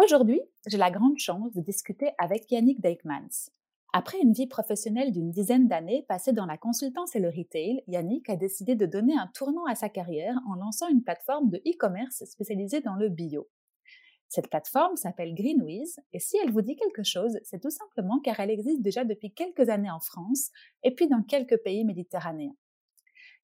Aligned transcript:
Aujourd'hui, 0.00 0.40
j'ai 0.68 0.78
la 0.78 0.92
grande 0.92 1.18
chance 1.18 1.52
de 1.54 1.60
discuter 1.60 2.12
avec 2.18 2.48
Yannick 2.52 2.80
Dijkmans. 2.80 3.50
Après 3.92 4.20
une 4.20 4.32
vie 4.32 4.46
professionnelle 4.46 5.10
d'une 5.10 5.32
dizaine 5.32 5.66
d'années 5.66 6.04
passée 6.08 6.32
dans 6.32 6.46
la 6.46 6.56
consultance 6.56 7.16
et 7.16 7.18
le 7.18 7.30
retail, 7.30 7.82
Yannick 7.88 8.30
a 8.30 8.36
décidé 8.36 8.76
de 8.76 8.86
donner 8.86 9.18
un 9.18 9.28
tournant 9.34 9.64
à 9.64 9.74
sa 9.74 9.88
carrière 9.88 10.38
en 10.48 10.54
lançant 10.54 10.86
une 10.86 11.02
plateforme 11.02 11.50
de 11.50 11.58
e-commerce 11.66 12.22
spécialisée 12.26 12.80
dans 12.80 12.94
le 12.94 13.08
bio. 13.08 13.48
Cette 14.28 14.50
plateforme 14.50 14.94
s'appelle 14.94 15.34
Greenwiz 15.34 15.98
et 16.12 16.20
si 16.20 16.36
elle 16.36 16.52
vous 16.52 16.62
dit 16.62 16.76
quelque 16.76 17.02
chose, 17.02 17.40
c'est 17.42 17.60
tout 17.60 17.70
simplement 17.70 18.20
car 18.20 18.38
elle 18.38 18.50
existe 18.50 18.82
déjà 18.82 19.04
depuis 19.04 19.32
quelques 19.32 19.68
années 19.68 19.90
en 19.90 19.98
France 19.98 20.50
et 20.84 20.94
puis 20.94 21.08
dans 21.08 21.24
quelques 21.24 21.60
pays 21.64 21.84
méditerranéens. 21.84 22.54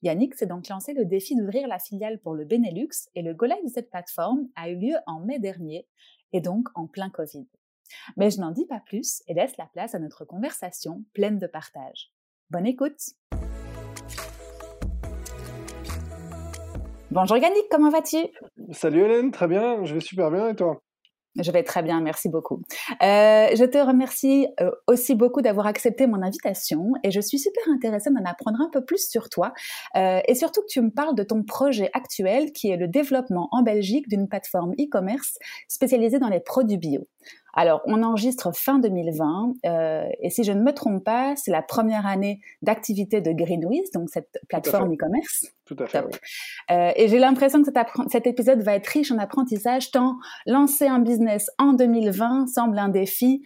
Yannick 0.02 0.34
s'est 0.34 0.46
donc 0.46 0.68
lancé 0.68 0.92
le 0.92 1.06
défi 1.06 1.34
d'ouvrir 1.34 1.66
la 1.66 1.78
filiale 1.78 2.20
pour 2.20 2.34
le 2.34 2.44
Benelux 2.44 3.08
et 3.14 3.22
le 3.22 3.32
go 3.32 3.46
de 3.46 3.68
cette 3.68 3.90
plateforme 3.90 4.48
a 4.54 4.68
eu 4.68 4.76
lieu 4.76 4.94
en 5.06 5.18
mai 5.20 5.38
dernier 5.38 5.88
et 6.34 6.40
donc 6.40 6.68
en 6.74 6.86
plein 6.86 7.08
Covid. 7.08 7.46
Mais 8.16 8.30
je 8.30 8.40
n'en 8.40 8.50
dis 8.50 8.66
pas 8.66 8.80
plus 8.80 9.22
et 9.28 9.34
laisse 9.34 9.56
la 9.56 9.66
place 9.66 9.94
à 9.94 9.98
notre 9.98 10.26
conversation 10.26 11.04
pleine 11.14 11.38
de 11.38 11.46
partage. 11.46 12.12
Bonne 12.50 12.66
écoute 12.66 13.14
Bonjour 17.10 17.36
Yannick, 17.36 17.66
comment 17.70 17.90
vas-tu? 17.90 18.16
Salut 18.72 19.02
Hélène, 19.02 19.30
très 19.30 19.46
bien, 19.46 19.84
je 19.84 19.94
vais 19.94 20.00
super 20.00 20.32
bien 20.32 20.48
et 20.48 20.56
toi? 20.56 20.82
Je 21.40 21.50
vais 21.50 21.62
très 21.62 21.82
bien, 21.82 22.00
merci 22.00 22.28
beaucoup. 22.28 22.62
Euh, 23.02 23.48
je 23.54 23.64
te 23.64 23.78
remercie 23.78 24.46
euh, 24.60 24.70
aussi 24.86 25.14
beaucoup 25.14 25.42
d'avoir 25.42 25.66
accepté 25.66 26.06
mon 26.06 26.22
invitation 26.22 26.92
et 27.02 27.10
je 27.10 27.20
suis 27.20 27.38
super 27.38 27.62
intéressée 27.68 28.10
d'en 28.10 28.24
apprendre 28.24 28.60
un 28.60 28.70
peu 28.70 28.84
plus 28.84 29.08
sur 29.08 29.28
toi 29.28 29.52
euh, 29.96 30.20
et 30.26 30.34
surtout 30.34 30.60
que 30.62 30.68
tu 30.68 30.80
me 30.80 30.90
parles 30.90 31.16
de 31.16 31.24
ton 31.24 31.42
projet 31.42 31.90
actuel 31.92 32.52
qui 32.52 32.70
est 32.70 32.76
le 32.76 32.86
développement 32.86 33.48
en 33.50 33.62
Belgique 33.62 34.08
d'une 34.08 34.28
plateforme 34.28 34.72
e-commerce 34.72 35.38
spécialisée 35.68 36.18
dans 36.18 36.28
les 36.28 36.40
produits 36.40 36.78
bio. 36.78 37.06
Alors, 37.54 37.80
on 37.86 38.02
enregistre 38.02 38.54
fin 38.54 38.78
2020 38.78 39.54
euh, 39.64 40.08
et 40.20 40.30
si 40.30 40.44
je 40.44 40.52
ne 40.52 40.60
me 40.60 40.72
trompe 40.72 41.04
pas, 41.04 41.34
c'est 41.36 41.50
la 41.50 41.62
première 41.62 42.06
année 42.06 42.40
d'activité 42.62 43.20
de 43.20 43.32
Greenwiz, 43.32 43.90
donc 43.92 44.10
cette 44.10 44.40
plateforme 44.48 44.92
e-commerce. 44.92 45.46
Tout 45.64 45.76
à 45.78 45.86
fait. 45.86 46.04
Euh, 46.70 46.92
et 46.96 47.08
j'ai 47.08 47.18
l'impression 47.18 47.62
que 47.62 47.66
cet, 47.72 47.76
cet, 48.10 48.26
épisode 48.26 48.60
va 48.60 48.74
être 48.74 48.88
riche 48.88 49.12
en 49.12 49.18
apprentissage, 49.18 49.90
tant 49.90 50.16
lancer 50.46 50.86
un 50.86 50.98
business 50.98 51.48
en 51.58 51.72
2020 51.72 52.48
semble 52.48 52.78
un 52.78 52.88
défi 52.88 53.42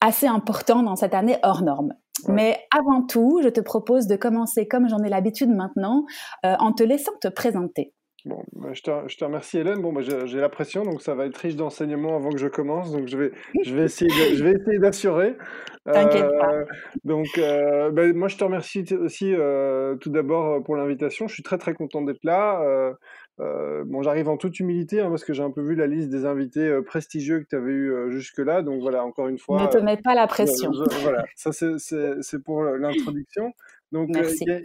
assez 0.00 0.26
important 0.26 0.82
dans 0.82 0.96
cette 0.96 1.14
année 1.14 1.38
hors 1.42 1.62
norme. 1.62 1.94
Mais 2.28 2.58
avant 2.74 3.02
tout, 3.02 3.40
je 3.42 3.48
te 3.48 3.60
propose 3.60 4.06
de 4.06 4.16
commencer 4.16 4.66
comme 4.66 4.88
j'en 4.88 5.02
ai 5.02 5.08
l'habitude 5.08 5.50
maintenant, 5.50 6.04
euh, 6.44 6.54
en 6.58 6.72
te 6.72 6.82
laissant 6.82 7.12
te 7.20 7.28
présenter. 7.28 7.92
Bon, 8.24 8.42
bah, 8.52 8.70
je, 8.72 8.80
te, 8.80 8.90
je, 9.06 9.18
te, 9.18 9.24
remercie 9.24 9.58
Hélène. 9.58 9.82
Bon, 9.82 9.92
bah, 9.92 10.00
j'ai 10.00 10.40
la 10.40 10.48
pression, 10.48 10.82
donc 10.82 11.02
ça 11.02 11.14
va 11.14 11.26
être 11.26 11.36
riche 11.36 11.56
d'enseignements 11.56 12.16
avant 12.16 12.30
que 12.30 12.38
je 12.38 12.48
commence. 12.48 12.90
Donc 12.90 13.06
je 13.06 13.18
vais, 13.18 13.32
je 13.62 13.74
vais 13.74 13.84
essayer, 13.84 14.78
d'assurer. 14.78 15.36
T'inquiète 15.84 16.30
pas. 16.38 16.54
Euh, 16.54 16.64
donc 17.04 17.26
euh, 17.36 17.90
bah, 17.90 18.10
moi 18.14 18.28
je 18.28 18.38
te 18.38 18.44
remercie 18.44 18.86
aussi 18.94 19.34
euh, 19.34 19.96
tout 19.96 20.08
d'abord 20.08 20.62
pour 20.64 20.76
l'invitation. 20.76 21.28
Je 21.28 21.34
suis 21.34 21.42
très 21.42 21.58
très 21.58 21.74
content 21.74 22.00
d'être 22.00 22.24
là. 22.24 22.62
Euh, 22.62 22.94
euh, 23.40 23.84
bon, 23.84 24.02
j'arrive 24.02 24.30
en 24.30 24.38
toute 24.38 24.58
humilité 24.58 25.00
hein, 25.00 25.10
parce 25.10 25.24
que 25.24 25.34
j'ai 25.34 25.42
un 25.42 25.50
peu 25.50 25.60
vu 25.60 25.74
la 25.74 25.86
liste 25.86 26.08
des 26.08 26.24
invités 26.24 26.80
prestigieux 26.86 27.40
que 27.40 27.48
tu 27.50 27.56
avais 27.56 27.72
eu 27.72 28.10
jusque-là. 28.10 28.62
Donc 28.62 28.80
voilà, 28.80 29.04
encore 29.04 29.28
une 29.28 29.38
fois. 29.38 29.60
Ne 29.60 29.68
te 29.68 29.76
mets 29.76 29.98
pas 29.98 30.14
la 30.14 30.26
pression. 30.26 30.70
voilà, 31.02 31.26
ça 31.36 31.50
c'est 31.52 32.42
pour 32.42 32.64
l'introduction. 32.64 33.52
Donc 33.92 34.10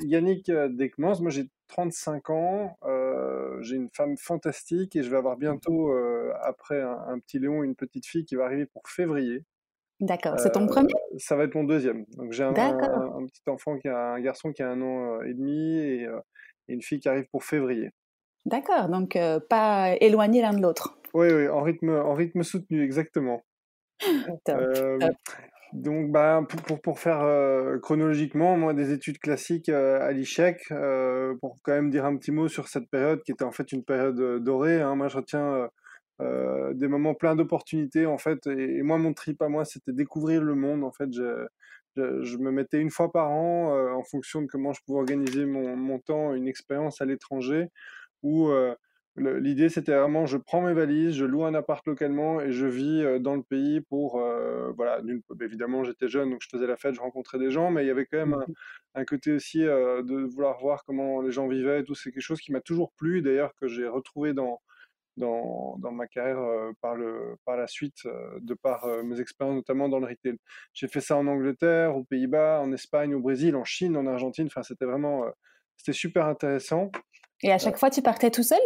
Yannick 0.01 0.51
Dekmans, 0.51 1.21
moi 1.21 1.29
j'ai 1.29 1.49
35 1.69 2.29
ans, 2.31 2.77
euh, 2.83 3.61
j'ai 3.61 3.75
une 3.75 3.89
femme 3.89 4.17
fantastique 4.17 4.95
et 4.95 5.03
je 5.03 5.09
vais 5.09 5.17
avoir 5.17 5.37
bientôt, 5.37 5.91
euh, 5.91 6.33
après 6.41 6.81
un, 6.81 7.19
petit 7.19 7.39
Léon, 7.39 7.63
une 7.63 7.75
petite 7.75 8.05
fille 8.05 8.25
qui 8.25 8.35
va 8.35 8.45
arriver 8.45 8.65
pour 8.65 8.87
février. 8.87 9.43
D'accord, 9.99 10.39
c'est 10.39 10.51
ton 10.51 10.65
premier? 10.65 10.93
Ça 11.17 11.35
va 11.35 11.43
être 11.43 11.55
mon 11.55 11.63
deuxième. 11.63 12.05
Donc 12.17 12.31
j'ai 12.31 12.43
un, 12.43 12.53
petit 12.53 13.43
enfant 13.47 13.77
qui 13.77 13.87
a 13.87 14.13
un 14.13 14.19
garçon 14.21 14.51
qui 14.51 14.63
a 14.63 14.69
un 14.69 14.81
an 14.81 15.21
et 15.21 15.33
demi 15.33 15.77
et, 15.77 16.07
une 16.67 16.81
fille 16.81 16.99
qui 16.99 17.09
arrive 17.09 17.27
pour 17.31 17.43
février. 17.43 17.91
D'accord, 18.45 18.89
donc 18.89 19.17
pas 19.49 19.95
éloigné 19.99 20.41
l'un 20.41 20.53
de 20.53 20.61
l'autre. 20.61 20.97
Oui, 21.13 21.27
oui, 21.31 21.47
en 21.47 21.61
rythme, 21.61 21.89
en 21.89 22.13
rythme 22.13 22.43
soutenu, 22.43 22.83
exactement. 22.83 23.43
top, 24.45 24.73
top. 24.99 25.15
Donc, 25.73 26.11
bah, 26.11 26.43
pour, 26.49 26.61
pour, 26.63 26.81
pour 26.81 26.99
faire 26.99 27.21
euh, 27.21 27.77
chronologiquement, 27.77 28.57
moi, 28.57 28.73
des 28.73 28.91
études 28.91 29.19
classiques 29.19 29.69
euh, 29.69 30.01
à 30.01 30.11
l'ICHEC, 30.11 30.71
euh, 30.71 31.35
pour 31.41 31.57
quand 31.61 31.73
même 31.73 31.91
dire 31.91 32.05
un 32.05 32.17
petit 32.17 32.31
mot 32.31 32.47
sur 32.47 32.67
cette 32.67 32.89
période 32.89 33.21
qui 33.23 33.31
était 33.31 33.43
en 33.43 33.51
fait 33.51 33.71
une 33.71 33.83
période 33.83 34.43
dorée. 34.43 34.81
Hein. 34.81 34.95
Moi, 34.95 35.09
je 35.09 35.17
retiens 35.17 35.69
des 36.73 36.87
moments 36.89 37.13
pleins 37.13 37.35
d'opportunités, 37.35 38.05
en 38.05 38.17
fait. 38.17 38.45
Et, 38.47 38.81
moi, 38.81 38.97
mon 38.97 39.13
trip 39.13 39.41
à 39.41 39.47
moi, 39.47 39.63
c'était 39.63 39.93
découvrir 39.93 40.43
le 40.43 40.53
monde. 40.53 40.83
En 40.83 40.91
fait, 40.91 41.13
je, 41.13 41.47
je, 41.95 42.23
je, 42.23 42.37
me 42.37 42.51
mettais 42.51 42.81
une 42.81 42.89
fois 42.89 43.11
par 43.11 43.31
an, 43.31 43.73
en 43.95 44.03
fonction 44.03 44.41
de 44.41 44.47
comment 44.47 44.73
je 44.73 44.81
pouvais 44.85 44.99
organiser 44.99 45.45
mon, 45.45 45.77
mon 45.77 45.99
temps, 45.99 46.33
une 46.33 46.47
expérience 46.47 46.99
à 47.01 47.05
l'étranger, 47.05 47.69
où 48.21 48.51
L'idée, 49.19 49.67
c'était 49.67 49.93
vraiment, 49.93 50.25
je 50.25 50.37
prends 50.37 50.61
mes 50.61 50.73
valises, 50.73 51.13
je 51.13 51.25
loue 51.25 51.43
un 51.43 51.53
appart 51.53 51.85
localement 51.85 52.39
et 52.39 52.53
je 52.53 52.65
vis 52.65 53.03
euh, 53.03 53.19
dans 53.19 53.35
le 53.35 53.43
pays 53.43 53.81
pour, 53.81 54.21
euh, 54.21 54.71
voilà, 54.77 55.01
évidemment, 55.41 55.83
j'étais 55.83 56.07
jeune, 56.07 56.29
donc 56.29 56.41
je 56.41 56.47
faisais 56.49 56.67
la 56.67 56.77
fête, 56.77 56.95
je 56.95 57.01
rencontrais 57.01 57.37
des 57.37 57.51
gens, 57.51 57.69
mais 57.69 57.83
il 57.83 57.87
y 57.87 57.91
avait 57.91 58.05
quand 58.05 58.17
même 58.17 58.33
un, 58.33 59.01
mmh 59.01 59.05
côté 59.05 59.31
aussi 59.33 59.65
euh, 59.65 60.03
de 60.03 60.15
vouloir 60.15 60.59
voir 60.59 60.83
comment 60.85 61.21
les 61.21 61.31
gens 61.31 61.47
vivaient 61.47 61.81
et 61.81 61.83
tout. 61.83 61.95
C'est 61.95 62.11
quelque 62.11 62.21
chose 62.21 62.41
qui 62.41 62.51
m'a 62.51 62.61
toujours 62.61 62.91
plu, 62.93 63.21
d'ailleurs, 63.21 63.53
que 63.55 63.67
j'ai 63.67 63.87
retrouvé 63.87 64.33
dans, 64.33 64.61
dans, 65.17 65.77
dans, 65.79 65.91
ma 65.91 66.07
carrière 66.07 66.39
par, 66.81 66.95
le, 66.95 67.35
par 67.45 67.57
la 67.57 67.67
suite, 67.67 68.03
de 68.41 68.53
par 68.53 68.85
mes 69.03 69.19
expériences, 69.19 69.55
notamment 69.55 69.89
dans 69.89 69.99
le 69.99 70.07
retail. 70.07 70.37
J'ai 70.73 70.87
fait 70.87 71.01
ça 71.01 71.17
en 71.17 71.27
Angleterre, 71.27 71.95
aux 71.95 72.03
Pays-Bas, 72.03 72.61
en 72.61 72.71
Espagne, 72.71 73.15
au 73.15 73.19
Brésil, 73.19 73.55
en 73.55 73.63
Chine, 73.63 73.97
en 73.97 74.05
Argentine. 74.05 74.47
Enfin, 74.47 74.63
c'était 74.63 74.85
vraiment, 74.85 75.25
c'était 75.79 75.97
super 75.97 76.25
intéressant. 76.25 76.91
Et 77.41 77.51
à 77.51 77.57
chaque 77.57 77.77
fois, 77.77 77.89
tu 77.89 78.01
partais 78.01 78.31
tout 78.31 78.43
seul? 78.43 78.59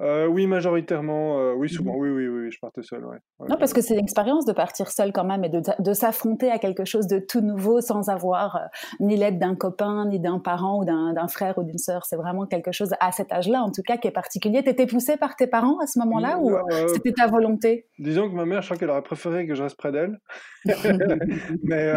Euh, 0.00 0.26
oui, 0.26 0.46
majoritairement, 0.48 1.38
euh, 1.38 1.52
oui, 1.52 1.68
souvent, 1.68 1.92
mmh 1.92 2.00
oui, 2.00 2.10
oui, 2.10 2.26
oui, 2.26 2.50
je 2.50 2.58
partais 2.58 2.82
seul, 2.82 3.04
ouais. 3.04 3.18
non, 3.48 3.56
parce 3.56 3.72
que 3.72 3.80
c'est 3.82 3.94
une 3.94 4.00
expérience 4.00 4.44
de 4.46 4.52
partir 4.52 4.90
seul 4.90 5.12
quand 5.12 5.24
même 5.24 5.44
et 5.44 5.48
de, 5.48 5.60
de 5.78 5.92
s'affronter 5.92 6.50
à 6.50 6.58
quelque 6.58 6.84
chose 6.84 7.06
de 7.06 7.18
tout 7.20 7.42
nouveau 7.42 7.80
sans 7.80 8.08
avoir 8.08 8.56
euh, 8.56 8.60
ni 8.98 9.16
l'aide 9.16 9.38
d'un 9.38 9.54
copain, 9.54 10.06
ni 10.08 10.18
d'un 10.18 10.40
parent 10.40 10.80
ou 10.80 10.84
d'un 10.84 11.28
frère 11.28 11.58
ou 11.58 11.62
d'une 11.62 11.78
sœur. 11.78 12.04
C'est 12.06 12.16
vraiment 12.16 12.46
quelque 12.46 12.72
chose 12.72 12.94
à 12.98 13.12
cet 13.12 13.30
âge-là, 13.30 13.62
en 13.62 13.70
tout 13.70 13.82
cas, 13.86 13.98
qui 13.98 14.08
est 14.08 14.12
particulier. 14.12 14.64
T'étais 14.64 14.86
poussé 14.86 15.16
par 15.16 15.36
tes 15.36 15.46
parents 15.46 15.78
à 15.78 15.86
ce 15.86 15.98
moment-là 16.00 16.38
ou 16.40 16.56
c'était 16.88 17.12
ta 17.12 17.26
volonté? 17.28 17.86
Disons 17.98 18.28
que 18.28 18.34
ma 18.34 18.46
mère, 18.46 18.62
je 18.62 18.68
crois 18.68 18.78
qu'elle 18.78 18.90
aurait 18.90 19.02
préféré 19.02 19.46
que 19.46 19.54
je 19.54 19.62
reste 19.62 19.76
près 19.76 19.92
d'elle. 19.92 20.18
Mais 21.62 21.92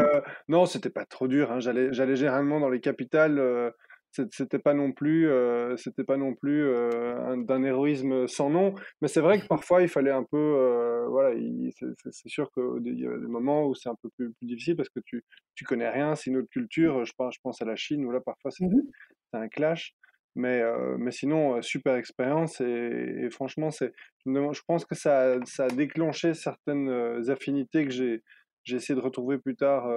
non, 0.47 0.65
c'était 0.65 0.89
pas 0.91 1.05
trop 1.05 1.27
dur. 1.27 1.51
Hein. 1.51 1.59
J'allais 1.59 2.15
généralement 2.15 2.59
dans 2.59 2.69
les 2.69 2.81
capitales 2.81 3.39
c'était 4.31 4.59
pas 4.59 4.73
non 4.73 4.91
plus 4.91 5.29
euh, 5.29 5.75
c'était 5.77 6.03
pas 6.03 6.17
non 6.17 6.35
plus 6.35 6.63
euh, 6.63 7.35
d'un 7.43 7.63
héroïsme 7.63 8.27
sans 8.27 8.49
nom. 8.49 8.75
Mais 9.01 9.07
c'est 9.07 9.21
vrai 9.21 9.39
que 9.39 9.47
parfois 9.49 9.81
il 9.81 9.89
fallait 9.89 10.11
un 10.11 10.23
peu 10.23 10.37
euh, 10.37 11.07
voilà 11.09 11.35
c'est 12.11 12.29
sûr 12.29 12.51
qu'il 12.51 12.99
y 12.99 13.07
a 13.07 13.17
des 13.17 13.27
moments 13.27 13.65
où 13.65 13.75
c'est 13.75 13.89
un 13.89 13.95
peu 14.01 14.09
plus, 14.09 14.31
plus, 14.33 14.47
difficile 14.47 14.75
parce 14.75 14.89
que 14.89 14.99
tu 15.05 15.23
tu 15.55 15.65
connais 15.65 15.89
rien 15.89 16.15
c'est 16.15 16.29
une 16.29 16.37
autre 16.37 16.49
culture. 16.49 17.05
Je 17.05 17.13
pense 17.17 17.35
je 17.35 17.39
pense 17.41 17.61
à 17.61 17.65
la 17.65 17.75
Chine 17.75 18.05
où 18.05 18.11
là 18.11 18.21
parfois 18.21 18.51
c'est 18.51 18.65
mmh 18.65 18.81
un 19.35 19.47
clash. 19.47 19.95
Mais 20.35 20.61
mais 20.97 21.11
sinon 21.11 21.61
super 21.61 21.95
expérience 21.95 22.61
et, 22.61 23.29
franchement 23.31 23.71
c'est 23.71 23.93
je 24.25 24.61
pense 24.67 24.85
que 24.85 24.95
ça 24.95 25.37
ça 25.45 25.65
a 25.65 25.67
déclenché 25.69 26.33
certaines 26.33 26.89
affinités 27.29 27.85
que 27.85 27.91
j'ai 27.91 28.21
j'ai 28.63 28.77
essayé 28.77 28.95
de 28.95 29.03
retrouver 29.03 29.37
plus 29.39 29.55
tard 29.55 29.87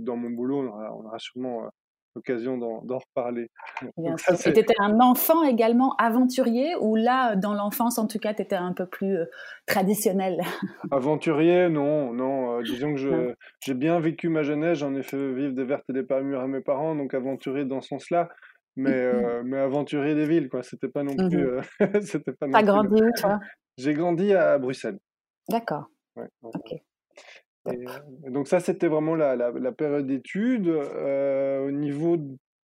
dans 0.00 0.16
mon 0.16 0.30
boulot. 0.30 0.68
On 0.68 1.06
aura 1.06 1.18
sûrement 1.18 1.70
l'occasion 2.14 2.56
d'en 2.58 2.98
reparler. 2.98 3.48
Et 3.98 4.52
tu 4.52 4.58
étais 4.58 4.74
un 4.78 5.00
enfant 5.00 5.42
également 5.42 5.94
aventurier 5.96 6.74
ou 6.80 6.96
là, 6.96 7.36
dans 7.36 7.54
l'enfance, 7.54 7.98
en 7.98 8.06
tout 8.06 8.18
cas, 8.18 8.34
tu 8.34 8.42
étais 8.42 8.56
un 8.56 8.72
peu 8.72 8.86
plus 8.86 9.16
euh, 9.16 9.24
traditionnel? 9.66 10.40
Aventurier, 10.90 11.68
non, 11.68 12.12
non. 12.12 12.58
Euh, 12.58 12.62
disons 12.62 12.94
que 12.94 13.34
j'ai 13.64 13.74
bien 13.74 14.00
vécu 14.00 14.28
ma 14.28 14.42
jeunesse, 14.42 14.78
j'en 14.78 14.94
ai 14.94 15.02
fait 15.02 15.32
vivre 15.32 15.54
des 15.54 15.64
vertes 15.64 15.88
et 15.88 15.92
des 15.92 16.02
pas 16.02 16.20
mûres 16.22 16.40
à 16.40 16.48
mes 16.48 16.60
parents, 16.60 16.94
donc 16.94 17.14
aventurier 17.14 17.64
dans 17.64 17.80
ce 17.80 17.88
sens-là. 17.88 18.28
Mais, 18.76 18.92
euh, 18.92 19.42
mais 19.44 19.58
aventurier 19.58 20.14
des 20.14 20.26
villes, 20.26 20.48
quoi. 20.48 20.62
C'était 20.62 20.88
pas 20.88 21.02
non 21.02 21.12
mmh 21.12 21.28
plus. 21.28 21.48
c'était 22.02 22.32
pas 22.32 22.46
T'as 22.50 22.62
grandi 22.62 23.02
où, 23.02 23.10
toi? 23.20 23.40
J'ai 23.76 23.94
grandi 23.94 24.32
à 24.32 24.58
Bruxelles. 24.58 24.98
D'accord. 25.48 25.86
ok. 26.42 26.80
Donc 28.28 28.48
ça, 28.48 28.60
c'était 28.60 28.88
vraiment 28.88 29.14
la, 29.14 29.36
la, 29.36 29.72
période 29.72 30.06
d'études. 30.06 30.68
au 30.68 31.70
niveau 31.70 32.16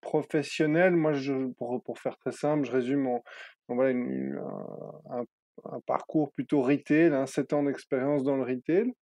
professionnel, 0.03 0.95
moi, 0.95 1.15
je, 1.15 1.47
pour, 1.57 1.83
pour, 1.83 1.99
faire 1.99 2.19
très 2.19 2.33
simple, 2.33 2.67
je 2.67 2.73
résume 2.73 3.07
en, 3.07 3.23
voilà, 3.69 3.99
un, 3.99 5.25
un, 5.65 5.81
parcours 5.87 6.33
plutôt 6.33 6.61
retail, 6.61 7.15
hein, 7.15 7.27
7 7.27 7.55
ans 7.55 7.63
d'expérience 7.63 8.23
dans 8.23 8.37
le 8.37 8.43
retail, 8.43 8.93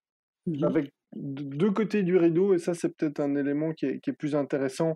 mmh 0.45 0.63
avec 0.63 0.91
deux 1.13 1.71
côtés 1.71 2.03
du 2.03 2.15
rideau, 2.15 2.53
et 2.53 2.57
ça, 2.57 2.73
c'est 2.73 2.95
peut-être 2.95 3.19
un 3.19 3.35
élément 3.35 3.73
qui 3.73 3.85
est, 3.85 3.99
qui 3.99 4.11
est 4.11 4.13
plus 4.13 4.33
intéressant. 4.33 4.95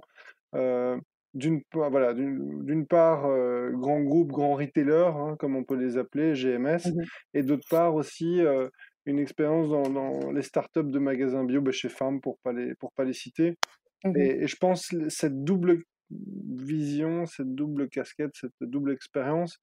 Euh, 0.56 0.98
d'une 1.34 1.62
voilà, 1.74 2.14
d'une 2.14 2.88
part, 2.88 3.26
euh, 3.26 3.70
grand 3.72 4.00
groupe, 4.00 4.32
grand 4.32 4.54
retailer, 4.56 5.12
hein, 5.14 5.36
comme 5.38 5.58
on 5.58 5.66
peut 5.66 5.76
les 5.76 5.98
appeler, 5.98 6.34
GMS, 6.34 6.86
mmh 6.86 7.04
et 7.34 7.44
d'autre 7.44 7.68
part 7.70 7.96
aussi 7.96 8.40
euh, 8.40 8.70
une 9.06 9.20
expérience 9.20 9.70
dans, 9.70 9.90
dans, 9.90 10.32
les 10.32 10.42
startups 10.42 10.84
de 10.84 11.00
magasins 11.00 11.44
bio 11.44 11.62
bah, 11.62 11.72
chez 11.72 11.90
Farm, 11.90 12.22
pour 12.22 12.38
pas 12.40 12.54
les, 12.54 12.76
pour 12.76 12.92
pas 12.94 13.04
les 13.04 13.14
citer. 13.14 13.58
Mmh 14.04 14.18
et, 14.18 14.44
et, 14.44 14.48
je 14.48 14.56
pense 14.58 14.94
cette 15.10 15.44
double 15.44 15.84
vision, 16.12 17.26
cette 17.26 17.54
double 17.56 17.90
casquette, 17.90 18.32
cette 18.34 18.54
double 18.62 18.92
expérience, 18.92 19.60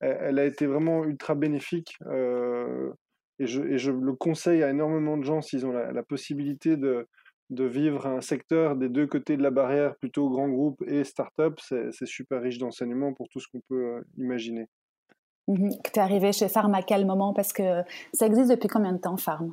elle, 0.00 0.38
a 0.38 0.44
été 0.44 0.66
vraiment 0.66 1.04
ultra 1.04 1.34
bénéfique. 1.34 1.96
Euh, 2.06 2.90
et, 3.38 3.46
je, 3.46 3.62
et, 3.62 3.78
je, 3.78 3.90
le 3.90 4.14
conseille 4.14 4.62
à 4.62 4.70
énormément 4.70 5.16
de 5.16 5.24
gens 5.24 5.42
s'ils 5.42 5.66
ont 5.66 5.72
la, 5.72 6.02
possibilité 6.02 6.76
de, 6.76 7.06
de, 7.50 7.64
vivre 7.64 8.06
un 8.06 8.20
secteur 8.20 8.76
des 8.76 8.88
deux 8.88 9.06
côtés 9.06 9.36
de 9.36 9.42
la 9.42 9.50
barrière, 9.50 9.96
plutôt 9.96 10.28
grand 10.30 10.48
groupe 10.48 10.82
et 10.86 11.04
start-up. 11.04 11.58
C'est 11.60 12.06
super 12.06 12.40
riche 12.42 12.58
d'enseignements 12.58 13.12
pour 13.12 13.28
tout 13.28 13.40
ce 13.40 13.48
qu'on 13.48 13.60
peut 13.68 13.96
euh, 13.96 14.00
imaginer. 14.16 14.66
Mmh 15.50 15.70
tu 15.82 15.98
es 15.98 15.98
arrivé 15.98 16.32
chez 16.32 16.48
Farm 16.48 16.74
à 16.74 16.82
quel 16.82 17.04
moment? 17.04 17.34
Parce 17.34 17.52
que 17.52 17.82
ça 18.12 18.26
existe 18.26 18.50
depuis 18.50 18.68
combien 18.68 18.92
de 18.92 18.98
temps, 18.98 19.16
Farm? 19.16 19.52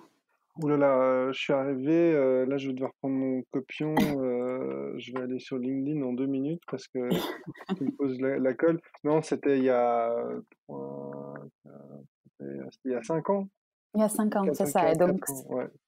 Ouh 0.60 0.68
là 0.68 0.78
là, 0.78 1.00
euh, 1.00 1.34
je 1.34 1.40
suis 1.40 1.54
arrivé, 1.54 2.14
euh, 2.14 2.46
là 2.46 2.58
je 2.58 2.68
vais 2.68 2.74
devoir 2.74 2.92
prendre 3.00 3.16
mon 3.16 3.44
copion, 3.52 3.94
euh, 4.00 4.94
je 4.98 5.12
vais 5.14 5.22
aller 5.22 5.40
sur 5.40 5.58
LinkedIn 5.58 6.02
en 6.02 6.14
deux 6.14 6.26
minutes 6.26 6.64
parce 6.70 6.88
que 6.88 7.10
tu 7.78 7.84
me 7.84 7.92
poses 7.92 8.20
la, 8.20 8.54
colle. 8.54 8.80
Non, 9.04 9.22
c'était 9.22 9.58
il 9.58 9.66
y 9.66 9.70
a, 9.70 10.16
il 12.40 12.92
y 12.92 12.96
a 12.96 13.04
cinq 13.04 13.30
ans. 13.30 13.48
Il 13.98 14.02
y 14.02 14.04
a 14.04 14.10
cinq 14.10 14.36
ans, 14.36 14.46
c'est 14.54 14.68
ça. 14.68 14.92
Et 14.92 14.96
donc, 14.96 15.26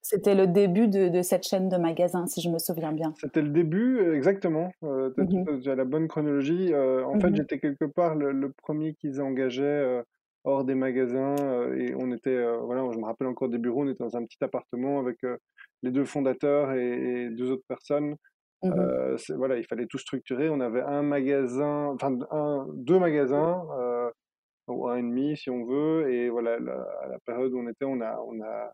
c'était 0.02 0.36
le 0.36 0.48
début 0.48 0.88
de, 0.88 1.08
de, 1.08 1.22
cette 1.22 1.44
chaîne 1.44 1.70
de 1.70 1.78
magasins, 1.78 2.26
si 2.26 2.42
je 2.42 2.50
me 2.50 2.58
souviens 2.58 2.92
bien. 2.92 3.14
C'était 3.22 3.42
le 3.42 3.50
début, 3.50 4.14
exactement. 4.14 4.72
tu 4.82 4.88
as, 4.88 5.26
mmh 5.26 5.76
la 5.76 5.86
bonne 5.86 6.08
chronologie. 6.08 6.74
en 6.76 7.20
fait, 7.20 7.30
mmh 7.30 7.36
j'étais 7.36 7.60
quelque 7.60 7.86
part 7.86 8.16
le, 8.16 8.32
le 8.32 8.52
premier 8.52 8.96
qu'ils 8.96 9.22
engageaient 9.22 10.04
hors 10.44 10.64
des 10.64 10.76
magasins. 10.76 11.36
Euh, 11.40 11.76
et 11.76 11.94
on 11.96 12.12
était, 12.12 12.36
euh, 12.36 12.58
voilà, 12.58 12.90
je 12.92 12.98
me 12.98 13.06
rappelle 13.06 13.28
encore 13.28 13.50
des 13.50 13.58
bureaux, 13.58 13.84
on 13.84 13.90
était 13.90 14.04
dans 14.04 14.18
un 14.18 14.26
petit 14.26 14.44
appartement 14.44 15.00
avec 15.00 15.24
euh, 15.24 15.38
les 15.84 15.92
deux 15.92 16.06
fondateurs 16.06 16.74
et, 16.74 17.30
deux 17.32 17.52
autres 17.52 17.66
personnes. 17.68 18.16
Mmh 18.62 18.74
voilà, 19.38 19.56
il 19.56 19.64
fallait 19.64 19.86
tout 19.86 19.98
structurer. 19.98 20.50
On 20.50 20.60
avait 20.60 20.82
un 20.82 21.02
magasin, 21.02 21.94
enfin 21.94 22.12
deux 22.74 23.00
magasins, 23.00 23.64
ou 24.72 24.88
un 24.88 24.98
et 24.98 25.02
demi 25.02 25.38
si 25.38 25.50
on 25.50 25.66
veut. 25.66 26.12
Et 26.12 26.30
voilà, 26.30 26.56
à 26.56 27.08
la 27.08 27.20
période 27.26 27.54
où 27.54 27.60
on 27.60 27.68
était, 27.68 27.86
on 27.86 28.02
a, 28.02 28.20
on 28.28 28.42
a 28.42 28.74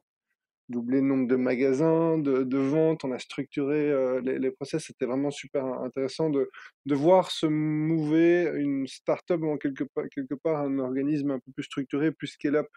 doubler 0.69 1.01
le 1.01 1.07
nombre 1.07 1.27
de 1.27 1.35
magasins, 1.35 2.17
de, 2.17 2.43
de 2.43 2.57
ventes, 2.57 3.03
on 3.03 3.11
a 3.11 3.19
structuré 3.19 3.91
euh, 3.91 4.19
les, 4.21 4.39
les, 4.39 4.51
process. 4.51 4.85
C'était 4.85 5.05
vraiment 5.05 5.31
super 5.31 5.65
intéressant 5.65 6.29
de, 6.29 6.49
de 6.85 6.95
voir 6.95 7.31
se 7.31 7.45
mouver 7.45 8.51
une 8.55 8.87
start-up 8.87 9.43
en 9.43 9.57
quelque, 9.57 9.83
quelque 10.13 10.35
part 10.35 10.61
un 10.61 10.79
organisme 10.79 11.31
un 11.31 11.39
peu 11.39 11.51
plus 11.53 11.63
structuré, 11.63 12.11
plus 12.11 12.27
scale-up. 12.27 12.67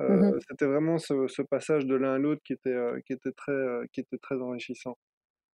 Euh, 0.00 0.16
mmh 0.16 0.40
c'était 0.48 0.64
vraiment 0.64 0.96
ce, 0.98 1.28
ce, 1.28 1.42
passage 1.42 1.84
de 1.84 1.94
l'un 1.94 2.14
à 2.14 2.18
l'autre 2.18 2.40
qui 2.44 2.54
était, 2.54 2.70
euh, 2.70 2.98
qui, 3.06 3.12
était 3.12 3.32
très, 3.32 3.52
qui 3.92 4.00
était 4.00 4.16
très 4.16 4.36
enrichissant. 4.36 4.96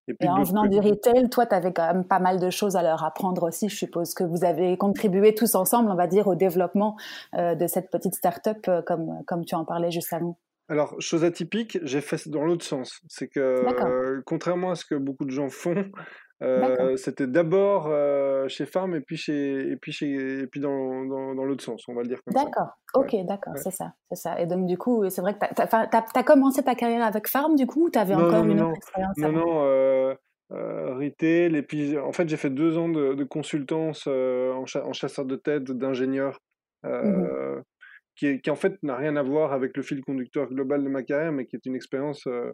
Et, 0.08 0.14
puis, 0.14 0.30
en 0.30 0.44
venant 0.44 0.66
du 0.66 0.80
retail, 0.80 1.30
toi, 1.30 1.46
tu 1.46 1.56
avais 1.56 1.74
quand 1.74 1.88
même 1.94 2.06
pas 2.06 2.20
mal 2.20 2.40
de 2.40 2.50
choses 2.50 2.76
à 2.76 2.84
leur 2.84 3.04
apprendre 3.04 3.44
aussi. 3.44 3.70
Je 3.70 3.76
suppose 3.76 4.14
que 4.14 4.24
vous 4.24 4.46
avez 4.46 4.78
contribué 4.78 5.36
tous 5.36 5.56
ensemble, 5.56 5.92
on 5.92 5.96
va 5.96 6.08
dire, 6.08 6.28
au 6.28 6.36
développement 6.36 6.96
de 7.34 7.68
cette 7.68 7.90
petite 7.90 8.16
start-up, 8.16 8.70
comme, 8.86 9.24
comme 9.26 9.44
tu 9.46 9.56
en 9.56 9.66
parlais 9.66 9.92
juste 9.92 10.14
avant. 10.14 10.38
Alors, 10.70 11.00
chose 11.00 11.24
atypique, 11.24 11.80
j'ai 11.84 12.02
fait 12.02 12.28
dans 12.28 12.44
l'autre 12.44 12.66
sens. 12.66 13.02
C'est 13.08 13.30
que, 13.30 13.40
euh, 13.40 14.22
contrairement 14.26 14.72
à 14.72 14.76
ce 14.76 14.84
que 14.84 14.96
beaucoup 14.96 15.24
de 15.24 15.32
gens 15.32 15.50
font, 15.50 15.86
euh, 16.44 16.96
c'était 16.98 17.28
d'abord 17.28 17.88
euh, 17.88 18.48
chez 18.48 18.66
Farm 18.66 18.96
et 18.96 19.02
puis, 19.02 19.18
chez, 19.18 19.72
et 19.72 19.76
puis, 19.76 19.92
chez, 19.92 20.42
et 20.42 20.48
puis 20.48 20.60
dans, 20.60 21.06
dans, 21.06 21.36
dans 21.36 21.44
l'autre 21.44 21.64
sens, 21.64 21.84
on 21.88 21.94
va 21.94 22.04
le 22.04 22.08
dire 22.08 22.20
comme 22.24 22.36
ça. 22.36 22.46
D'accord, 22.46 22.70
ok, 22.94 23.16
d'accord, 23.28 23.58
c'est 23.58 23.72
ça, 23.72 23.94
c'est 24.10 24.22
ça. 24.22 24.40
Et 24.40 24.46
donc, 24.46 24.66
du 24.66 24.78
coup, 24.78 25.10
c'est 25.10 25.22
vrai 25.22 25.34
que 25.34 25.40
tu 25.40 25.62
as, 25.62 26.24
commencé 26.24 26.64
ta 26.64 26.76
carrière 26.76 27.04
avec 27.04 27.28
Farm, 27.28 27.56
du 27.56 27.66
coup, 27.66 27.88
ou 27.88 27.90
tu 27.90 28.00
avais 28.00 28.16
encore 28.16 28.46
une 28.46 28.62
autre 28.62 28.78
expérience 28.78 29.18
Non, 29.18 29.32
non, 29.32 30.16
retail. 30.50 31.56
Et 31.56 31.64
puis, 31.64 31.98
en 31.98 32.12
fait, 32.12 32.30
j'ai 32.30 32.38
fait 32.38 32.50
deux 32.50 32.78
ans 32.78 32.90
de, 32.90 33.14
de 33.14 33.24
consultance 33.24 34.08
en, 34.08 34.64
en, 34.64 34.94
chasseur 34.94 35.26
de 35.26 35.36
tête, 35.36 35.64
d'ingénieur. 35.64 36.40
Mmh 36.84 37.62
qui, 38.18 38.50
en 38.50 38.56
fait 38.56 38.82
n'a 38.84 38.96
rien 38.96 39.16
à 39.16 39.24
voir 39.24 39.54
avec 39.54 39.78
le 39.78 39.84
fil 39.84 40.02
conducteur 40.02 40.50
global 40.50 40.84
de 40.84 40.90
ma 40.90 41.04
carrière, 41.04 41.32
mais 41.32 41.46
qui 41.46 41.56
est 41.56 41.66
une 41.66 41.76
expérience 41.76 42.26
euh, 42.28 42.52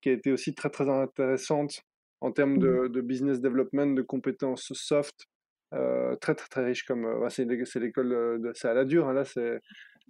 qui 0.00 0.08
a 0.08 0.12
été 0.12 0.32
aussi 0.32 0.54
très 0.54 0.70
très 0.70 0.88
intéressante 0.88 1.82
en 2.24 2.32
termes 2.32 2.58
de, 2.58 2.88
mmh. 2.88 3.00
business 3.02 3.40
development, 3.40 3.94
de 3.94 4.02
compétences 4.02 4.72
soft, 4.72 5.26
euh, 5.74 6.16
très 6.16 6.34
très 6.34 6.48
très 6.48 6.64
riche 6.64 6.84
comme 6.84 7.04
euh, 7.04 7.28
c'est 7.28 7.44
l'école 7.44 8.52
c'est 8.54 8.68
à 8.68 8.74
la 8.74 8.84
dure 8.84 9.08
hein, 9.08 9.12
là 9.12 9.24
c'est 9.24 9.58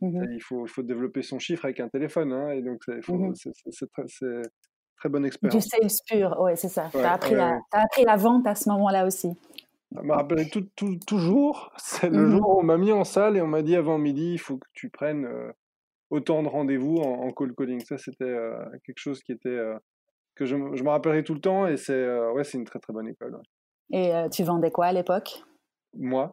mmh 0.02 0.24
il 0.32 0.42
faut 0.42 0.82
développer 0.82 1.22
son 1.22 1.38
chiffre 1.38 1.64
avec 1.64 1.80
un 1.80 1.88
téléphone 1.88 2.32
hein, 2.32 2.50
et 2.50 2.60
donc 2.60 2.86
mmh 2.88 3.32
c'est 3.70 3.90
très, 3.90 4.04
très 4.96 5.08
bonne 5.08 5.24
expérience. 5.24 5.64
Du 5.64 5.68
sales 5.68 5.90
pur, 6.08 6.40
ouais 6.40 6.56
c'est 6.56 6.68
ça. 6.68 6.88
tu 6.92 6.98
as, 6.98 7.60
appris 7.72 8.04
la 8.04 8.16
vente 8.16 8.46
à 8.46 8.54
ce 8.54 8.68
moment-là 8.70 9.06
aussi. 9.06 9.30
Je 9.94 10.00
me 10.00 10.12
rappelle 10.12 10.50
tout, 10.50 10.66
toujours, 11.06 11.72
c'est 11.78 12.10
le 12.10 12.26
mmh 12.26 12.30
jour 12.30 12.56
où 12.56 12.60
on 12.60 12.64
m'a 12.64 12.78
mis 12.78 12.92
en 12.92 13.04
salle 13.04 13.36
et 13.36 13.40
on 13.40 13.46
m'a 13.46 13.62
dit 13.62 13.76
avant 13.76 13.98
midi, 13.98 14.32
il 14.32 14.38
faut 14.38 14.58
que 14.58 14.66
tu 14.72 14.90
prennes 14.90 15.24
euh, 15.24 15.52
autant 16.10 16.42
de 16.42 16.48
rendez-vous 16.48 16.96
en, 16.98 17.32
call 17.32 17.54
calling. 17.54 17.80
Ça, 17.80 17.98
c'était 17.98 18.24
euh, 18.24 18.56
quelque 18.84 18.98
chose 18.98 19.22
qui 19.22 19.32
était 19.32 19.48
euh, 19.48 19.78
que 20.34 20.46
je, 20.46 20.56
je, 20.74 20.82
me 20.82 20.88
rappellerai 20.88 21.24
tout 21.24 21.34
le 21.34 21.40
temps 21.40 21.66
et 21.66 21.76
c'est 21.76 22.06
ouais, 22.30 22.44
c'est 22.44 22.58
une 22.58 22.64
très 22.64 22.78
très 22.78 22.92
bonne 22.92 23.08
école. 23.08 23.40
Et 23.92 24.12
tu 24.32 24.42
vendais 24.44 24.70
quoi 24.70 24.86
à 24.86 24.92
l'époque? 24.92 25.42
Moi? 25.96 26.32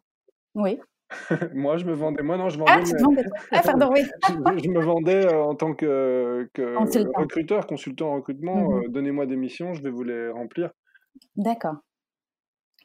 Oui. 0.56 0.80
moi, 1.54 1.78
je 1.78 1.86
me 1.86 1.94
vendais. 1.94 2.24
Moi, 2.24 2.38
non, 2.38 2.50
je 2.50 2.58
vendais. 2.58 2.72
Ah, 2.74 2.82
tu 2.84 2.96
vendais. 2.98 3.26
Ah, 3.52 3.62
pardon, 3.64 3.90
oui. 3.92 4.02
je, 4.64 4.70
me 4.70 4.82
vendais 4.82 5.32
en 5.34 5.56
tant 5.56 5.74
que, 5.74 6.50
que 6.54 6.76
recruteur, 7.18 7.68
consultant 7.68 8.12
en 8.12 8.16
recrutement. 8.16 8.56
Mmh 8.56 8.88
donnez-moi 8.90 9.26
des 9.26 9.36
missions, 9.36 9.74
je 9.74 9.84
vais 9.84 9.90
vous 9.90 10.04
les 10.04 10.30
remplir. 10.30 10.72
D'accord. 11.36 11.76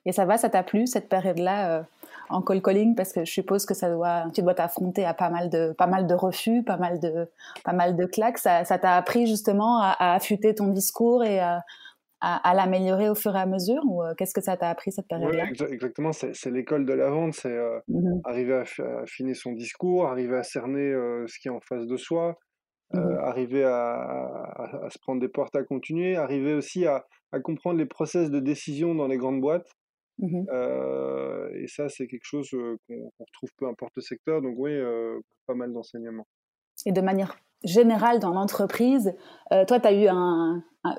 Et 0.04 0.12
ça 0.12 0.24
va, 0.24 0.38
ça 0.38 0.48
t'a 0.48 0.62
plu 0.62 0.86
cette 0.86 1.08
période-là 1.08 1.78
euh, 1.78 1.82
en 2.28 2.42
call 2.42 2.62
calling 2.62 2.94
parce 2.94 3.12
que 3.12 3.24
je 3.24 3.30
suppose 3.30 3.66
que 3.66 3.74
ça 3.74 3.90
doit, 3.90 4.24
tu 4.34 4.42
dois 4.42 4.54
t'affronter 4.54 5.04
à 5.04 5.14
pas 5.14 5.30
mal 5.30 5.50
de, 5.50 5.72
pas 5.72 5.86
mal 5.86 6.06
de 6.06 6.14
refus, 6.14 6.62
pas 6.62 6.76
mal 6.76 7.00
de, 7.00 7.28
pas 7.64 7.72
mal 7.72 7.96
de 7.96 8.06
claques. 8.06 8.38
Ça, 8.38 8.64
t'a 8.64 8.96
appris 8.96 9.26
justement 9.26 9.80
à, 9.80 10.14
affûter 10.14 10.54
ton 10.54 10.68
discours 10.68 11.24
et 11.24 11.40
à, 11.40 11.62
l'améliorer 12.54 13.08
au 13.08 13.14
fur 13.14 13.36
et 13.36 13.38
à 13.38 13.46
mesure 13.46 13.82
ou 13.84 14.02
euh, 14.02 14.14
qu'est-ce 14.16 14.34
que 14.34 14.40
ça 14.40 14.56
t'a 14.56 14.68
appris 14.68 14.90
cette 14.90 15.06
période-là 15.06 15.44
Exactement, 15.70 16.12
c'est 16.12 16.50
l'école 16.50 16.84
de 16.84 16.92
la 16.92 17.10
vente, 17.10 17.34
c'est 17.34 17.52
euh, 17.52 17.78
mmh 17.88 18.20
arriver 18.24 18.54
à, 18.54 19.02
affiner 19.02 19.34
son 19.34 19.52
discours, 19.52 20.06
arriver 20.08 20.36
à 20.36 20.42
cerner 20.42 20.92
ce 21.26 21.38
qui 21.38 21.48
est 21.48 21.52
en 21.52 21.60
face 21.60 21.86
de 21.86 21.96
soi, 21.96 22.36
mmh 22.92 23.18
arriver 23.22 23.64
à, 23.64 24.88
se 24.88 24.98
prendre 24.98 25.20
des 25.20 25.28
portes 25.28 25.54
à 25.56 25.62
continuer, 25.62 26.16
arriver 26.16 26.54
aussi 26.54 26.86
à, 26.86 27.04
comprendre 27.44 27.78
les 27.78 27.86
process 27.86 28.30
de 28.30 28.40
décision 28.40 28.94
dans 28.94 29.06
les 29.06 29.18
grandes 29.18 29.42
boîtes. 29.42 29.68
Mmh 30.18 30.44
et 31.58 31.68
ça, 31.68 31.88
c'est 31.88 32.06
quelque 32.06 32.24
chose 32.24 32.50
qu'on 32.50 33.10
retrouve 33.18 33.50
peu 33.56 33.66
importe 33.66 33.92
le 33.96 34.02
secteur. 34.02 34.42
Donc 34.42 34.54
oui, 34.58 34.72
pas 35.46 35.54
mal 35.54 35.72
d'enseignements. 35.72 36.26
Et 36.84 36.92
de 36.92 37.00
manière 37.00 37.36
générale 37.64 38.18
dans 38.18 38.32
l'entreprise, 38.32 39.14
toi, 39.50 39.80
tu 39.80 39.86
as 39.86 39.92
eu 39.92 40.08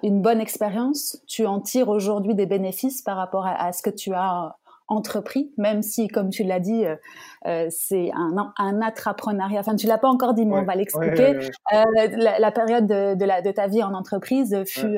une 0.03 0.21
bonne 0.21 0.41
expérience? 0.41 1.21
Tu 1.27 1.45
en 1.45 1.61
tires 1.61 1.89
aujourd'hui 1.89 2.35
des 2.35 2.45
bénéfices 2.45 3.01
par 3.01 3.17
rapport 3.17 3.45
à, 3.45 3.71
ce 3.71 3.81
que 3.81 3.89
tu 3.89 4.13
as 4.13 4.55
entrepris, 4.87 5.51
même 5.57 5.81
si, 5.81 6.07
comme 6.07 6.29
tu 6.29 6.43
l'as 6.43 6.59
dit, 6.59 6.83
c'est 7.69 8.11
un, 8.13 8.53
un 8.57 8.81
intrapreneuriat. 8.81 9.59
Enfin, 9.59 9.75
tu 9.75 9.87
l'as 9.87 9.97
pas 9.97 10.09
encore 10.09 10.33
dit, 10.33 10.45
mais 10.45 10.57
on 10.57 10.65
va 10.65 10.75
l'expliquer. 10.75 11.39
la, 11.71 12.51
période 12.51 12.87
de, 12.87 13.15
de, 13.15 13.25
la, 13.25 13.41
de, 13.41 13.51
ta 13.51 13.67
vie 13.67 13.83
en 13.83 13.93
entreprise 13.93 14.63
fut 14.65 14.97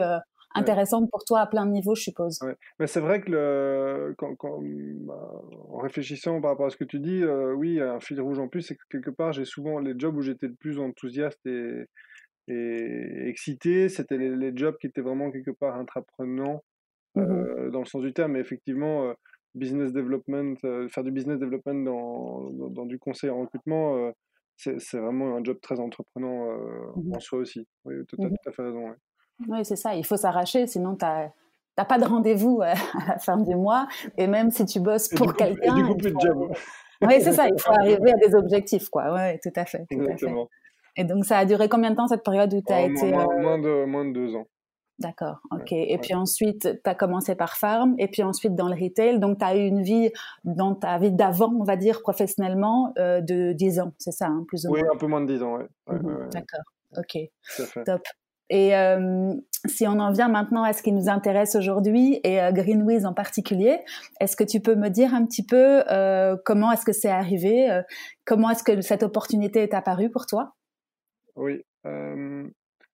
intéressante 0.56 1.10
pour 1.12 1.24
toi 1.24 1.42
à 1.42 1.48
plein 1.48 1.66
de 1.66 1.72
niveaux, 1.72 1.96
je 1.96 2.04
suppose. 2.04 2.40
Mais 2.80 2.88
c'est 2.88 3.00
vrai 3.00 3.22
que 3.22 3.32
le, 3.32 4.16
quand, 4.18 4.36
bah, 5.02 5.42
en 5.70 5.78
réfléchissant 5.78 6.42
par 6.42 6.52
rapport 6.52 6.68
à 6.68 6.70
ce 6.70 6.78
que 6.78 6.84
tu 6.84 7.00
dis, 7.00 7.22
euh, 7.22 7.54
oui, 7.54 7.80
un 7.80 8.00
fil 8.00 8.20
rouge 8.22 8.40
en 8.40 8.48
plus, 8.48 8.62
c'est 8.62 8.76
que 8.76 8.84
quelque 8.90 9.12
part, 9.12 9.34
j'ai 9.34 9.46
souvent 9.46 9.80
les 9.80 9.94
jobs 9.98 10.16
où 10.16 10.22
j'étais 10.22 10.48
le 10.48 10.56
plus 10.56 10.80
enthousiaste 10.80 11.46
et, 11.46 11.86
et 12.48 13.28
excité, 13.28 13.90
c'était 13.90 14.18
les, 14.18 14.52
jobs 14.56 14.78
qui 14.78 14.88
étaient 14.88 15.02
vraiment 15.02 15.32
quelque 15.32 15.52
part 15.52 15.76
intraprenants 15.76 16.64
mmh 17.16 17.22
euh, 17.22 17.70
dans 17.72 17.80
le 17.80 17.86
sens 17.86 18.02
du 18.02 18.14
terme. 18.14 18.34
Mais 18.34 18.40
effectivement, 18.40 19.06
euh, 19.06 19.14
business 19.56 19.92
development, 19.92 20.56
faire 20.90 21.04
du 21.04 21.12
business 21.12 21.40
development 21.40 21.84
dans, 21.84 22.50
dans, 22.70 22.86
du 22.86 23.00
conseil 23.00 23.30
en 23.30 23.42
recrutement, 23.42 24.12
c'est 24.58 24.98
vraiment 24.98 25.36
un 25.36 25.44
job 25.44 25.58
très 25.62 25.80
entreprenant 25.80 26.52
mmh 26.96 27.16
en 27.16 27.20
soi 27.20 27.40
aussi. 27.40 27.68
Oui, 27.86 27.96
tu 28.08 28.16
as, 28.24 28.30
tout 28.30 28.50
à 28.50 28.52
fait 28.52 28.62
raison. 28.62 28.94
Oui, 29.48 29.64
c'est 29.64 29.76
ça. 29.76 29.96
Il 29.96 30.06
faut 30.06 30.18
s'arracher, 30.18 30.68
sinon 30.68 30.96
tu 30.96 31.06
n'as 31.06 31.86
pas 31.86 31.98
de 31.98 32.06
rendez-vous 32.06 32.62
à 32.64 32.74
la 33.08 33.20
fin 33.20 33.38
du 33.38 33.56
mois. 33.56 33.88
Et 34.18 34.28
même 34.28 34.52
si 34.52 34.66
tu 34.66 34.80
bosses 34.80 35.10
pour 35.10 35.36
quelqu'un. 35.36 35.76
Du 35.76 35.84
coup, 35.86 35.96
plus 35.96 36.12
de 36.12 36.20
job. 36.20 36.52
Oui, 37.02 37.14
c'est 37.22 37.32
ça. 37.32 37.48
Il 37.48 37.58
faut 37.58 37.72
arriver 37.72 38.12
à 38.12 38.18
des 38.18 38.36
objectifs, 38.36 38.90
quoi. 38.90 39.14
Oui, 39.14 39.40
tout 39.42 39.54
à 39.56 39.64
fait. 39.64 39.86
Exactement. 39.90 40.50
Et 40.98 41.06
donc, 41.06 41.24
ça 41.24 41.38
a 41.38 41.46
duré 41.46 41.70
combien 41.70 41.92
de 41.92 41.96
temps 41.96 42.10
cette 42.10 42.26
période 42.26 42.54
où 42.54 42.62
tu 42.62 42.74
as 42.74 42.82
oh, 42.82 42.90
été. 42.90 43.14
Moins, 43.14 43.58
de, 43.58 43.86
moins 43.86 44.04
de 44.04 44.12
deux 44.12 44.36
ans. 44.36 44.48
D'accord, 45.00 45.40
ok. 45.52 45.72
et 45.72 45.98
puis 45.98 46.14
ensuite, 46.14 46.68
tu 46.84 46.90
as 46.90 46.94
commencé 46.94 47.34
par 47.34 47.56
Farm, 47.56 47.96
et 48.00 48.10
puis 48.10 48.22
ensuite 48.22 48.54
dans 48.54 48.68
le 48.68 48.76
retail. 48.76 49.18
Donc, 49.20 49.40
tu 49.40 49.46
as 49.46 49.56
eu 49.56 49.66
une 49.66 49.82
vie 49.82 50.12
dans 50.44 50.76
ta 50.76 51.00
vie 51.00 51.14
d'avant, 51.14 51.54
on 51.58 51.64
va 51.64 51.78
dire, 51.78 52.02
professionnellement, 52.02 52.94
euh, 52.98 53.22
de 53.22 53.54
10 53.54 53.80
ans, 53.80 53.94
c'est 53.98 54.12
ça, 54.12 54.28
hein, 54.28 54.44
plus 54.50 54.66
ou 54.66 54.72
moins 54.72 54.82
Oui, 54.82 54.88
un 54.94 54.98
peu 54.98 55.08
moins 55.08 55.22
de 55.22 55.34
10 55.34 55.42
ans, 55.42 55.58
oui. 55.58 55.64
Mhm, 55.88 56.30
d'accord, 56.34 56.66
ok. 56.98 57.18
Top. 57.86 58.02
Et 58.50 58.76
euh, 58.76 59.34
si 59.68 59.88
on 59.88 60.00
en 60.00 60.12
vient 60.12 60.28
maintenant 60.28 60.64
à 60.64 60.74
ce 60.74 60.82
qui 60.82 60.92
nous 60.92 61.10
intéresse 61.10 61.56
aujourd'hui, 61.56 62.20
et 62.24 62.42
euh, 62.42 62.52
Greenwiz 62.52 63.06
en 63.06 63.14
particulier, 63.14 63.80
est-ce 64.20 64.36
que 64.36 64.44
tu 64.44 64.60
peux 64.60 64.76
me 64.76 64.90
dire 64.90 65.14
un 65.14 65.26
petit 65.26 65.46
peu 65.46 65.84
comment 66.46 66.72
est-ce 66.72 66.86
que 66.86 66.94
c'est 66.94 67.10
arrivé 67.10 67.82
Comment 68.26 68.50
est-ce 68.52 68.64
que 68.64 68.82
cette 68.82 69.04
opportunité 69.04 69.62
est 69.62 69.74
apparue 69.74 70.10
pour 70.10 70.26
toi? 70.26 70.56
Oui. 71.36 71.64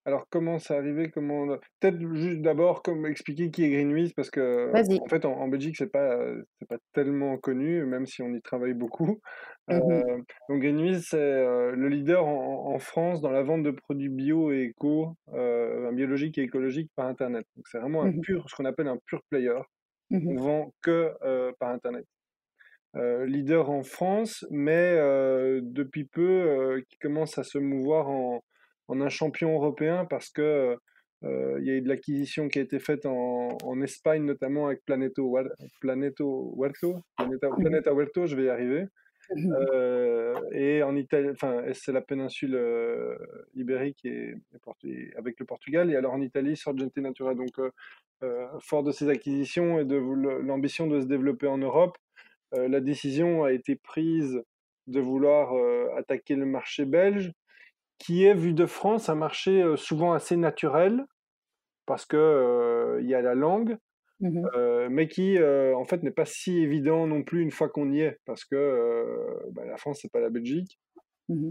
Alors, 0.08 0.28
comment 0.30 0.60
ça 0.60 0.76
arrivé 0.76 1.10
comment 1.10 1.48
Peut-être 1.80 1.98
juste 2.14 2.42
d'abord 2.42 2.84
comme 2.84 3.08
expliquer 3.08 3.50
qui 3.50 3.64
est 3.64 3.72
Greenwiz 3.72 4.14
parce 4.14 4.30
que 4.30 4.72
en 5.02 5.08
fait 5.08 5.26
en, 5.26 5.48
Belgique 5.48 5.78
c'est 5.78 5.92
pas 5.92 6.16
c'est 6.60 6.68
pas 6.68 6.78
tellement 6.94 7.38
connu 7.38 7.84
même 7.86 8.06
si 8.06 8.22
on 8.22 8.32
y 8.34 8.42
travaille 8.42 8.76
beaucoup. 8.76 9.20
Mmh 9.68 9.74
euh, 9.74 10.18
donc 10.48 10.62
Greenwiz 10.62 11.08
c'est 11.10 11.18
euh, 11.18 11.72
le 11.72 11.90
leader 11.90 12.24
en, 12.28 12.78
France 12.78 13.20
dans 13.22 13.32
la 13.32 13.42
vente 13.42 13.64
de 13.64 13.72
produits 13.72 14.10
bio 14.10 14.52
et 14.52 14.66
éco, 14.66 15.16
euh, 15.34 15.92
biologiques 15.92 16.38
et 16.38 16.44
écologiques 16.44 16.92
par 16.96 17.08
internet. 17.08 17.48
Donc 17.56 17.68
c'est 17.68 17.80
vraiment 17.80 18.04
un 18.04 18.12
mmh 18.12 18.22
pur 18.22 18.48
ce 18.48 18.56
qu'on 18.56 18.66
appelle 18.66 18.88
un 18.88 19.00
pur 19.08 19.24
player. 19.32 19.58
Mmh 20.12 20.28
on 20.28 20.36
vend 20.36 20.74
que 20.84 21.14
par 21.58 21.70
internet. 21.70 22.06
leader 22.94 23.72
en 23.72 23.82
France, 23.82 24.46
mais 24.52 24.98
depuis 25.64 26.06
peu 26.06 26.84
qui 26.88 27.00
commence 27.00 27.40
à 27.40 27.44
se 27.44 27.58
mouvoir 27.58 28.08
en 28.10 28.44
en 28.88 29.02
un 29.02 29.10
champion 29.10 29.54
européen 29.54 30.06
parce 30.06 30.30
que 30.30 30.78
euh, 31.24 31.58
il 31.60 31.68
y 31.68 31.72
a 31.72 31.76
eu 31.76 31.82
de 31.82 31.88
l'acquisition 31.88 32.48
qui 32.48 32.60
a 32.60 32.62
été 32.62 32.80
faite 32.80 33.06
en, 33.06 33.58
en 33.64 33.82
Espagne, 33.82 34.24
notamment 34.24 34.68
avec 34.68 34.84
Planeto, 34.86 35.38
Planeto 35.80 36.54
Huerto, 36.56 37.02
Planeta, 37.18 37.50
mmh 37.50 37.56
Planeta 37.58 37.94
Huerto, 37.94 38.28
je 38.28 38.36
vais 38.36 38.46
y 38.46 38.50
arriver. 38.50 38.86
Mmh 39.36 39.54
euh, 39.54 40.36
et 40.52 40.84
en 40.84 40.96
Italie, 40.96 41.30
enfin, 41.32 41.64
c'est 41.74 41.92
la 41.92 42.02
péninsule 42.02 42.54
euh, 42.54 43.18
ibérique 43.56 44.06
et, 44.06 44.36
avec 45.18 45.40
le 45.40 45.46
Portugal. 45.46 45.92
Et 45.92 45.96
alors 45.96 46.14
en 46.14 46.22
Italie, 46.22 46.56
Sorgente 46.56 46.96
Natura. 46.98 47.34
Donc, 47.34 47.54
fort 48.60 48.84
de 48.84 48.92
ces 48.92 49.10
acquisitions 49.10 49.80
et 49.80 49.86
de 49.86 49.96
l'ambition 49.96 50.88
de 50.88 51.00
se 51.02 51.06
développer 51.06 51.48
en 51.48 51.58
Europe, 51.58 51.98
la 52.52 52.80
décision 52.80 53.44
a 53.44 53.52
été 53.52 53.76
prise 53.76 54.42
de 54.88 55.00
vouloir 55.00 55.54
attaquer 55.96 56.36
le 56.36 56.46
marché 56.46 56.86
belge 56.86 57.34
qui 57.98 58.26
est, 58.26 58.34
vu 58.34 58.54
de 58.54 58.66
France, 58.66 59.10
un 59.10 59.16
marché 59.16 59.64
souvent 59.78 60.14
assez 60.14 60.36
naturel, 60.38 61.06
parce 61.86 62.06
qu'il 62.06 62.18
il 62.20 63.08
y 63.08 63.16
a 63.16 63.22
la 63.22 63.36
langue, 63.36 63.78
mmh 64.20 64.46
mais 64.90 65.08
qui, 65.08 65.38
en 65.42 65.86
fait, 65.86 66.04
n'est 66.04 66.12
pas 66.12 66.26
si 66.26 66.60
évident 66.60 67.08
non 67.08 67.24
plus 67.24 67.42
une 67.42 67.52
fois 67.52 67.70
qu'on 67.70 67.92
y 67.92 68.02
est, 68.02 68.18
parce 68.26 68.46
que 68.46 69.18
bah, 69.52 69.66
la 69.66 69.78
France, 69.78 70.00
c'est 70.02 70.12
pas 70.12 70.20
la 70.20 70.30
Belgique. 70.30 70.80
Mmh 71.30 71.50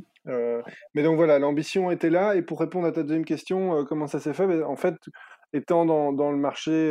mais 0.95 1.03
donc 1.03 1.17
voilà, 1.17 1.39
l'ambition 1.39 1.91
était 1.91 2.11
là. 2.11 2.37
Et 2.37 2.43
pour 2.43 2.61
répondre 2.61 2.87
à 2.87 2.93
ta 2.93 3.03
deuxième 3.03 3.25
question, 3.25 3.85
comment 3.85 4.07
ça 4.07 4.21
s'est 4.21 4.33
fait? 4.33 4.47
Ben, 4.47 4.63
En 4.65 4.77
fait, 4.77 4.97
étant 5.53 5.85
dans, 5.85 6.13
dans 6.13 6.31
le 6.31 6.39
marché, 6.39 6.91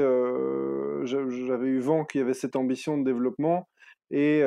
j'avais 1.04 1.68
eu 1.68 1.80
vent 1.80 2.06
qu'il 2.06 2.20
y 2.20 2.24
avait 2.24 2.34
cette 2.34 2.56
ambition 2.56 2.98
de 2.98 3.04
développement. 3.04 3.68
Et 4.12 4.44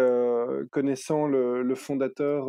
connaissant 0.71 1.27
le, 1.27 1.63
le 1.63 1.75
fondateur 1.75 2.47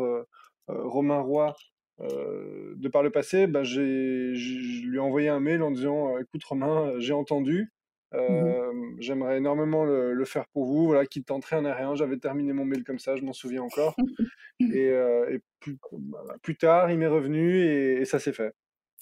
Romain 0.68 1.22
Roy, 1.22 1.54
euh, 2.02 2.74
de 2.76 2.88
par 2.88 3.04
le 3.04 3.10
passé, 3.10 3.48
bah, 3.48 3.64
je 3.64 3.82
lui 3.82 4.98
ai 4.98 5.00
envoyé 5.00 5.30
un 5.30 5.40
mail 5.40 5.64
en 5.64 5.72
disant 5.72 6.16
euh, 6.16 6.22
Écoute, 6.22 6.44
Romain, 6.44 6.90
euh, 6.90 7.00
j'ai 7.00 7.14
entendu, 7.14 7.72
mmh 8.14 8.54
j'aimerais 9.00 9.38
énormément 9.38 9.84
le, 9.86 10.26
faire 10.26 10.48
pour 10.54 10.66
vous. 10.66 10.88
Voilà, 10.88 11.06
qui 11.06 11.24
tenterait 11.24 11.58
un 11.58 11.74
rien. 11.74 11.94
J'avais 11.96 12.18
terminé 12.18 12.54
mon 12.54 12.66
mail 12.66 12.84
comme 12.84 13.00
ça, 13.00 13.16
je 13.16 13.24
m'en 13.24 13.34
souviens 13.34 13.62
encore. 13.62 13.96
et, 14.60 14.92
bah, 15.92 16.36
plus, 16.42 16.58
tard, 16.58 16.90
il 16.92 16.98
m'est 16.98 17.08
revenu 17.08 17.62
et, 17.62 18.02
et 18.02 18.06
ça 18.06 18.20
s'est 18.20 18.34
fait. 18.34 18.54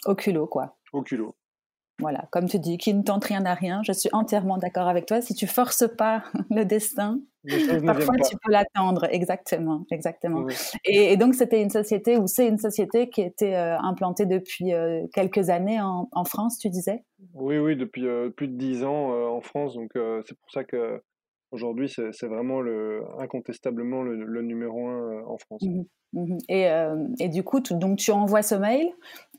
Au 0.06 0.16
culot, 0.16 0.48
quoi. 0.48 0.78
Au 0.92 1.02
culot. 1.02 1.36
Voilà, 2.00 2.28
comme 2.32 2.48
tu 2.48 2.60
dis, 2.60 2.78
qui 2.78 2.94
ne 2.94 3.04
tente 3.04 3.24
rien 3.24 3.46
à 3.46 3.54
rien. 3.54 3.82
Je 3.84 3.94
suis 3.94 4.10
entièrement 4.12 4.58
d'accord 4.58 4.88
avec 4.88 5.06
toi. 5.06 5.22
Si 5.22 5.34
tu 5.34 5.48
forces 5.48 5.86
pas 5.98 6.24
le 6.52 6.66
destin, 6.66 7.22
parfois 7.86 8.16
tu 8.18 8.36
peux 8.44 8.52
l'attendre. 8.52 9.08
Exactement, 9.10 9.86
exactement. 9.92 10.46
Et, 10.84 11.16
donc 11.16 11.36
c'était 11.36 11.62
une 11.62 11.70
société 11.70 12.18
ou 12.18 12.28
c'est 12.28 12.48
une 12.48 12.58
société 12.58 13.10
qui 13.10 13.22
était 13.22 13.56
euh, 13.56 13.78
implantée 13.80 14.26
depuis 14.26 14.74
euh, 14.74 15.06
quelques 15.14 15.50
années 15.50 15.80
en, 15.82 16.26
France, 16.26 16.58
tu 16.58 16.70
disais? 16.70 17.06
Oui, 17.34 17.58
oui, 17.58 17.78
depuis 17.78 18.08
euh, 18.08 18.30
plus 18.30 18.48
de 18.48 18.58
dix 18.58 18.84
ans 18.84 19.12
en 19.32 19.42
France. 19.42 19.76
Donc 19.76 19.92
c'est 19.94 20.38
pour 20.38 20.52
ça 20.52 20.66
que 20.66 21.02
aujourd'hui 21.52 21.90
c'est 21.90 22.28
vraiment 22.28 22.62
le, 22.62 23.04
incontestablement 23.20 24.04
le, 24.04 24.42
numéro 24.42 24.88
un 24.88 25.24
en 25.26 25.38
France. 25.38 25.64
Mmh 25.64 25.84
mmh 26.14 26.38
et, 26.48 26.70
et, 27.20 27.28
du 27.28 27.44
coup, 27.44 27.60
donc 27.60 27.98
tu 27.98 28.12
envoies 28.12 28.42
ce 28.42 28.56
mail 28.56 28.88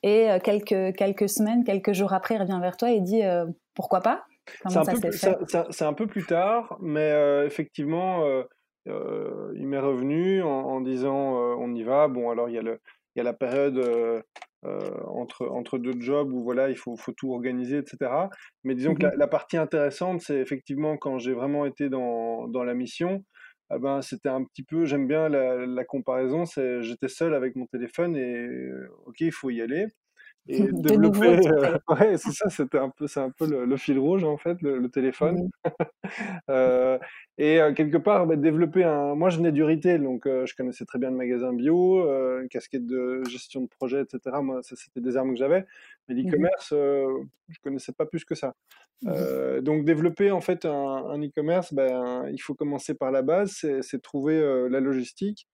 et 0.03 0.31
euh, 0.31 0.39
quelques, 0.39 0.95
quelques 0.97 1.29
semaines, 1.29 1.65
quelques 1.65 1.93
jours 1.93 2.13
après, 2.13 2.35
il 2.37 2.41
revient 2.41 2.59
vers 2.61 2.77
toi 2.77 2.91
et 2.91 3.01
dit 3.01 3.25
euh, 3.25 3.47
pourquoi 3.75 4.01
pas? 4.01 4.25
C'est 4.69 4.79
un, 5.83 5.93
peu 5.93 6.07
plus 6.07 6.25
tard, 6.25 6.77
mais 6.81 7.11
euh, 7.11 7.45
effectivement, 7.47 8.23
il 8.87 9.67
m'est 9.67 9.81
revenu 9.81 10.43
en, 10.43 10.81
disant 10.81 11.35
on 11.59 11.75
y 11.75 11.83
va. 11.83 12.07
Bon, 12.07 12.31
alors 12.31 12.49
il 12.49 12.55
y 12.55 12.59
a, 12.59 12.63
le, 12.63 12.81
il 13.15 13.19
y 13.19 13.21
a 13.21 13.25
la 13.25 13.33
période 13.33 13.77
entre, 14.65 15.47
entre 15.49 15.79
deux 15.79 16.01
jobs 16.01 16.33
où 16.33 16.43
voilà, 16.43 16.71
il 16.71 16.77
faut, 16.77 16.97
faut 16.97 17.13
tout 17.13 17.33
organiser, 17.33 17.79
etc. 17.79 18.11
Mais 18.65 18.75
disons 18.75 18.95
que 18.95 19.03
la, 19.03 19.11
mmh 19.11 19.19
la, 19.19 19.27
partie 19.29 19.57
intéressante, 19.57 20.21
c'est 20.23 20.39
effectivement 20.39 20.97
quand 20.97 21.19
j'ai 21.19 21.33
vraiment 21.33 21.67
été 21.67 21.89
dans, 21.89 22.49
dans 22.49 22.65
la 22.65 22.75
mission. 22.75 23.25
Ah 23.69 23.79
ben, 23.79 24.01
c'était 24.01 24.29
un 24.29 24.45
petit 24.45 24.63
peu, 24.63 24.85
j'aime 24.85 25.09
bien 25.09 25.29
la, 25.29 25.67
la 25.67 25.85
comparaison, 25.85 26.45
c'est 26.47 26.83
j'étais 26.83 27.09
seul 27.09 27.35
avec 27.35 27.57
mon 27.57 27.67
téléphone 27.67 28.17
et 28.17 28.49
ok, 29.07 29.21
il 29.21 29.33
faut 29.33 29.51
y 29.51 29.61
aller. 29.61 29.87
Et 30.49 30.61
développer, 30.73 31.49
euh, 31.49 31.79
ouais, 31.89 32.17
c'est 32.19 32.33
ça, 32.33 32.49
c'était 32.49 32.79
un 32.79 32.91
peu, 32.91 33.07
c'est 33.07 33.21
un 33.21 33.31
peu 33.31 33.47
le, 33.65 33.77
fil 33.77 33.99
rouge 33.99 34.25
en 34.25 34.37
fait, 34.37 34.61
le, 34.63 34.89
téléphone. 34.89 35.45
Mmh 35.45 35.49
euh, 36.51 36.99
et 37.39 37.61
euh, 37.61 37.73
quelque 37.75 37.99
part, 37.99 38.27
bah, 38.27 38.37
développer 38.37 38.85
un. 38.85 39.15
Moi, 39.15 39.31
je 39.31 39.39
venais 39.39 39.53
du 39.53 39.63
retail, 39.65 39.99
donc 39.99 40.25
je 40.27 40.55
connaissais 40.55 40.85
très 40.85 40.99
bien 40.99 41.11
le 41.11 41.17
magasin 41.17 41.53
bio, 41.53 42.07
une 42.41 42.49
casquette 42.49 42.87
de 42.87 43.23
gestion 43.29 43.63
de 43.63 43.69
projet, 43.69 44.03
etc. 44.03 44.37
Moi, 44.43 44.63
ça, 44.63 44.77
c'était 44.77 45.01
des 45.01 45.17
armes 45.17 45.33
que 45.33 45.39
j'avais. 45.39 45.67
Mais 46.09 46.15
mmh 46.15 46.19
l'e-commerce, 46.19 46.69
je 46.71 47.59
connaissais 47.63 47.93
pas 47.93 48.07
plus 48.07 48.25
que 48.25 48.35
ça. 48.35 48.55
Mmh 49.03 49.61
donc, 49.61 49.85
développer 49.85 50.31
en 50.31 50.41
fait 50.41 50.65
un, 50.65 51.21
e-commerce, 51.21 51.75
ben, 51.75 52.29
il 52.33 52.39
faut 52.39 52.55
commencer 52.55 52.95
par 52.95 53.11
la 53.11 53.23
base, 53.23 53.65
c'est 53.81 54.03
trouver 54.03 54.41
la 54.71 54.81
logistique. 54.81 55.49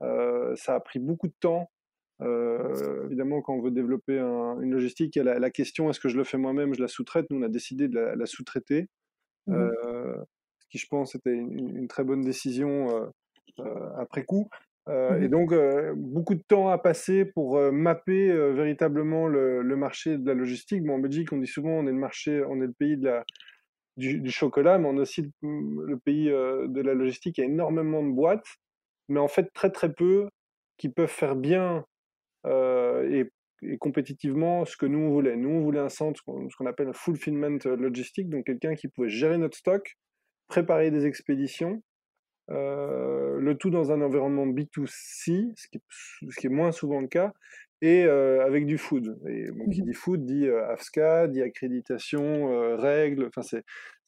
ça 0.00 0.74
a 0.74 0.80
pris 0.80 1.00
beaucoup 1.00 1.28
de 1.28 1.34
temps. 1.40 1.68
Euh, 2.22 3.04
évidemment, 3.04 3.42
quand 3.42 3.54
on 3.54 3.60
veut 3.60 3.70
développer 3.70 4.18
une 4.18 4.72
logistique, 4.72 5.16
il 5.16 5.24
y 5.24 5.28
a 5.28 5.38
la, 5.38 5.50
question 5.50 5.90
est-ce 5.90 6.00
que 6.00 6.08
je 6.08 6.16
le 6.16 6.24
fais 6.24 6.38
moi-même, 6.38 6.74
je 6.74 6.80
la 6.80 6.88
sous-traite? 6.88 7.26
Nous, 7.30 7.38
on 7.38 7.42
a 7.42 7.48
décidé 7.48 7.88
de 7.88 7.98
la, 7.98 8.26
sous-traiter, 8.26 8.88
mmh 9.46 9.54
euh, 9.54 10.16
ce 10.58 10.66
qui, 10.70 10.78
je 10.78 10.86
pense, 10.88 11.14
était 11.14 11.34
une, 11.34 11.86
très 11.88 12.02
bonne 12.02 12.22
décision 12.22 13.10
euh, 13.58 13.90
après 13.98 14.24
coup. 14.24 14.48
Mmh 14.86 15.22
et 15.22 15.28
donc, 15.28 15.52
beaucoup 15.96 16.34
de 16.34 16.42
temps 16.46 16.68
à 16.68 16.78
passer 16.78 17.24
pour 17.24 17.60
mapper 17.72 18.32
véritablement 18.52 19.26
le, 19.26 19.76
marché 19.76 20.16
de 20.16 20.26
la 20.26 20.34
logistique. 20.34 20.84
Bon, 20.84 20.94
en 20.94 20.98
Belgique, 20.98 21.32
on 21.32 21.38
dit 21.38 21.46
souvent 21.46 21.70
on 21.70 21.86
est 21.86 21.92
le 21.92 21.98
marché, 21.98 22.42
on 22.48 22.62
est 22.62 22.66
le 22.66 22.72
pays 22.72 22.96
de 22.96 23.04
la, 23.06 23.24
du, 23.96 24.30
chocolat, 24.30 24.78
mais 24.78 24.88
on 24.88 24.96
est 24.96 25.00
aussi 25.00 25.32
le, 25.42 25.96
pays 25.98 26.28
de 26.28 26.80
la 26.80 26.94
logistique. 26.94 27.38
Il 27.38 27.40
y 27.42 27.44
a 27.44 27.48
énormément 27.48 28.02
de 28.02 28.12
boîtes, 28.12 28.46
mais 29.08 29.20
en 29.20 29.28
fait 29.28 29.52
très 29.52 29.70
très 29.70 29.92
peu 29.92 30.28
qui 30.78 30.88
peuvent 30.88 31.08
faire 31.08 31.34
bien 31.34 31.84
euh, 32.46 33.08
et, 33.10 33.30
compétitivement 33.78 34.64
ce 34.66 34.76
que 34.76 34.86
nous 34.86 34.98
on 34.98 35.10
voulait. 35.10 35.34
Nous 35.34 35.48
on 35.48 35.60
voulait 35.60 35.80
un 35.80 35.88
centre, 35.88 36.22
ce 36.26 36.56
qu'on 36.56 36.66
appelle 36.66 36.88
un 36.88 36.92
fulfillment 36.92 37.58
logistique, 37.64 38.28
donc 38.28 38.44
quelqu'un 38.44 38.74
qui 38.74 38.86
pouvait 38.86 39.08
gérer 39.08 39.38
notre 39.38 39.56
stock, 39.56 39.96
préparer 40.46 40.90
des 40.90 41.06
expéditions, 41.06 41.82
euh, 42.50 43.40
le 43.40 43.56
tout 43.56 43.70
dans 43.70 43.92
un 43.92 44.02
environnement 44.02 44.46
B2C, 44.46 45.52
ce 45.56 45.68
qui, 45.68 45.78
est, 45.78 45.82
ce 45.90 46.38
qui 46.38 46.46
est 46.46 46.50
moins 46.50 46.70
souvent 46.70 47.00
le 47.00 47.08
cas, 47.08 47.32
et 47.80 48.04
euh, 48.04 48.44
avec 48.44 48.66
du 48.66 48.76
food. 48.76 49.18
Et 49.26 49.46
qui 49.72 49.82
mmh 49.82 49.84
dit 49.86 49.94
food 49.94 50.26
dit 50.26 50.48
AFSCA, 50.48 51.26
dit 51.26 51.40
accréditation, 51.40 52.76
règles, 52.76 53.26
enfin 53.26 53.42
c'est, 53.42 53.64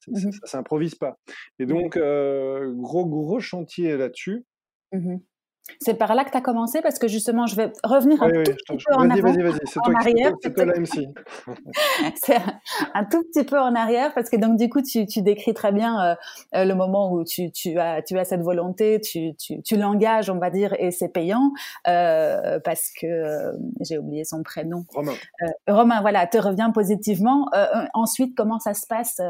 mmh 0.08 0.30
ça 0.32 0.46
s'improvise 0.46 0.94
pas. 0.94 1.18
Et 1.58 1.64
mmh 1.64 1.68
donc 1.68 1.98
gros 2.76 3.06
gros 3.06 3.40
chantier 3.40 3.96
là-dessus. 3.96 4.44
C'est 5.80 5.94
par 5.94 6.14
là 6.14 6.24
que 6.24 6.30
tu 6.30 6.36
as 6.36 6.40
commencé 6.40 6.80
parce 6.80 6.98
que 6.98 7.08
justement, 7.08 7.46
je 7.46 7.56
vais 7.56 7.72
revenir 7.84 8.22
un 8.22 8.30
tout 8.30 8.52
petit 8.52 8.84
peu 8.86 8.94
en 8.94 9.10
avant, 9.10 9.28
en 9.28 9.94
arrière. 9.94 10.32
C'est 10.42 10.54
toi 10.54 10.64
la 10.64 10.74
MC. 10.78 11.08
c'est 12.16 12.38
un, 12.94 13.04
tout 13.04 13.22
petit 13.22 13.44
peu 13.44 13.58
en 13.58 13.74
arrière 13.74 14.14
parce 14.14 14.30
que 14.30 14.36
donc 14.36 14.56
du 14.58 14.68
coup, 14.68 14.82
tu, 14.82 15.06
tu 15.06 15.22
décris 15.22 15.54
très 15.54 15.72
bien 15.72 16.02
euh, 16.02 16.14
euh, 16.54 16.64
le 16.64 16.74
moment 16.74 17.12
où 17.12 17.24
tu, 17.24 17.50
tu, 17.52 17.78
as, 17.78 18.02
tu 18.02 18.18
as 18.18 18.24
cette 18.24 18.42
volonté, 18.42 19.00
tu, 19.00 19.34
tu, 19.36 19.62
tu 19.62 19.76
l'engages, 19.76 20.30
on 20.30 20.38
va 20.38 20.50
dire, 20.50 20.74
et 20.78 20.90
c'est 20.90 21.08
payant 21.08 21.52
euh, 21.86 22.58
parce 22.64 22.90
que 23.00 23.06
euh, 23.06 23.52
j'ai 23.80 23.98
oublié 23.98 24.24
son 24.24 24.42
prénom. 24.42 24.84
Romain. 24.94 25.12
Romain, 25.68 26.00
voilà, 26.00 26.26
te 26.26 26.38
revient 26.38 26.70
positivement. 26.72 27.48
ensuite, 27.94 28.34
comment 28.36 28.58
ça 28.58 28.74
se 28.74 28.86
passe 28.86 29.20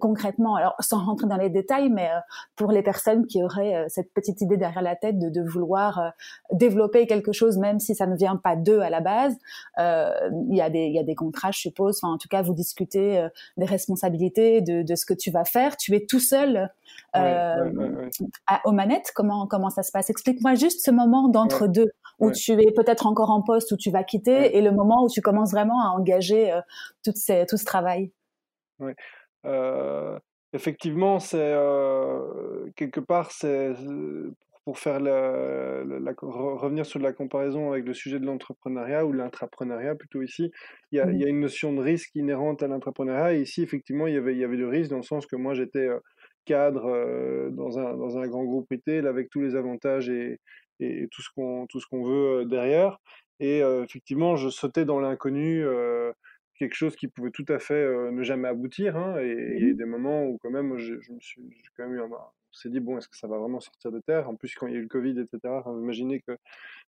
concrètement? 0.00 0.56
Alors, 0.56 0.74
sans 0.80 1.04
rentrer 1.04 1.26
dans 1.26 1.36
les 1.36 1.50
détails, 1.50 1.88
mais 1.88 2.10
pour 2.56 2.72
les 2.72 2.82
personnes 2.82 3.26
qui 3.26 3.42
auraient 3.42 3.86
cette 3.88 4.12
petite 4.12 4.40
idée 4.40 4.56
derrière 4.56 4.82
la 4.82 4.96
tête 4.96 5.18
de, 5.18 5.28
de 5.28 5.42
vouloir 5.42 5.67
euh, 5.76 6.10
développer 6.52 7.06
quelque 7.06 7.32
chose, 7.32 7.58
même 7.58 7.78
si 7.78 7.94
ça 7.94 8.06
ne 8.06 8.16
vient 8.16 8.36
pas 8.36 8.56
d'eux 8.56 8.80
à 8.80 8.90
la 8.90 9.00
base. 9.00 9.36
Euh, 9.78 10.12
il 10.50 10.56
y 10.56 10.60
a 10.60 10.70
des 10.70 10.86
il 10.86 10.94
y 10.94 10.98
a 10.98 11.02
des 11.02 11.14
contrats, 11.14 11.50
je 11.50 11.58
suppose. 11.58 11.98
Enfin, 12.02 12.14
en 12.14 12.18
tout 12.18 12.28
cas, 12.28 12.42
vous 12.42 12.54
discutez 12.54 13.18
euh, 13.18 13.28
des 13.56 13.66
responsabilités, 13.66 14.60
de, 14.60 14.82
de 14.82 14.94
ce 14.94 15.04
que 15.06 15.14
tu 15.14 15.30
vas 15.30 15.44
faire. 15.44 15.76
Tu 15.76 15.94
es 15.94 16.06
tout 16.06 16.20
seul 16.20 16.70
aux 17.14 18.72
manettes. 18.72 19.12
Comment 19.14 19.46
comment 19.46 19.70
ça 19.70 19.82
se 19.82 19.92
passe? 19.92 20.10
Explique-moi 20.10 20.54
juste 20.54 20.84
ce 20.84 20.90
moment 20.90 21.28
d'entre 21.28 21.66
deux 21.66 21.90
où 22.18 22.32
tu 22.32 22.52
es 22.52 22.72
peut-être 22.72 23.06
encore 23.06 23.30
en 23.30 23.42
poste, 23.42 23.70
où 23.72 23.76
tu 23.76 23.90
vas 23.90 24.02
quitter, 24.02 24.56
et 24.56 24.60
le 24.60 24.72
moment 24.72 25.04
où 25.04 25.08
tu 25.08 25.20
commences 25.20 25.52
vraiment 25.52 25.80
à 25.80 25.90
engager 25.90 26.52
tout, 27.04 27.12
ces, 27.14 27.46
tout 27.46 27.56
ce 27.56 27.64
travail. 27.64 28.10
Oui. 28.80 28.92
effectivement, 30.52 31.20
c'est 31.20 31.54
quelque 32.76 33.00
part, 33.00 33.30
c'est 33.30 33.74
pour 34.68 34.78
faire 34.78 35.00
la, 35.00 35.82
revenir 36.20 36.84
sur 36.84 36.98
la 36.98 37.14
comparaison 37.14 37.72
avec 37.72 37.86
le 37.86 37.94
sujet 37.94 38.20
de 38.20 38.26
l'entrepreneuriat 38.26 39.06
ou 39.06 39.14
l'intrapreneuriat 39.14 39.94
plutôt 39.94 40.20
ici, 40.20 40.50
il 40.92 40.98
y, 40.98 41.00
a, 41.00 41.10
il 41.10 41.18
y, 41.18 41.24
a, 41.24 41.26
mmh 41.26 41.30
une 41.30 41.40
notion 41.40 41.72
de 41.72 41.80
risque 41.80 42.14
inhérente 42.14 42.62
à 42.62 42.66
l'entrepreneuriat. 42.66 43.32
Et 43.32 43.40
ici, 43.40 43.62
effectivement, 43.62 44.06
il 44.06 44.12
y 44.12 44.18
avait, 44.18 44.34
il 44.34 44.38
y 44.38 44.44
avait 44.44 44.58
du 44.58 44.66
risque 44.66 44.90
dans 44.90 44.98
le 44.98 45.02
sens 45.02 45.24
que 45.24 45.36
moi, 45.36 45.54
j'étais 45.54 45.88
euh, 45.88 46.00
cadre 46.44 46.84
euh, 46.84 47.48
dans, 47.50 47.78
un, 47.78 47.96
dans 47.96 48.18
un 48.18 48.28
grand 48.28 48.44
groupe 48.44 48.66
retail 48.70 49.06
avec 49.06 49.30
tous 49.30 49.40
les 49.40 49.56
avantages 49.56 50.10
et, 50.10 50.38
et 50.80 51.08
tout 51.10 51.22
ce 51.22 51.30
qu'on 51.34 51.66
qu'on 51.90 52.04
veut 52.04 52.40
euh, 52.40 52.44
derrière. 52.44 52.98
Et 53.40 53.60
effectivement, 53.60 54.36
je 54.36 54.50
sautais 54.50 54.84
dans 54.84 55.00
l'inconnu 55.00 55.64
quelque 56.58 56.74
chose 56.74 56.96
qui 56.96 57.08
pouvait 57.08 57.30
tout 57.30 57.44
à 57.48 57.58
fait 57.58 57.86
ne 58.10 58.22
jamais 58.22 58.48
aboutir. 58.48 58.96
Hein, 58.96 59.18
et 59.20 59.54
il 59.56 59.62
y 59.62 59.66
a 59.66 59.68
eu 59.68 59.74
mmh 59.74 59.76
des 59.76 59.84
moments 59.84 60.24
où 60.26 60.38
quand 60.38 60.50
même, 60.50 60.76
je, 60.78 61.00
je 61.00 61.12
me 61.12 61.20
suis 61.20 61.42
quand 61.76 61.84
même 61.88 61.94
eu 61.94 62.00
un, 62.02 62.08
on 62.10 62.52
s'est 62.52 62.70
dit, 62.70 62.80
bon, 62.80 62.98
est-ce 62.98 63.08
que 63.08 63.16
ça 63.16 63.28
va 63.28 63.38
vraiment 63.38 63.60
sortir 63.60 63.92
de 63.92 64.00
terre? 64.00 64.28
En 64.28 64.36
plus, 64.36 64.54
quand 64.54 64.66
il 64.66 64.72
y 64.74 64.76
a 64.76 64.78
eu 64.78 64.82
le 64.82 64.88
Covid, 64.88 65.18
etc., 65.20 65.54
imaginez 65.66 66.20
que 66.20 66.36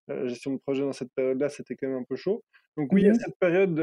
la 0.09 0.27
gestion 0.27 0.53
de 0.53 0.59
projet 0.59 0.83
dans 0.83 0.93
cette 0.93 1.13
période-là, 1.15 1.49
c'était 1.49 1.77
quand 1.77 1.89
même 1.89 1.99
un 1.99 2.05
peu 2.05 2.17
chaud. 2.17 2.43
Donc 2.77 2.93
oui, 2.93 3.03
il 3.03 3.07
y 3.07 3.11
a 3.11 3.13
mmh 3.13 3.17
cette 3.17 3.39
période, 3.39 3.79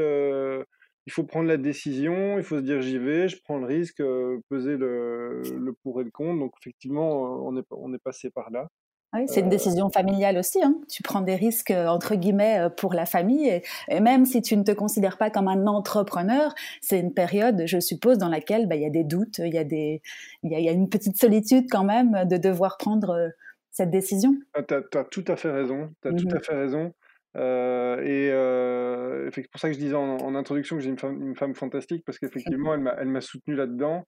il 1.06 1.12
faut 1.12 1.24
prendre 1.24 1.48
la 1.48 1.56
décision, 1.56 2.38
il 2.38 2.44
faut 2.44 2.56
se 2.56 2.62
dire, 2.62 2.80
j'y 2.82 2.98
vais, 2.98 3.28
je 3.28 3.40
prends 3.42 3.58
le 3.58 3.66
risque, 3.66 4.02
peser 4.48 4.76
le, 4.76 5.40
le, 5.42 5.72
pour 5.72 6.00
et 6.00 6.04
le 6.04 6.10
contre. 6.10 6.40
Donc 6.40 6.54
effectivement, 6.60 7.46
on 7.46 7.56
est, 7.56 7.66
on 7.70 7.92
est 7.94 8.02
passé 8.02 8.30
par 8.30 8.50
là. 8.50 8.68
Oui, 9.16 9.24
c'est 9.28 9.40
une 9.40 9.48
décision 9.48 9.88
familiale 9.88 10.36
aussi. 10.36 10.62
Hein. 10.62 10.74
Tu 10.90 11.02
prends 11.02 11.22
des 11.22 11.36
risques 11.36 11.70
euh, 11.70 11.86
entre 11.86 12.14
guillemets 12.16 12.60
euh, 12.60 12.68
pour 12.68 12.92
la 12.92 13.06
famille 13.06 13.62
et, 13.88 14.00
même 14.00 14.26
si 14.26 14.42
tu 14.42 14.56
ne 14.56 14.62
te 14.62 14.72
considères 14.72 15.16
pas 15.16 15.30
comme 15.30 15.48
un 15.48 15.66
entrepreneur, 15.66 16.54
c'est 16.82 17.00
une 17.00 17.14
période, 17.14 17.62
je 17.66 17.80
suppose, 17.80 18.18
dans 18.18 18.28
laquelle 18.28 18.68
bah, 18.68 18.76
il 18.76 18.82
y 18.82 18.86
a 18.86 18.90
des 18.90 19.04
doutes, 19.04 19.38
il 19.38 19.54
y 19.54 19.58
a 19.58 19.64
des, 19.64 20.02
il 20.42 20.52
y 20.52 20.68
a, 20.68 20.72
une 20.72 20.88
petite 20.88 21.16
solitude 21.18 21.66
quand 21.70 21.84
même 21.84 22.24
de 22.26 22.36
devoir 22.36 22.76
prendre 22.76 23.10
euh, 23.10 23.28
cette 23.70 23.90
décision. 23.90 24.34
Ah, 24.54 24.62
tu 24.62 24.74
as, 24.74 25.04
tout 25.04 25.24
à 25.28 25.36
fait 25.36 25.50
raison. 25.50 25.90
Tout 26.02 26.10
mmh 26.10 26.36
à 26.36 26.40
fait 26.40 26.54
raison. 26.54 26.92
Euh, 27.36 28.00
et 28.02 28.30
euh, 28.32 29.30
c'est 29.30 29.48
pour 29.50 29.60
ça 29.60 29.68
que 29.68 29.74
je 29.74 29.78
disais 29.78 29.94
en, 29.94 30.34
introduction 30.34 30.76
que 30.76 30.82
j'ai 30.82 30.88
une 30.88 30.98
femme, 30.98 31.20
une 31.20 31.36
femme 31.36 31.54
fantastique 31.54 32.02
parce 32.04 32.18
qu'effectivement, 32.18 32.74
elle 32.74 33.08
m'a 33.08 33.20
soutenu 33.20 33.54
là-dedans. 33.54 34.06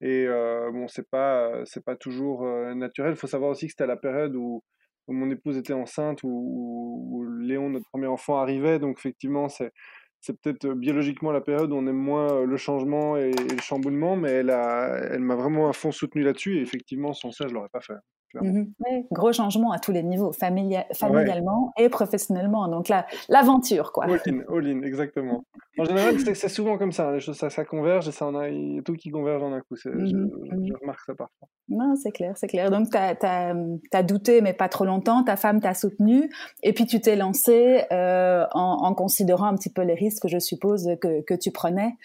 Et 0.00 0.26
bon, 0.72 0.88
c'est 0.88 1.08
pas, 1.08 1.64
c'est 1.64 1.84
pas 1.84 1.96
toujours 1.96 2.44
naturel. 2.74 3.12
Il 3.12 3.16
faut 3.16 3.26
savoir 3.26 3.50
aussi 3.50 3.66
que 3.66 3.72
c'était 3.72 3.84
à 3.84 3.88
la 3.88 3.96
période 3.96 4.34
où, 4.36 4.62
mon 5.08 5.30
épouse 5.30 5.58
était 5.58 5.74
enceinte, 5.74 6.20
où, 6.22 7.24
Léon, 7.40 7.70
notre 7.70 7.88
premier 7.90 8.06
enfant, 8.06 8.38
arrivait. 8.38 8.78
Donc 8.78 8.98
effectivement, 8.98 9.48
c'est, 9.48 9.72
c'est 10.20 10.38
peut-être 10.40 10.72
biologiquement 10.72 11.32
la 11.32 11.40
période 11.40 11.72
où 11.72 11.76
on 11.76 11.86
aime 11.86 11.96
moins 11.96 12.44
le 12.44 12.56
changement 12.56 13.16
et, 13.16 13.30
le 13.32 13.60
chamboulement, 13.60 14.16
mais 14.16 14.30
elle, 14.30 14.50
a, 14.50 14.96
elle 15.10 15.20
m'a 15.20 15.36
vraiment 15.36 15.68
à 15.68 15.72
fond 15.72 15.92
soutenu 15.92 16.22
là-dessus. 16.22 16.58
Et 16.58 16.62
effectivement, 16.62 17.12
sans 17.12 17.30
ça, 17.30 17.46
je 17.48 17.54
l'aurais 17.54 17.68
pas 17.68 17.80
fait. 17.80 17.94
Mmh 18.42 18.64
gros 19.10 19.32
changement 19.32 19.72
à 19.72 19.78
tous 19.78 19.92
les 19.92 20.02
niveaux, 20.02 20.32
familialement 20.32 21.72
et 21.78 21.88
professionnellement. 21.88 22.68
Donc 22.68 22.88
là, 22.88 23.06
l'aventure, 23.28 23.92
quoi. 23.92 24.04
All 24.04 24.20
in, 24.26 24.40
all 24.48 24.66
in, 24.66 24.82
exactement. 24.82 25.44
En 25.76 25.84
général, 25.84 26.14
c'est 26.20 26.48
souvent 26.48 26.78
comme 26.78 26.92
ça. 26.92 27.08
Hein, 27.08 27.14
les 27.14 27.20
choses, 27.20 27.36
ça, 27.36 27.50
ça 27.50 27.64
converge 27.64 28.06
et 28.06 28.12
ça 28.12 28.26
en 28.26 28.36
a, 28.36 28.48
y 28.48 28.80
tout 28.84 28.94
qui 28.94 29.10
converge 29.10 29.42
en 29.42 29.52
un 29.52 29.60
coup. 29.60 29.74
Mmh 29.74 30.06
je, 30.06 30.16
mmh 30.16 30.66
je, 30.68 30.72
remarque 30.80 31.00
ça 31.04 31.14
parfois. 31.14 31.48
Non, 31.68 31.96
c'est 31.96 32.12
clair, 32.12 32.36
c'est 32.36 32.46
clair. 32.46 32.70
Donc, 32.70 32.90
tu 32.90 32.96
as, 32.96 34.02
douté, 34.04 34.40
mais 34.40 34.52
pas 34.52 34.68
trop 34.68 34.84
longtemps. 34.84 35.24
Ta 35.24 35.34
femme 35.34 35.60
t'a 35.60 35.74
soutenu. 35.74 36.30
Et 36.62 36.72
puis, 36.72 36.86
tu 36.86 37.00
t'es 37.00 37.16
lancé 37.16 37.82
euh, 37.90 38.44
en, 38.52 38.84
en, 38.84 38.94
considérant 38.94 39.46
un 39.46 39.54
petit 39.56 39.72
peu 39.72 39.82
les 39.82 39.94
risques, 39.94 40.28
je 40.28 40.38
suppose, 40.38 40.88
que, 41.00 41.22
que 41.22 41.34
tu 41.34 41.50
prenais. 41.50 41.96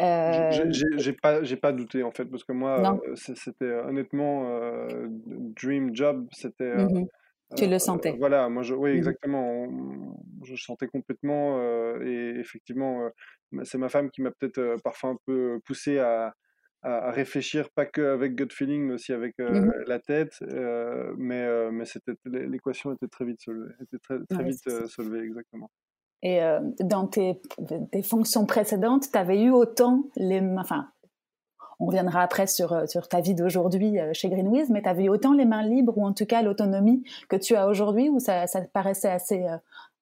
Euh... 0.00 0.72
J'ai 0.96 1.12
pas, 1.12 1.42
j'ai 1.42 1.56
pas 1.56 1.72
douté 1.72 2.02
en 2.02 2.10
fait 2.10 2.24
parce 2.24 2.44
que 2.44 2.52
moi, 2.52 3.00
euh, 3.06 3.14
c'était 3.14 3.64
euh, 3.64 3.84
honnêtement 3.86 4.48
euh, 4.48 5.06
dream 5.08 5.94
job, 5.94 6.28
c'était. 6.32 6.74
Mmh 6.76 7.06
tu 7.56 7.68
le 7.68 7.78
sentais. 7.78 8.16
voilà, 8.18 8.48
moi, 8.48 8.64
je, 8.64 8.74
oui, 8.74 8.94
mmh 8.94 8.96
exactement. 8.96 9.68
je 10.42 10.56
sentais 10.56 10.88
complètement 10.88 11.60
et 12.00 12.34
effectivement, 12.40 13.08
c'est 13.62 13.78
ma 13.78 13.88
femme 13.88 14.10
qui 14.10 14.22
m'a 14.22 14.32
peut-être 14.32 14.82
parfois 14.82 15.10
un 15.10 15.18
peu 15.24 15.60
poussé 15.64 15.98
à, 15.98 16.34
à, 16.82 17.12
réfléchir, 17.12 17.68
pas 17.70 17.86
qu'avec 17.86 18.34
gut 18.34 18.48
feeling, 18.50 18.82
mais 18.86 18.94
aussi 18.94 19.12
avec 19.12 19.38
mmh 19.38 19.70
la 19.86 20.00
tête. 20.00 20.34
mais 21.16 21.70
mais 21.70 21.84
c'était 21.84 22.14
l'équation 22.24 22.92
était 22.92 23.08
très 23.08 23.24
vite 23.24 23.40
solvée, 23.40 23.72
était 23.80 23.98
très, 23.98 24.18
très 24.28 24.42
vite 24.42 24.88
solvée, 24.88 25.20
exactement. 25.20 25.70
Et 26.24 26.42
euh, 26.42 26.58
dans 26.80 27.06
tes, 27.06 27.38
fonctions 28.02 28.46
précédentes, 28.46 29.12
tu 29.12 29.18
avais 29.18 29.42
eu 29.42 29.50
autant 29.50 30.04
les 30.16 30.40
enfin, 30.58 30.88
on 31.78 31.86
reviendra 31.86 32.22
après 32.22 32.46
sur, 32.46 32.72
euh, 32.72 32.86
sur 32.86 33.08
ta 33.08 33.20
vie 33.20 33.34
d'aujourd'hui 33.34 34.00
euh, 34.00 34.10
chez 34.14 34.30
Greenwiz, 34.30 34.70
mais 34.70 34.80
tu 34.80 34.88
avais 34.88 35.04
eu 35.04 35.08
autant 35.10 35.34
les 35.34 35.44
mains 35.44 35.62
libres, 35.62 35.96
ou 35.98 36.06
en 36.06 36.14
tout 36.14 36.24
cas 36.24 36.40
l'autonomie 36.40 37.04
que 37.28 37.36
tu 37.36 37.54
as 37.54 37.68
aujourd'hui, 37.68 38.08
ou 38.08 38.20
ça, 38.20 38.46
paraissait 38.72 39.10
assez, 39.10 39.44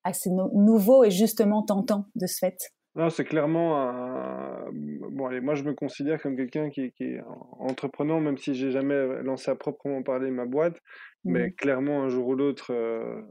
assez 0.05 0.31
nouveau 0.31 1.03
et 1.03 1.11
justement 1.11 1.63
tentant 1.63 2.07
de 2.15 2.27
ce 2.27 2.39
fait? 2.39 2.73
Non, 2.95 3.09
c'est 3.09 3.25
clairement 3.25 3.81
un... 3.81 4.71
Bon, 4.73 5.27
allez, 5.27 5.41
moi, 5.41 5.55
je 5.55 5.63
me 5.63 5.73
considère 5.73 6.21
comme 6.21 6.37
quelqu'un 6.37 6.69
qui, 6.69 6.93
qui, 6.93 7.05
est 7.05 7.21
entrepreneur, 7.59 8.21
même 8.21 8.37
si 8.37 8.55
j'ai 8.55 8.71
jamais 8.71 9.23
lancé 9.23 9.51
à 9.51 9.55
proprement 9.55 10.03
parler 10.03 10.31
ma 10.31 10.45
boîte. 10.45 10.79
Mais 11.25 11.49
mmh. 11.49 11.53
clairement, 11.53 12.03
un 12.03 12.09
jour 12.09 12.27
ou 12.29 12.35
l'autre, 12.35 12.73
euh, 12.73 13.23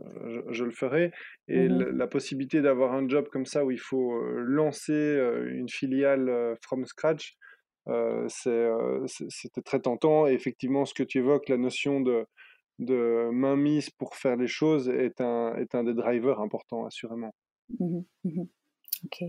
je, 0.49 0.63
le 0.63 0.71
ferai. 0.71 1.11
Et 1.47 1.67
mmh 1.67 1.91
la 1.91 2.07
possibilité 2.07 2.61
d'avoir 2.61 2.93
un 2.93 3.07
job 3.07 3.27
comme 3.31 3.45
ça 3.45 3.63
où 3.65 3.71
il 3.71 3.79
faut 3.79 4.13
euh, 4.13 4.43
lancer 4.47 4.93
euh, 4.93 5.51
une 5.51 5.69
filiale 5.69 6.57
from 6.61 6.85
scratch, 6.85 7.35
c'était 8.29 9.61
très 9.63 9.79
tentant. 9.79 10.25
Et 10.27 10.33
effectivement, 10.33 10.85
ce 10.85 10.95
que 10.95 11.03
tu 11.03 11.19
évoques, 11.19 11.49
la 11.49 11.57
notion 11.57 12.01
de, 12.01 12.25
de 12.79 13.29
mainmise 13.31 13.91
pour 13.91 14.15
faire 14.15 14.37
les 14.37 14.47
choses 14.47 14.89
est 14.89 15.21
un, 15.21 15.55
est 15.55 15.75
un 15.75 15.83
des 15.83 15.93
drivers 15.93 16.39
importants, 16.39 16.85
assurément. 16.85 17.35
Mmh 17.79 18.01
ok. 19.05 19.23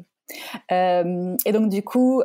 Et 0.71 1.53
donc, 1.53 1.68
du 1.68 1.83
coup, 1.83 2.23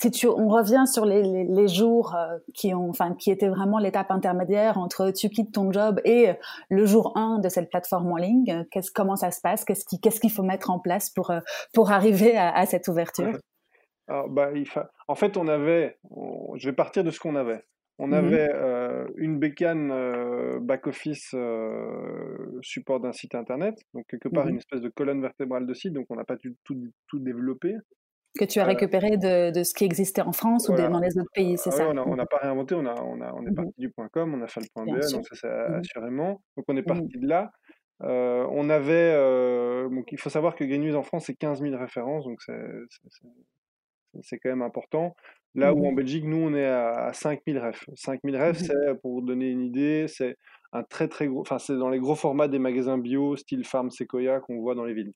si 0.00 0.10
tu, 0.10 0.26
on 0.26 0.48
revient 0.48 0.84
sur 0.86 1.06
les, 1.06 1.44
les, 1.44 1.68
jours 1.68 2.14
euh, 2.14 2.38
qui 2.52 2.74
ont, 2.74 2.90
enfin, 2.90 3.14
qui 3.14 3.30
étaient 3.30 3.48
vraiment 3.48 3.78
l'étape 3.78 4.10
intermédiaire 4.10 4.78
entre 4.78 5.10
tu 5.10 5.30
quittes 5.30 5.52
ton 5.52 5.72
job 5.72 6.00
et 6.04 6.32
le 6.68 6.84
jour 6.84 7.16
1 7.16 7.38
de 7.38 7.48
cette 7.48 7.70
plateforme 7.70 8.12
en 8.12 8.16
ligne, 8.16 8.66
comment 8.94 9.16
ça 9.16 9.30
se 9.30 9.40
passe, 9.40 9.64
qu'est-ce 9.64 9.86
qui, 9.86 10.00
qu'est-ce 10.00 10.20
qu'il 10.20 10.30
faut 10.30 10.42
mettre 10.42 10.70
en 10.70 10.78
place 10.78 11.10
pour, 11.10 11.30
euh, 11.30 11.40
pour 11.72 11.92
arriver 11.92 12.36
à, 12.36 12.66
cette 12.66 12.88
ouverture? 12.88 13.38
Bah, 14.08 14.50
En 15.08 15.14
fait, 15.14 15.36
on 15.38 15.48
avait, 15.48 15.98
je 16.56 16.68
vais 16.68 16.74
partir 16.74 17.02
de 17.02 17.10
ce 17.10 17.18
qu'on 17.18 17.36
avait. 17.36 17.64
On 17.98 18.08
mmh 18.08 18.14
avait 18.14 18.50
euh, 18.52 19.06
une 19.16 19.38
bécane 19.38 19.92
back-office 20.60 21.34
support 22.62 23.00
d'un 23.00 23.12
site 23.12 23.34
internet, 23.34 23.76
donc 23.94 24.06
quelque 24.08 24.28
part 24.28 24.46
mmh 24.46 24.50
une 24.50 24.56
espèce 24.56 24.80
de 24.80 24.88
colonne 24.88 25.22
vertébrale 25.22 25.66
de 25.66 25.74
site, 25.74 25.92
donc 25.92 26.06
on 26.10 26.16
n'a 26.16 26.24
pas 26.24 26.36
tout, 26.36 26.54
tout, 26.64 26.76
tout 27.06 27.18
développé. 27.18 27.74
Que 28.36 28.44
tu 28.44 28.58
as 28.58 28.64
récupéré 28.64 29.16
de, 29.16 29.52
de, 29.52 29.62
ce 29.62 29.72
qui 29.74 29.84
existait 29.84 30.22
en 30.22 30.32
France 30.32 30.68
ou 30.68 30.74
dans 30.74 30.98
les 30.98 31.16
autres 31.18 31.30
pays, 31.32 31.56
c'est 31.56 31.70
ah 31.72 31.76
ça? 31.76 31.88
On 31.88 32.16
n'a 32.16 32.26
pas 32.26 32.38
réinventé, 32.38 32.74
on, 32.74 32.84
a, 32.84 33.00
on, 33.00 33.20
a, 33.20 33.32
on 33.32 33.46
est 33.46 33.50
mmh 33.50 33.54
parti 33.54 33.74
du 33.78 33.90
point 33.90 34.08
.com, 34.08 34.34
on 34.34 34.42
a 34.42 34.48
fait 34.48 34.60
le 34.60 34.66
point 34.74 34.84
.be, 34.84 35.00
donc 35.12 35.24
ça 35.28 35.36
c'est 35.36 35.48
mmh 35.48 35.74
assurément. 35.74 36.42
Donc 36.56 36.64
on 36.66 36.76
est 36.76 36.82
parti 36.82 37.16
de 37.16 37.28
là. 37.28 37.52
Euh, 38.02 38.44
on 38.50 38.70
avait, 38.70 39.12
euh, 39.14 39.88
donc 39.88 40.10
il 40.10 40.18
faut 40.18 40.30
savoir 40.30 40.56
que 40.56 40.64
Green 40.64 40.94
en 40.96 41.02
France 41.02 41.26
c'est 41.26 41.36
15 41.36 41.60
000 41.62 41.76
références, 41.76 42.24
donc 42.24 42.40
c'est 44.22 44.38
quand 44.38 44.50
même 44.50 44.62
important. 44.62 45.14
Là 45.54 45.72
où 45.72 45.86
en 45.86 45.92
Belgique, 45.92 46.24
nous 46.24 46.36
on 46.36 46.54
est 46.54 46.66
à, 46.66 47.12
5 47.12 47.40
000 47.46 47.64
refs. 47.64 47.84
5 47.94 48.20
000 48.24 48.36
refs, 48.42 48.58
c'est 48.58 49.00
pour 49.00 49.14
vous 49.14 49.20
donner 49.20 49.50
une 49.50 49.62
idée, 49.62 50.06
c'est 50.08 50.36
un 50.72 50.82
très 50.82 51.06
très 51.06 51.28
gros, 51.28 51.40
enfin 51.40 51.58
c'est 51.58 51.76
dans 51.76 51.88
les 51.88 52.00
gros 52.00 52.16
formats 52.16 52.48
des 52.48 52.58
magasins 52.58 52.98
bio, 52.98 53.36
style 53.36 53.64
Farm 53.64 53.90
Sequoia 53.90 54.40
qu'on 54.40 54.60
voit 54.60 54.74
dans 54.74 54.84
les 54.84 54.94
villes. 54.94 55.12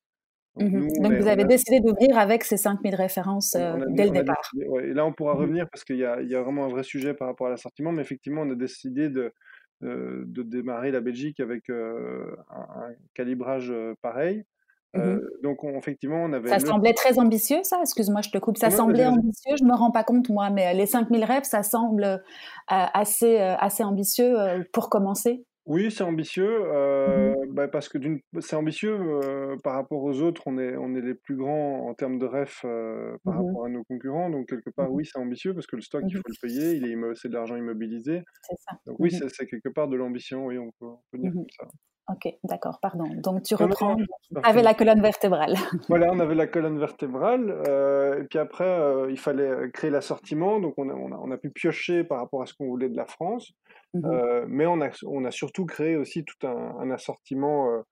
Donc, 0.57 0.73
mmh 0.73 1.19
vous 1.21 1.29
avez 1.29 1.45
décidé 1.45 1.81
d'ouvrir 1.81 2.19
avec 2.19 2.43
ces 2.43 2.57
5000 2.57 2.95
références 2.95 3.57
dès 3.91 4.07
le 4.07 4.11
départ. 4.11 4.51
et 4.83 4.93
là, 4.93 5.07
on 5.07 5.13
pourra 5.13 5.35
mmh 5.35 5.39
revenir 5.39 5.69
parce 5.71 5.85
qu'il 5.85 5.97
y, 5.97 6.01
y, 6.01 6.05
a 6.35 6.43
vraiment 6.43 6.65
un 6.65 6.69
vrai 6.69 6.83
sujet 6.83 7.15
par 7.15 7.29
rapport 7.29 7.47
à 7.47 7.51
l'assortiment, 7.51 7.93
mais 7.93 8.03
effectivement, 8.03 8.43
on 8.43 8.51
a 8.51 8.57
décidé 8.57 9.09
de, 9.09 9.33
de 9.81 10.43
démarrer 10.43 10.91
la 10.91 11.01
Belgique 11.01 11.41
avec 11.41 11.71
un, 11.71 12.95
calibrage 13.15 13.73
pareil. 14.03 14.45
Mmh 14.95 15.19
donc 15.43 15.59
effectivement, 15.65 16.25
on 16.25 16.33
avait. 16.33 16.49
Ça 16.49 16.59
semblait 16.59 16.95
très 16.95 17.19
ambitieux, 17.19 17.63
ça? 17.63 17.79
Excuse-moi, 17.83 18.23
je 18.23 18.31
te 18.31 18.39
coupe. 18.39 18.57
Ça 18.57 18.71
semblait 18.71 19.07
ambitieux. 19.07 19.55
Je 19.59 19.65
me 19.65 19.75
rends 19.75 19.91
pas 19.91 20.03
compte 20.03 20.29
moi, 20.31 20.51
mais 20.51 20.73
les 20.75 20.87
5000 20.87 21.25
rêves, 21.25 21.45
ça 21.45 21.63
semble 21.63 22.23
assez 22.69 23.39
assez 23.39 23.85
ambitieux 23.85 24.35
pour 24.73 24.89
commencer. 24.89 25.45
Oui, 25.69 25.91
c'est 25.91 26.03
ambitieux, 26.03 26.63
euh, 26.65 27.35
mmh 27.35 27.53
bah, 27.53 27.69
parce 27.69 27.91
que 27.91 27.99
c'est 28.41 28.57
ambitieux 28.57 28.97
euh, 28.99 29.55
par 29.63 29.75
rapport 29.75 30.03
aux 30.03 30.23
autres, 30.23 30.45
on 30.47 30.57
est, 30.57 30.75
on 30.79 30.95
est 30.95 31.03
les 31.03 31.13
plus 31.15 31.37
grands 31.37 31.87
en 31.91 31.93
termes 31.93 32.19
de 32.19 32.25
euh, 32.25 33.19
par 33.23 33.35
mmh 33.35 33.37
rapport 33.37 33.67
à 33.67 33.69
nos 33.69 33.85
concurrents, 33.85 34.31
donc 34.31 34.49
quelque 34.49 34.71
part, 34.71 34.91
oui, 34.91 35.05
c'est 35.05 35.19
ambitieux 35.19 35.53
parce 35.53 35.67
que 35.67 35.77
le 35.77 35.83
stock, 35.83 36.03
il 36.09 36.17
faut 36.17 36.23
le 36.27 36.41
payer, 36.41 36.73
il 36.73 36.87
est, 36.87 36.97
c'est 37.17 37.29
de 37.29 37.35
l'argent 37.35 37.55
immobilisé. 37.55 38.23
C'est 38.45 38.57
ça. 38.61 38.79
Donc 38.87 38.97
oui, 38.99 39.11
c'est 39.11 39.47
quelque 39.47 39.69
part 39.69 39.89
de 39.89 39.97
l'ambition, 39.97 40.47
oui, 40.47 40.57
on 40.57 40.71
peut, 40.81 40.87
on 40.87 41.01
peut 41.13 41.19
dire 41.19 41.33
comme 41.33 41.51
ça. 41.51 41.69
Ok, 42.11 42.27
d'accord, 42.43 42.79
pardon. 42.81 43.05
Donc 43.23 43.43
tu 43.43 43.55
reprends. 43.55 43.97
On 44.35 44.41
avait 44.41 44.63
la 44.63 44.73
colonne 44.73 45.03
vertébrale. 45.03 45.55
Voilà, 45.89 46.11
on 46.11 46.21
avait 46.21 46.35
la 46.35 46.47
colonne 46.47 46.79
vertébrale. 46.79 47.63
Euh, 47.69 48.23
et 48.23 48.25
puis 48.25 48.39
après, 48.39 48.65
euh, 48.65 49.11
il 49.11 49.19
fallait 49.19 49.71
créer 49.73 49.91
l'assortiment. 49.91 50.59
Donc 50.59 50.75
on 50.79 50.89
a, 50.89 50.95
on, 50.95 51.13
a, 51.13 51.17
on 51.17 51.31
a, 51.31 51.37
pu 51.37 51.51
piocher 51.51 52.05
par 52.05 52.19
rapport 52.19 52.43
à 52.43 52.47
ce 52.47 52.55
qu'on 52.55 52.67
voulait 52.67 52.89
de 52.89 52.97
la 52.97 53.05
France. 53.05 53.53
Euh, 54.05 54.47
mais 54.49 54.67
on 54.67 54.81
a, 54.81 54.89
on 55.07 55.25
a 55.25 55.31
surtout 55.31 55.67
créé 55.67 55.97
aussi 55.97 56.25
tout 56.25 56.47
un, 56.47 56.77
un 56.81 56.91
assortiment 56.91 57.85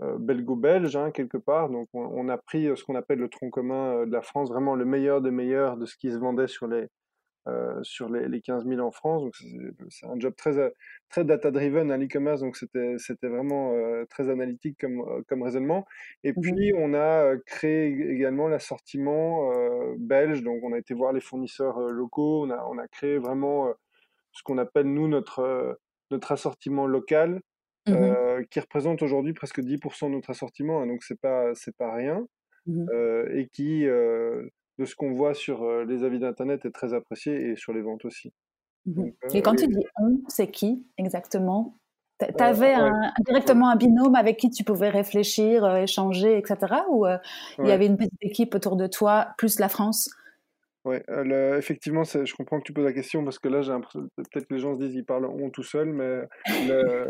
belgo-belge, 0.00 0.96
hein, 0.96 1.10
quelque 1.10 1.36
part. 1.36 1.68
Donc 1.68 1.88
on, 1.92 2.28
a 2.30 2.38
pris 2.38 2.70
ce 2.74 2.82
qu'on 2.84 2.94
appelle 2.94 3.18
le 3.18 3.28
tronc 3.28 3.50
commun 3.50 4.06
de 4.06 4.12
la 4.12 4.22
France, 4.22 4.48
vraiment 4.48 4.74
le 4.74 4.86
meilleur 4.86 5.20
des 5.20 5.30
meilleurs 5.30 5.76
de 5.76 5.84
ce 5.84 5.96
qui 5.96 6.10
se 6.10 6.16
vendait 6.16 6.48
sur 6.48 6.66
les, 6.66 6.86
euh, 6.86 6.86
sur 7.82 8.08
les, 8.08 8.28
les, 8.28 8.40
15 8.40 8.66
000 8.66 8.80
en 8.80 8.90
France. 8.90 9.22
Donc 9.22 9.34
c'est 9.88 10.06
un 10.06 10.18
job 10.18 10.34
très, 10.36 10.58
euh, 10.58 10.70
très 11.08 11.24
data-driven 11.24 11.90
à 11.90 11.96
l'e-commerce, 11.96 12.40
donc 12.40 12.56
c'était 12.56 12.96
vraiment 13.28 13.72
euh, 13.74 14.04
très 14.08 14.28
analytique 14.28 14.78
comme, 14.80 15.24
comme 15.26 15.42
raisonnement. 15.42 15.86
Et 16.24 16.32
mmh 16.32 16.40
puis 16.40 16.72
on 16.76 16.94
a 16.94 17.36
créé 17.46 17.86
également 17.86 18.48
l'assortiment 18.48 19.50
belge, 19.98 20.42
donc 20.42 20.62
on 20.62 20.72
a 20.72 20.78
été 20.78 20.94
voir 20.94 21.12
les 21.12 21.20
fournisseurs 21.20 21.80
locaux, 21.80 22.44
on 22.44 22.50
a, 22.50 22.64
on 22.70 22.78
a 22.78 22.88
créé 22.88 23.18
vraiment 23.18 23.72
ce 24.32 24.42
qu'on 24.42 24.58
appelle 24.58 24.86
nous 24.86 25.08
notre, 25.08 25.78
notre 26.10 26.32
assortiment 26.32 26.86
local. 26.86 27.40
Mmh 27.88 28.14
qui 28.50 28.60
représente 28.60 29.02
aujourd'hui 29.02 29.34
presque 29.34 29.60
10% 29.60 30.06
de 30.06 30.14
notre 30.14 30.30
assortiment, 30.30 30.80
hein, 30.80 30.86
donc 30.86 31.02
c'est 31.02 31.20
pas 31.20 31.54
c'est 31.54 31.76
pas 31.76 31.92
rien, 31.92 32.26
mmh 32.66 32.86
et 33.34 33.48
qui 33.48 33.86
de 34.80 34.84
ce 34.86 34.96
qu'on 34.96 35.12
voit 35.12 35.34
sur 35.34 35.64
les 35.84 36.02
avis 36.02 36.18
d'Internet 36.18 36.64
est 36.64 36.72
très 36.72 36.94
apprécié 36.94 37.50
et 37.50 37.56
sur 37.56 37.72
les 37.72 37.82
ventes 37.82 38.04
aussi. 38.04 38.32
Mmh 38.86 39.10
et 39.34 39.42
quand 39.42 39.54
tu 39.54 39.66
dis 39.68 39.84
on, 39.98 40.22
c'est 40.28 40.50
qui 40.50 40.86
exactement? 40.96 41.76
Tu 42.18 42.42
avais 42.42 42.74
directement 43.26 43.70
un 43.70 43.76
binôme 43.76 44.14
avec 44.14 44.36
qui 44.38 44.50
tu 44.50 44.64
pouvais 44.64 44.88
réfléchir, 44.88 45.76
échanger, 45.76 46.36
etc. 46.38 46.56
Ou 46.90 47.06
il 47.58 47.66
y 47.66 47.70
avait 47.70 47.86
une 47.86 47.96
petite 47.96 48.22
équipe 48.22 48.54
autour 48.54 48.76
de 48.76 48.86
toi, 48.86 49.28
plus 49.38 49.58
la 49.58 49.68
France? 49.68 50.10
Oui, 50.86 50.96
effectivement, 51.58 52.04
je 52.04 52.34
comprends 52.34 52.58
que 52.58 52.64
tu 52.64 52.72
poses 52.72 52.86
la 52.86 52.94
question 52.94 53.22
parce 53.22 53.38
que 53.38 53.48
là, 53.48 53.60
j'ai 53.60 53.72
peut-être 53.72 54.46
que 54.46 54.54
les 54.54 54.60
gens 54.60 54.74
se 54.74 54.82
disent 54.82 54.94
ils 54.94 55.04
parlent 55.04 55.26
on 55.26 55.50
tout 55.50 55.62
seul, 55.62 55.92
mais 55.92 56.22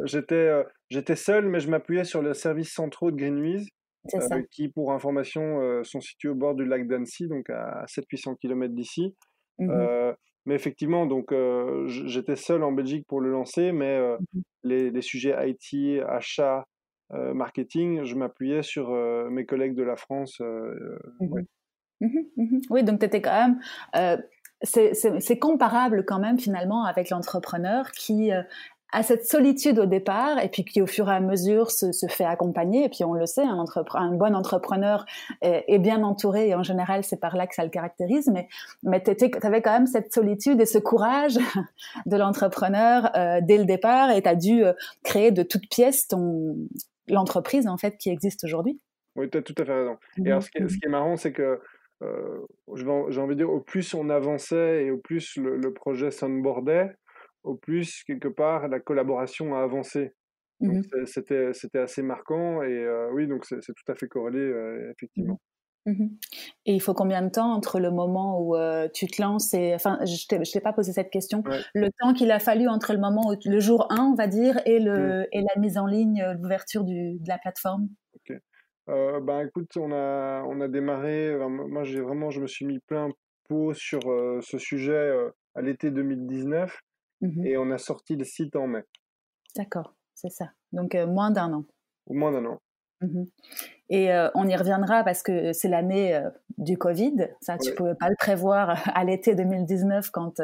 j'étais 0.04 1.16
seul, 1.16 1.48
mais 1.48 1.60
je 1.60 1.70
m'appuyais 1.70 2.04
sur 2.04 2.20
le 2.20 2.34
service 2.34 2.72
centraux 2.72 3.12
de 3.12 3.16
Greenwiz 3.16 3.68
euh, 4.14 4.42
qui, 4.50 4.68
pour 4.68 4.92
information, 4.92 5.60
euh, 5.60 5.84
sont 5.84 6.00
situés 6.00 6.28
au 6.28 6.34
bord 6.34 6.54
du 6.54 6.64
lac 6.64 6.86
d'Annecy, 6.86 7.28
donc 7.28 7.50
à 7.50 7.84
700-800 7.86 8.36
km 8.36 8.74
d'ici. 8.74 9.14
Mmh 9.58 9.70
euh, 9.70 10.12
mais 10.46 10.54
effectivement, 10.54 11.04
donc 11.04 11.34
j'étais 11.86 12.34
seul 12.34 12.62
en 12.62 12.72
Belgique 12.72 13.06
pour 13.06 13.20
le 13.20 13.30
lancer, 13.30 13.72
mais 13.72 14.00
mmh 14.00 14.40
les, 14.62 14.90
les, 14.90 15.02
sujets 15.02 15.36
IT, 15.48 16.02
achat, 16.08 16.64
marketing, 17.10 18.04
je 18.04 18.14
m'appuyais 18.14 18.62
sur 18.62 18.90
mes 19.30 19.44
collègues 19.44 19.74
de 19.74 19.82
la 19.82 19.96
France. 19.96 20.40
Mmh 20.40 21.42
oui, 22.70 22.82
donc 22.82 23.00
tu 23.00 23.06
étais 23.06 23.20
quand 23.20 23.60
même 23.92 24.22
c'est 24.62 25.38
comparable 25.38 26.06
quand 26.06 26.18
même 26.18 26.38
finalement 26.38 26.84
avec 26.84 27.10
l'entrepreneur 27.10 27.90
qui 27.92 28.30
à 28.92 29.02
cette 29.02 29.26
solitude 29.26 29.78
au 29.78 29.86
départ 29.86 30.42
et 30.42 30.48
puis 30.48 30.64
qui 30.64 30.82
au 30.82 30.86
fur 30.86 31.08
et 31.08 31.14
à 31.14 31.20
mesure 31.20 31.70
se, 31.70 31.92
se 31.92 32.06
fait 32.06 32.24
accompagner 32.24 32.84
et 32.84 32.88
puis 32.88 33.04
on 33.04 33.12
le 33.12 33.26
sait 33.26 33.42
un, 33.42 33.64
un 33.94 34.14
bon 34.14 34.34
entrepreneur 34.34 35.04
est, 35.42 35.78
bien 35.78 36.02
entouré 36.02 36.48
et 36.48 36.54
en 36.54 36.62
général 36.62 37.04
c'est 37.04 37.20
par 37.20 37.36
là 37.36 37.46
que 37.46 37.54
ça 37.54 37.64
le 37.64 37.70
caractérise 37.70 38.30
mais 38.32 38.48
mais 38.82 39.02
tu 39.02 39.30
avais 39.42 39.62
quand 39.62 39.72
même 39.72 39.86
cette 39.86 40.12
solitude 40.12 40.60
et 40.60 40.66
ce 40.66 40.78
courage 40.78 41.38
de 42.06 42.16
l'entrepreneur 42.16 43.10
euh, 43.16 43.40
dès 43.42 43.58
le 43.58 43.64
départ 43.64 44.10
et 44.10 44.22
tu 44.22 44.28
as 44.28 44.34
dû 44.34 44.64
euh, 44.64 44.72
créer 45.02 45.30
de 45.30 45.42
toutes 45.42 45.68
pièces 45.68 46.08
ton 46.08 46.56
l'entreprise 47.08 47.66
en 47.66 47.76
fait 47.76 47.96
qui 47.96 48.10
existe 48.10 48.44
aujourd'hui. 48.44 48.80
Oui, 49.16 49.28
tu 49.28 49.38
as 49.38 49.42
tout 49.42 49.54
à 49.58 49.64
fait 49.64 49.72
raison. 49.72 49.96
Et 50.24 50.30
alors 50.30 50.42
ce 50.42 50.50
qui 50.50 50.58
est, 50.58 50.68
ce 50.68 50.78
qui 50.78 50.86
est 50.86 50.90
marrant 50.90 51.16
c'est 51.16 51.32
que 51.32 51.60
euh, 52.02 52.38
j'ai 52.74 52.86
envie 52.86 53.34
de 53.34 53.34
dire 53.34 53.50
au 53.50 53.60
plus 53.60 53.92
on 53.94 54.08
avançait 54.08 54.84
et 54.84 54.90
au 54.90 54.98
plus 54.98 55.36
le, 55.36 55.56
le 55.56 55.72
projet 55.72 56.10
s'onboardait, 56.10 56.94
au 57.42 57.54
plus, 57.54 58.02
quelque 58.04 58.28
part, 58.28 58.68
la 58.68 58.80
collaboration 58.80 59.54
a 59.54 59.62
avancé. 59.62 60.12
Mmh 60.62 60.82
c'était, 61.06 61.78
assez 61.78 62.02
marquant 62.02 62.62
et 62.62 62.86
oui, 63.14 63.26
donc 63.26 63.46
c'est, 63.46 63.60
tout 63.60 63.90
à 63.92 63.94
fait 63.94 64.08
corrélé, 64.08 64.40
mmh 64.40 64.90
effectivement. 64.90 65.40
Mmh 65.86 66.08
et 66.66 66.74
il 66.74 66.80
faut 66.82 66.92
combien 66.92 67.22
de 67.22 67.30
temps 67.30 67.54
entre 67.54 67.80
le 67.80 67.90
moment 67.90 68.38
où 68.42 68.54
tu 68.92 69.06
te 69.06 69.22
lances 69.22 69.54
et, 69.54 69.74
enfin, 69.74 69.98
je 70.04 70.26
t'ai, 70.26 70.38
t'ai 70.38 70.60
pas 70.60 70.74
posé 70.74 70.92
cette 70.92 71.08
question, 71.08 71.42
le 71.74 71.88
temps 71.98 72.12
qu'il 72.12 72.30
a 72.30 72.38
fallu 72.38 72.68
entre 72.68 72.92
le 72.92 72.98
moment 72.98 73.30
où 73.30 73.36
le 73.42 73.58
jour 73.58 73.86
1, 73.88 74.04
on 74.12 74.14
va 74.14 74.26
dire, 74.26 74.60
et, 74.66 74.80
le, 74.80 75.26
et 75.32 75.40
la 75.40 75.58
mise 75.58 75.78
en 75.78 75.86
ligne, 75.86 76.22
l'ouverture 76.38 76.84
de 76.84 77.16
la 77.26 77.38
plateforme? 77.38 77.88
Ok. 78.14 78.36
Ben 78.86 79.46
écoute, 79.46 79.74
on 79.78 79.92
a, 79.92 80.42
on 80.46 80.60
a 80.60 80.68
démarré, 80.68 81.34
moi 81.48 81.84
j'ai 81.84 82.02
vraiment, 82.02 82.28
je 82.28 82.42
me 82.42 82.46
suis 82.46 82.66
mis 82.66 82.80
plein 82.80 83.08
pot 83.48 83.72
sur 83.72 84.02
ce 84.42 84.58
sujet 84.58 85.10
à 85.54 85.62
l'été 85.62 85.90
2019. 85.90 86.78
Mmh 87.20 87.46
et 87.46 87.56
on 87.56 87.70
a 87.70 87.78
sorti 87.78 88.16
le 88.16 88.24
site 88.24 88.56
en 88.56 88.66
mai. 88.66 88.84
D'accord, 89.56 89.94
c'est 90.14 90.30
ça. 90.30 90.50
Donc 90.72 90.94
euh, 90.94 91.06
moins 91.06 91.30
d'un 91.30 91.52
an. 91.52 91.64
Moins 92.08 92.32
d'un 92.32 92.44
an. 92.46 92.60
Mmh 93.00 93.24
et 93.92 94.12
euh, 94.12 94.28
on 94.36 94.46
y 94.46 94.54
reviendra 94.54 95.02
parce 95.02 95.24
que 95.24 95.52
c'est 95.52 95.68
l'année 95.68 96.14
euh, 96.14 96.30
du 96.58 96.78
Covid. 96.78 97.28
Ça, 97.40 97.58
tu 97.58 97.70
ne 97.70 97.74
pouvais 97.74 97.96
pas 97.96 98.08
le 98.08 98.14
prévoir 98.16 98.80
à 98.94 99.02
l'été 99.02 99.34
2019 99.34 100.10
quand, 100.12 100.40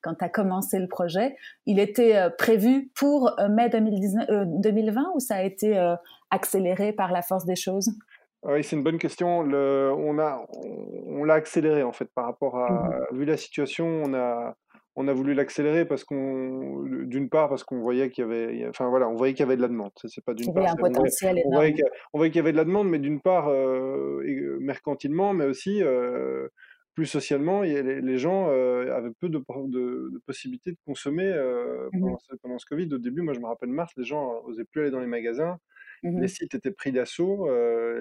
quand 0.00 0.14
tu 0.14 0.24
as 0.24 0.28
commencé 0.28 0.78
le 0.78 0.86
projet. 0.86 1.34
Il 1.66 1.80
était 1.80 2.30
prévu 2.38 2.92
pour 2.94 3.34
mai 3.50 3.68
2020 3.68 5.12
ou 5.16 5.18
ça 5.18 5.36
a 5.36 5.42
été 5.42 5.76
accéléré 6.30 6.92
par 6.92 7.10
la 7.10 7.22
force 7.22 7.44
des 7.46 7.56
choses? 7.56 7.90
Oui, 8.44 8.62
c'est 8.62 8.76
une 8.76 8.84
bonne 8.84 8.98
question. 8.98 9.42
Le, 9.42 9.92
on 9.96 10.20
a, 10.20 10.46
on, 11.06 11.24
l'a 11.24 11.34
accéléré 11.34 11.82
en 11.82 11.92
fait 11.92 12.08
par 12.14 12.26
rapport 12.26 12.58
à, 12.58 12.70
mmh 12.70 13.16
vu 13.16 13.24
la 13.24 13.36
situation, 13.36 13.86
on 14.04 14.14
a, 14.14 14.54
on 14.96 15.08
a 15.08 15.12
voulu 15.12 15.34
l'accélérer 15.34 15.84
parce 15.84 16.04
qu'on, 16.04 16.82
d'une 16.84 17.28
part, 17.28 17.48
parce 17.48 17.64
qu'on 17.64 17.80
voyait 17.80 18.10
qu'il 18.10 18.22
y 18.22 18.24
avait, 18.24 18.66
enfin 18.68 18.88
voilà, 18.88 19.08
on 19.08 19.16
voyait 19.16 19.34
qu'il 19.34 19.40
y 19.40 19.46
avait 19.46 19.56
de 19.56 19.62
la 19.62 19.68
demande. 19.68 19.90
C'est 20.04 20.24
pas 20.24 20.34
d'une 20.34 20.52
part. 20.54 20.70
Un 20.70 20.76
potentiel 20.76 21.42
on, 21.44 21.50
voyait, 21.50 21.74
on 22.12 22.18
voyait 22.18 22.30
qu'il 22.30 22.38
y 22.38 22.40
avait 22.40 22.52
de 22.52 22.56
la 22.56 22.64
demande, 22.64 22.88
mais 22.88 23.00
d'une 23.00 23.20
part, 23.20 23.48
euh, 23.48 24.22
euh, 24.24 24.58
mercantilement, 24.60 25.34
mais 25.34 25.46
aussi 25.46 25.82
euh, 25.82 26.48
plus 26.94 27.06
socialement, 27.06 27.62
les, 27.62 28.18
gens 28.18 28.48
avaient 28.48 29.10
peu 29.18 29.28
de, 29.28 29.38
de, 29.38 30.22
possibilités 30.26 30.70
de 30.70 30.78
consommer 30.86 31.28
mmh 31.92 32.16
pendant, 32.42 32.58
ce 32.58 32.66
Covid. 32.66 32.94
Au 32.94 32.98
début, 32.98 33.22
moi, 33.22 33.34
je 33.34 33.40
me 33.40 33.46
rappelle 33.46 33.70
mars, 33.70 33.92
les 33.96 34.04
gens 34.04 34.44
n'osaient 34.46 34.64
plus 34.64 34.82
aller 34.82 34.90
dans 34.92 35.00
les 35.00 35.08
magasins. 35.08 35.58
Mmh 36.04 36.20
les 36.20 36.28
sites 36.28 36.54
étaient 36.54 36.70
pris 36.70 36.92
d'assaut. 36.92 37.48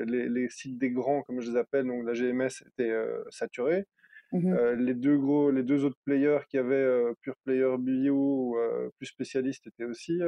Les, 0.06 0.29
les, 0.29 0.47
sites 0.49 0.77
des 0.77 0.91
grands, 0.91 1.23
comme 1.23 1.41
je 1.41 1.49
les 1.49 1.58
appelle, 1.58 1.88
donc 1.88 2.06
la 2.06 2.13
GMS, 2.13 2.63
étaient 2.67 2.95
saturés. 3.32 3.86
Mmh 4.34 4.52
euh, 4.52 4.76
les 4.76 4.96
deux 4.96 5.17
gros, 5.17 5.52
les 5.52 5.62
deux 5.62 5.86
autres 5.86 6.00
players 6.06 6.39
qui 6.50 6.58
avaient 6.58 6.74
euh, 6.74 7.13
Pure 7.22 7.36
Player 7.46 7.69
Bio 7.78 8.15
ou 8.15 8.58
euh, 8.58 8.89
plus 8.98 9.06
spécialistes 9.06 9.67
étaient 9.67 9.86
aussi 9.86 10.19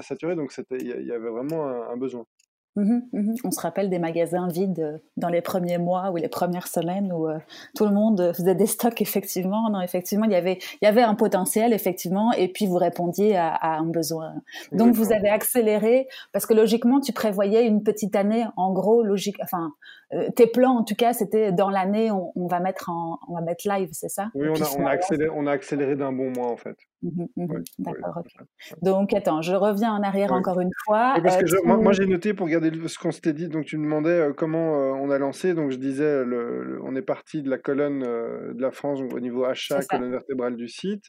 saturés, 0.00 0.36
donc 0.36 0.52
il 0.70 0.86
y, 0.86 1.12
avait 1.12 1.30
vraiment 1.30 1.66
un 1.66 1.96
besoin. 1.96 2.26
Mmh 2.76 3.00
mmh 3.12 3.34
On 3.44 3.50
se 3.50 3.60
rappelle 3.60 3.88
des 3.88 3.98
magasins 3.98 4.48
vides 4.48 4.80
euh, 4.80 4.98
dans 5.16 5.28
les 5.28 5.40
premiers 5.40 5.78
mois 5.78 6.10
ou 6.10 6.16
les 6.16 6.28
premières 6.28 6.68
semaines 6.68 7.10
où 7.10 7.26
euh, 7.26 7.38
tout 7.74 7.86
le 7.86 7.90
monde 7.90 8.32
faisait 8.34 8.54
des 8.54 8.66
stocks 8.66 9.00
effectivement. 9.00 9.70
Non, 9.70 9.80
effectivement, 9.80 10.26
il 10.26 10.32
y 10.32 10.36
avait 10.36 10.58
il 10.82 10.84
y 10.84 10.86
avait 10.86 11.02
un 11.02 11.14
potentiel 11.14 11.72
effectivement 11.72 12.32
et 12.32 12.48
puis 12.48 12.66
vous 12.66 12.76
répondiez 12.76 13.36
à, 13.36 13.78
un 13.78 13.86
besoin. 13.86 14.34
Donc 14.72 14.94
vous 14.94 15.12
avez 15.12 15.30
accéléré 15.30 16.06
parce 16.32 16.44
que 16.44 16.54
logiquement 16.54 17.00
tu 17.00 17.12
prévoyais 17.12 17.66
une 17.66 17.82
petite 17.82 18.14
année 18.14 18.44
en 18.56 18.72
gros 18.72 19.02
logique. 19.02 19.36
Enfin 19.42 19.72
euh, 20.12 20.30
tes 20.36 20.46
plans 20.46 20.76
en 20.78 20.84
tout 20.84 20.94
cas 20.94 21.12
c'était 21.12 21.50
dans 21.50 21.68
l'année 21.70 22.12
on, 22.12 22.46
va 22.46 22.60
mettre 22.60 22.90
en 22.90 23.18
on 23.28 23.34
va 23.34 23.40
mettre 23.40 23.68
live 23.68 23.88
c'est 23.90 24.08
ça? 24.08 24.28
Oui 24.34 24.48
on 24.48 24.62
a, 24.62 24.68
on 24.78 24.86
a 24.86 24.90
accéléré 24.90 25.30
on 25.34 25.46
a 25.46 25.52
accéléré 25.52 25.96
d'un 25.96 26.12
bon 26.12 26.30
mois 26.30 26.48
en 26.48 26.56
fait. 26.56 26.76
Mmh 27.02 27.26
mmh 27.36 27.46
D'accord, 27.78 28.18
ok. 28.18 28.46
Donc, 28.82 29.12
attends, 29.12 29.42
je 29.42 29.54
reviens 29.54 29.92
en 29.92 30.02
arrière 30.02 30.32
encore 30.32 30.60
une 30.60 30.70
fois. 30.84 31.14
parce 31.22 31.36
que 31.36 31.66
moi, 31.66 31.92
j'ai 31.92 32.06
noté 32.06 32.34
pour 32.34 32.48
garder 32.48 32.70
ce 32.88 32.98
qu'on 32.98 33.12
s'était 33.12 33.32
dit. 33.32 33.48
Donc, 33.48 33.66
tu 33.66 33.76
me 33.78 33.84
demandais 33.84 34.30
comment 34.36 34.72
on 34.72 35.10
a 35.10 35.18
lancé. 35.18 35.54
Donc, 35.54 35.70
je 35.70 35.76
disais, 35.76 36.24
le, 36.24 36.80
on 36.82 36.96
est 36.96 37.02
parti 37.02 37.42
de 37.42 37.50
la 37.50 37.58
colonne 37.58 38.00
de 38.00 38.60
la 38.60 38.70
France 38.70 39.00
au 39.00 39.20
niveau 39.20 39.44
achat, 39.44 39.80
colonne 39.88 40.10
vertébrale 40.10 40.56
du 40.56 40.68
site. 40.68 41.04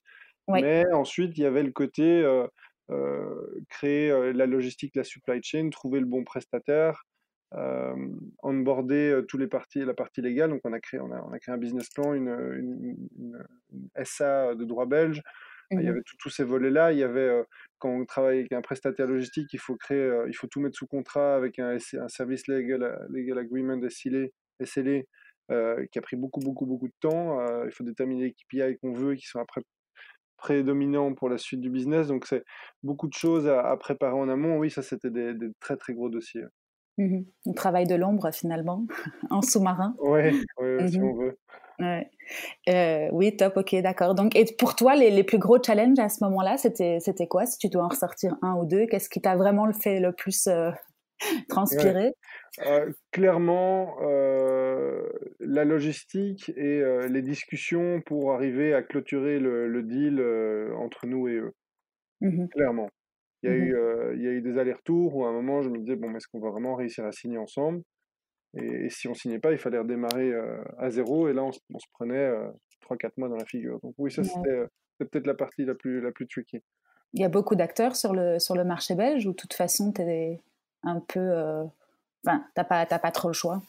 Mais 0.48 0.86
ensuite, 0.94 1.38
il 1.38 1.42
y 1.42 1.46
avait 1.46 1.64
le 1.64 1.72
côté 1.72 2.26
créer 3.70 4.34
la 4.34 4.46
logistique, 4.46 4.96
la 4.96 5.04
supply 5.04 5.42
chain, 5.42 5.70
trouver 5.70 6.00
le 6.00 6.06
bon 6.06 6.24
prestataire, 6.24 7.06
euh, 7.54 7.96
onboarder 8.44 9.22
tous 9.30 9.38
les 9.38 9.48
parties, 9.48 9.86
la 9.86 9.94
partie 9.94 10.22
légale. 10.22 10.50
Donc, 10.50 10.62
on 10.66 10.74
a 10.74 10.80
créé, 10.80 11.00
on 11.00 11.12
a, 11.12 11.22
on 11.22 11.32
a 11.32 11.40
créé 11.40 11.56
un 11.56 11.58
business 11.58 11.90
plan, 11.90 12.14
une, 12.14 12.98
une, 13.18 13.46
SA 14.04 14.54
de 14.56 14.66
droit 14.66 14.86
belge. 14.86 15.22
Il 15.72 15.82
y 15.82 15.84
mmh 15.84 15.90
avait 15.90 16.02
tous 16.20 16.30
ces 16.30 16.44
volets-là. 16.44 16.94
Il 16.94 17.00
y 17.00 17.04
avait, 17.04 17.44
quand 17.80 17.90
on 17.90 18.06
travaille 18.06 18.40
avec 18.40 18.54
un 18.54 18.62
prestataire 18.62 19.08
logistique, 19.08 19.52
il 19.54 19.60
faut 19.60 19.76
créer, 19.76 20.10
il 20.28 20.34
faut 20.34 20.48
tout 20.48 20.62
mettre 20.62 20.78
sous 20.78 20.88
contrat 20.88 21.36
avec 21.36 21.60
un, 21.60 21.76
un 21.76 22.08
service 22.08 22.48
legal, 22.48 23.06
legal 23.10 23.38
agreement 23.38 23.80
SLA, 23.90 24.28
SLA 24.64 25.02
qui 25.92 26.00
a 26.00 26.02
pris 26.02 26.16
beaucoup, 26.16 26.40
beaucoup, 26.40 26.66
beaucoup 26.66 26.88
de 26.88 26.94
temps. 27.02 27.46
il 27.66 27.72
faut 27.72 27.84
déterminer 27.84 28.26
les 28.26 28.34
KPI 28.34 28.78
qu'on 28.80 28.94
veut, 28.94 29.16
qui 29.16 29.26
sont 29.26 29.40
après 29.40 29.62
prédominants 30.38 31.14
pour 31.14 31.30
la 31.30 31.38
suite 31.38 31.60
du 31.60 31.70
business. 31.70 32.08
Donc, 32.08 32.26
c'est 32.26 32.44
beaucoup 32.84 33.08
de 33.08 33.14
choses 33.14 33.48
à, 33.48 33.76
préparer 33.78 34.16
en 34.16 34.30
amont. 34.30 34.58
Oui, 34.58 34.70
ça, 34.70 34.82
c'était 34.82 35.10
des, 35.10 35.36
très, 35.60 35.76
très 35.76 35.94
gros 35.94 36.10
dossiers. 36.10 36.46
Mmh 36.98 37.22
un 37.46 37.54
travail 37.54 37.86
de 37.86 37.94
l'ombre, 37.96 38.32
finalement, 38.32 38.88
en 39.30 39.42
sous-marin. 39.42 39.96
Oui, 40.00 40.34
si 40.88 41.00
mmh 41.00 41.04
on 41.04 41.14
veut. 41.16 41.38
Euh, 41.82 43.08
oui, 43.12 43.36
top, 43.36 43.58
ok, 43.58 43.76
d'accord. 43.82 44.16
Donc, 44.16 44.36
et 44.36 44.46
pour 44.58 44.76
toi, 44.76 44.96
les, 44.96 45.10
les, 45.12 45.24
plus 45.24 45.38
gros 45.38 45.62
challenges 45.62 46.00
à 46.00 46.10
ce 46.10 46.24
moment-là, 46.24 46.58
c'était, 46.58 47.00
c'était 47.00 47.28
quoi? 47.28 47.46
Si 47.46 47.58
tu 47.58 47.70
dois 47.70 47.84
en 47.84 47.90
ressortir 47.90 48.36
un 48.42 48.56
ou 48.56 48.66
deux, 48.66 48.86
qu'est-ce 48.88 49.10
qui 49.10 49.22
t'a 49.22 49.36
vraiment 49.36 49.72
fait 49.72 50.00
le 50.00 50.12
plus 50.12 50.48
euh, 50.48 50.72
transpirer? 51.50 52.14
Euh, 52.66 52.92
Clairement, 53.12 53.96
la 55.40 55.66
logistique 55.66 56.52
et 56.56 56.84
les 57.10 57.22
discussions 57.22 58.02
pour 58.06 58.34
arriver 58.34 58.74
à 58.74 58.82
clôturer 58.82 59.40
le, 59.40 59.84
deal 59.84 60.22
entre 60.78 61.06
nous 61.06 61.28
et 61.28 61.36
eux. 61.36 61.54
Mmh 62.22 62.48
clairement. 62.48 62.90
Il 63.44 63.50
y, 63.50 63.54
a 63.54 63.56
eu, 63.56 63.78
il 64.16 64.22
y 64.24 64.28
a 64.28 64.32
eu 64.32 64.42
des 64.42 64.58
allers-retours 64.58 65.16
où 65.16 65.26
à 65.26 65.30
un 65.30 65.32
moment, 65.32 65.62
je 65.62 65.70
me 65.70 65.78
disais, 65.78 65.96
bon, 65.96 66.14
est-ce 66.16 66.28
qu'on 66.28 66.40
va 66.40 66.50
vraiment 66.50 66.76
réussir 66.76 67.06
à 67.06 67.12
signer 67.12 67.38
ensemble? 67.38 67.82
Et, 68.58 68.90
si 68.90 69.08
on 69.08 69.14
signait 69.14 69.40
pas, 69.40 69.52
il 69.52 69.58
fallait 69.58 69.80
redémarrer 69.80 70.34
à 70.78 70.90
zéro. 70.90 71.28
Et 71.28 71.34
là, 71.34 71.44
on, 71.44 71.52
se, 71.52 71.60
prenait 71.94 72.30
3-4 72.90 73.12
mois 73.18 73.30
dans 73.30 73.36
la 73.36 73.46
figure. 73.46 73.80
Donc 73.82 73.94
oui, 73.98 74.12
ça, 74.12 74.24
c'était 74.24 74.66
peut-être 75.00 75.28
la 75.28 75.34
partie 75.34 75.66
la 75.66 75.76
plus, 75.76 76.02
la 76.02 76.12
plus 76.12 76.28
tricky. 76.28 76.62
Il 77.14 77.22
y 77.22 77.26
a 77.26 77.30
beaucoup 77.30 77.56
d'acteurs 77.56 77.96
sur 77.96 78.14
le, 78.14 78.40
sur 78.40 78.56
le 78.56 78.64
marché 78.64 78.96
belge 78.96 79.26
ou 79.26 79.32
de 79.32 79.36
toute 79.36 79.54
façon, 79.54 79.92
tu 79.92 80.02
es 80.02 80.42
un 80.84 81.00
peu... 81.00 81.64
Enfin, 82.26 82.40
tu 82.40 82.52
n'as 82.58 82.64
pas, 82.64 82.86
pas 82.86 83.12
trop 83.12 83.30
le 83.30 83.34
choix? 83.34 83.62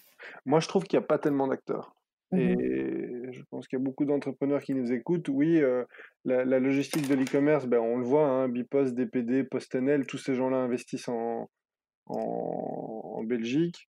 Moi, 0.45 0.61
je 0.61 0.69
trouve 0.69 0.85
qu'il 0.85 0.99
n'y 0.99 1.05
a 1.05 1.07
pas 1.07 1.19
tellement 1.19 1.47
d'acteurs. 1.47 1.95
Mmh 2.31 2.39
et 2.39 3.33
je 3.33 3.43
pense 3.51 3.69
qu'il 3.69 3.79
y 3.79 3.83
a 3.83 3.85
beaucoup 3.85 4.05
d'entrepreneurs 4.05 4.63
qui 4.63 4.75
nous 4.75 4.93
écoutent. 4.93 5.29
Oui, 5.29 5.63
la, 6.25 6.59
logistique 6.59 7.09
de 7.09 7.15
l'e-commerce, 7.15 7.67
ben, 7.67 7.79
on 7.79 7.99
le 7.99 8.05
voit, 8.05 8.27
hein, 8.27 8.49
Bipost, 8.49 8.95
DPD, 8.95 9.45
PostNL, 9.45 10.07
tous 10.07 10.19
ces 10.19 10.35
gens-là 10.35 10.59
investissent 10.59 11.09
en, 11.09 11.49
en, 12.07 13.23
Belgique. 13.25 13.89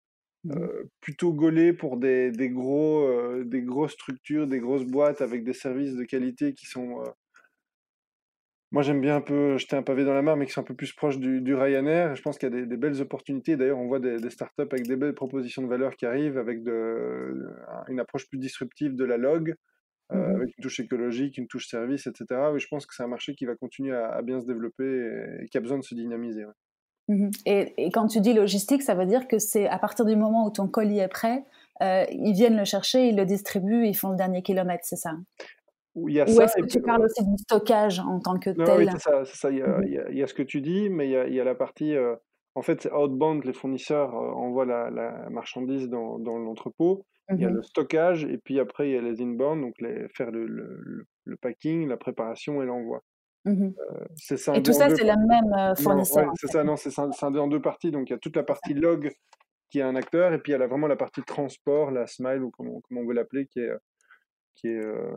Mmh 0.47 0.59
euh, 0.59 0.85
plutôt 1.01 1.33
gaulé 1.33 1.73
pour 1.73 1.97
des, 1.97 2.31
des 2.31 2.51
gros, 2.51 3.03
euh, 3.09 3.45
des 3.45 3.63
grosses 3.63 3.93
structures, 3.93 4.47
des 4.47 4.61
grosses 4.61 4.85
boîtes 4.85 5.21
avec 5.21 5.43
des 5.45 5.53
services 5.53 5.97
de 5.97 6.05
qualité 6.05 6.55
qui 6.55 6.67
sont. 6.67 7.01
Euh, 7.03 7.11
moi, 8.71 8.83
j'aime 8.83 9.01
bien 9.01 9.17
un 9.17 9.21
peu 9.21 9.57
jeter 9.59 9.77
un 9.77 9.83
pavé 9.83 10.05
dans 10.05 10.15
la 10.15 10.23
mare, 10.23 10.37
mais 10.37 10.47
qui 10.47 10.53
sont 10.53 10.61
un 10.61 10.65
peu 10.65 10.75
plus 10.75 10.93
proches 10.93 11.19
du, 11.19 11.41
du 11.41 11.55
Ryanair. 11.55 12.15
je 12.15 12.23
pense 12.23 12.39
qu'il 12.39 12.53
y 12.53 12.57
a 12.57 12.67
des, 12.67 12.77
belles 12.77 13.01
opportunités. 13.01 13.57
D'ailleurs, 13.57 13.79
on 13.79 13.87
voit 13.87 14.01
des, 14.01 14.19
des, 14.19 14.31
startups 14.31 14.63
avec 14.71 14.87
des 14.87 14.97
belles 14.97 15.15
propositions 15.15 15.63
de 15.63 15.69
valeur 15.69 15.97
qui 15.97 16.07
arrivent, 16.07 16.39
avec 16.39 16.63
de, 16.63 17.49
une 17.89 18.01
approche 18.01 18.29
plus 18.29 18.39
disruptive 18.39 18.95
de 18.95 19.05
la 19.05 19.17
log, 19.17 19.55
mmh 20.13 20.17
avec 20.17 20.49
une 20.57 20.63
touche 20.63 20.81
écologique, 20.81 21.39
une 21.39 21.49
touche 21.49 21.67
service, 21.69 22.07
etc. 22.07 22.51
Oui, 22.53 22.61
je 22.61 22.69
pense 22.69 22.87
que 22.87 22.95
c'est 22.95 23.03
un 23.03 23.09
marché 23.09 23.35
qui 23.35 23.47
va 23.47 23.57
continuer 23.57 23.97
à, 23.97 24.23
bien 24.23 24.41
se 24.41 24.47
développer 24.47 25.43
et, 25.43 25.49
qui 25.49 25.59
a 25.59 25.61
besoin 25.61 25.79
de 25.79 25.85
se 25.85 25.95
dynamiser. 25.95 26.45
Mmh 27.09 27.31
et, 27.47 27.91
quand 27.93 28.09
tu 28.09 28.21
dis 28.21 28.33
logistique, 28.33 28.83
ça 28.83 28.95
veut 28.95 29.07
dire 29.07 29.29
que 29.29 29.39
c'est 29.39 29.69
à 29.69 29.79
partir 29.79 30.05
du 30.05 30.17
moment 30.17 30.47
où 30.47 30.51
ton 30.51 30.67
colis 30.67 30.99
est 30.99 31.09
prêt, 31.09 31.45
euh, 31.83 32.05
ils 32.11 32.33
viennent 32.33 32.57
le 32.57 32.65
chercher, 32.65 33.09
ils 33.09 33.17
le 33.17 33.25
distribuent, 33.25 33.87
ils 33.87 33.95
font 33.95 34.11
le 34.11 34.17
dernier 34.17 34.43
kilomètre, 34.43 34.85
c'est 34.85 34.97
ça? 34.97 35.13
Ou 35.95 36.09
est-ce 36.11 36.61
que 36.61 36.67
tu 36.67 36.81
parles 36.83 37.05
aussi 37.05 37.25
du 37.25 37.39
stockage 37.39 38.01
en 38.01 38.21
tant 38.21 38.39
que 38.39 38.51
tel? 38.51 38.79
Oui, 38.79 38.87
c'est 38.93 38.99
ça. 38.99 39.25
ça. 39.25 39.51
Il, 39.51 39.59
y 39.59 39.63
a, 39.63 39.67
mmh 39.67 39.85
il, 40.11 40.19
y 40.19 40.23
a, 40.23 40.27
ce 40.27 40.35
que 40.35 40.43
tu 40.43 40.61
dis, 40.61 40.91
mais 40.91 41.07
il 41.07 41.13
y 41.13 41.17
a, 41.17 41.27
il 41.27 41.35
y 41.35 41.41
a 41.41 41.45
la 41.45 41.55
partie. 41.55 41.95
Euh, 41.95 42.17
en 42.55 42.63
fait, 42.63 42.89
outbound, 42.93 43.45
les 43.45 43.53
fournisseurs 43.53 44.15
euh, 44.15 44.31
envoient 44.33 44.67
la, 44.67 44.91
la, 44.91 45.31
marchandise 45.31 45.89
dans, 45.89 46.19
dans 46.19 46.39
l'entrepôt. 46.39 47.05
Il 47.31 47.41
y 47.41 47.45
a 47.45 47.51
mmh 47.51 47.55
le 47.55 47.63
stockage, 47.63 48.25
et 48.25 48.39
puis 48.39 48.61
après, 48.61 48.89
il 48.89 48.95
y 48.95 48.99
a 48.99 49.01
les 49.01 49.21
inbound, 49.21 49.61
donc 49.61 49.75
les, 49.81 50.07
faire 50.15 50.31
le, 50.31 50.47
le, 50.47 51.07
le 51.25 51.37
packing, 51.37 51.89
la 51.89 51.97
préparation 51.97 52.63
et 52.63 52.67
l'envoi. 52.67 53.03
Mmh 53.47 53.71
euh, 53.79 54.55
et 54.55 54.63
tout 54.63 54.73
ça, 54.73 54.91
c'est 54.91 55.05
la 55.05 55.17
même 55.17 55.53
euh, 55.57 55.75
fournisseur. 55.77 56.33
c'est 56.35 56.49
ça, 56.49 56.65
non, 56.65 56.77
c'est 56.77 56.91
scindé 56.91 57.39
en 57.39 57.47
deux 57.47 57.63
parties. 57.63 57.93
Donc, 57.93 58.11
il 58.11 58.13
y 58.13 58.17
a 58.17 58.19
toute 58.19 58.35
la 58.35 58.43
partie 58.43 58.75
log 58.75 59.13
qui 59.71 59.79
est 59.79 59.83
un 59.83 59.95
acteur, 59.95 60.33
et 60.33 60.39
puis 60.39 60.53
il 60.53 60.59
y 60.59 60.63
a 60.63 60.67
vraiment 60.67 60.89
la 60.89 60.97
partie 60.97 61.23
transport, 61.23 61.93
la 61.93 62.09
smile, 62.09 62.43
ou 62.43 62.51
comment, 62.51 62.81
comment 62.83 63.03
on 63.03 63.07
veut 63.07 63.15
l'appeler, 63.15 63.47
qui 63.47 63.61
est, 63.61 63.71
qui 64.57 64.69
est 64.69 64.85
euh, 64.85 65.15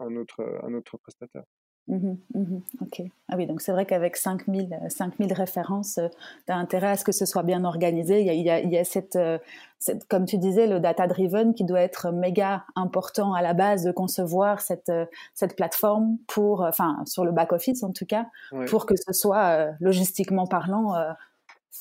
un, 0.00 0.16
autre, 0.16 0.44
un 0.64 0.74
autre 0.74 0.98
prestataire. 0.98 1.44
Mmh 1.86 2.14
mmh 2.34 2.58
ok. 2.80 3.02
Ah 3.28 3.36
oui, 3.36 3.46
donc 3.46 3.60
c'est 3.60 3.72
vrai 3.72 3.84
qu'avec 3.84 4.16
5000, 4.16 4.78
5000 4.88 5.32
euh, 5.32 5.34
références, 5.34 5.98
euh, 5.98 6.08
tu 6.46 6.52
as 6.52 6.56
intérêt 6.56 6.88
à 6.88 6.96
ce 6.96 7.04
que 7.04 7.12
ce 7.12 7.26
soit 7.26 7.42
bien 7.42 7.64
organisé. 7.64 8.20
Il 8.20 8.26
y 8.26 8.30
a, 8.30 8.32
il 8.32 8.44
y 8.44 8.50
a, 8.50 8.60
il 8.60 8.70
y 8.70 8.78
a 8.78 8.84
cette, 8.84 9.16
euh, 9.16 9.38
cette, 9.78 10.06
comme 10.08 10.24
tu 10.24 10.38
disais, 10.38 10.66
le 10.66 10.80
data-driven 10.80 11.52
qui 11.52 11.64
doit 11.64 11.80
être 11.80 12.10
méga 12.10 12.64
important 12.74 13.34
à 13.34 13.42
la 13.42 13.52
base 13.52 13.84
de 13.84 13.92
concevoir 13.92 14.60
cette, 14.62 14.90
cette 15.34 15.56
plateforme 15.56 16.16
pour, 16.26 16.62
enfin, 16.62 17.02
sur 17.04 17.24
le 17.24 17.32
back-office 17.32 17.82
en 17.82 17.92
tout 17.92 18.06
cas, 18.06 18.26
pour 18.68 18.86
que 18.86 18.94
ce 18.96 19.12
soit 19.12 19.72
logistiquement 19.80 20.46
parlant 20.46 20.94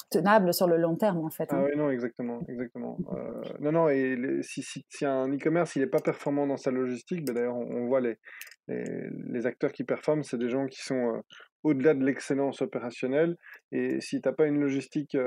tenable 0.09 0.53
sur 0.53 0.67
le 0.67 0.77
long 0.77 0.95
terme 0.95 1.19
en 1.19 1.29
fait. 1.29 1.49
Ah 1.51 1.55
hein. 1.55 1.65
oui, 1.65 1.77
non, 1.77 1.89
exactement, 1.89 2.41
exactement. 2.47 2.97
non, 3.59 3.71
non, 3.71 3.89
et 3.89 4.17
si, 4.41 4.61
si, 4.61 4.85
si, 4.89 5.05
un 5.05 5.27
e-commerce 5.29 5.75
il 5.75 5.79
n'est 5.79 5.87
pas 5.87 5.99
performant 5.99 6.47
dans 6.47 6.57
sa 6.57 6.71
logistique, 6.71 7.25
ben 7.25 7.33
d'ailleurs 7.33 7.55
on, 7.55 7.87
voit 7.87 8.01
les, 8.01 8.17
les, 8.67 9.45
acteurs 9.45 9.71
qui 9.71 9.83
performent, 9.83 10.23
c'est 10.23 10.37
des 10.37 10.49
gens 10.49 10.67
qui 10.67 10.81
sont 10.81 11.21
au-delà 11.63 11.93
de 11.93 12.03
l'excellence 12.03 12.61
opérationnelle. 12.61 13.37
Et 13.71 13.99
si 14.01 14.21
tu 14.21 14.27
n'as 14.27 14.33
pas 14.33 14.45
une 14.45 14.59
logistique 14.59 15.17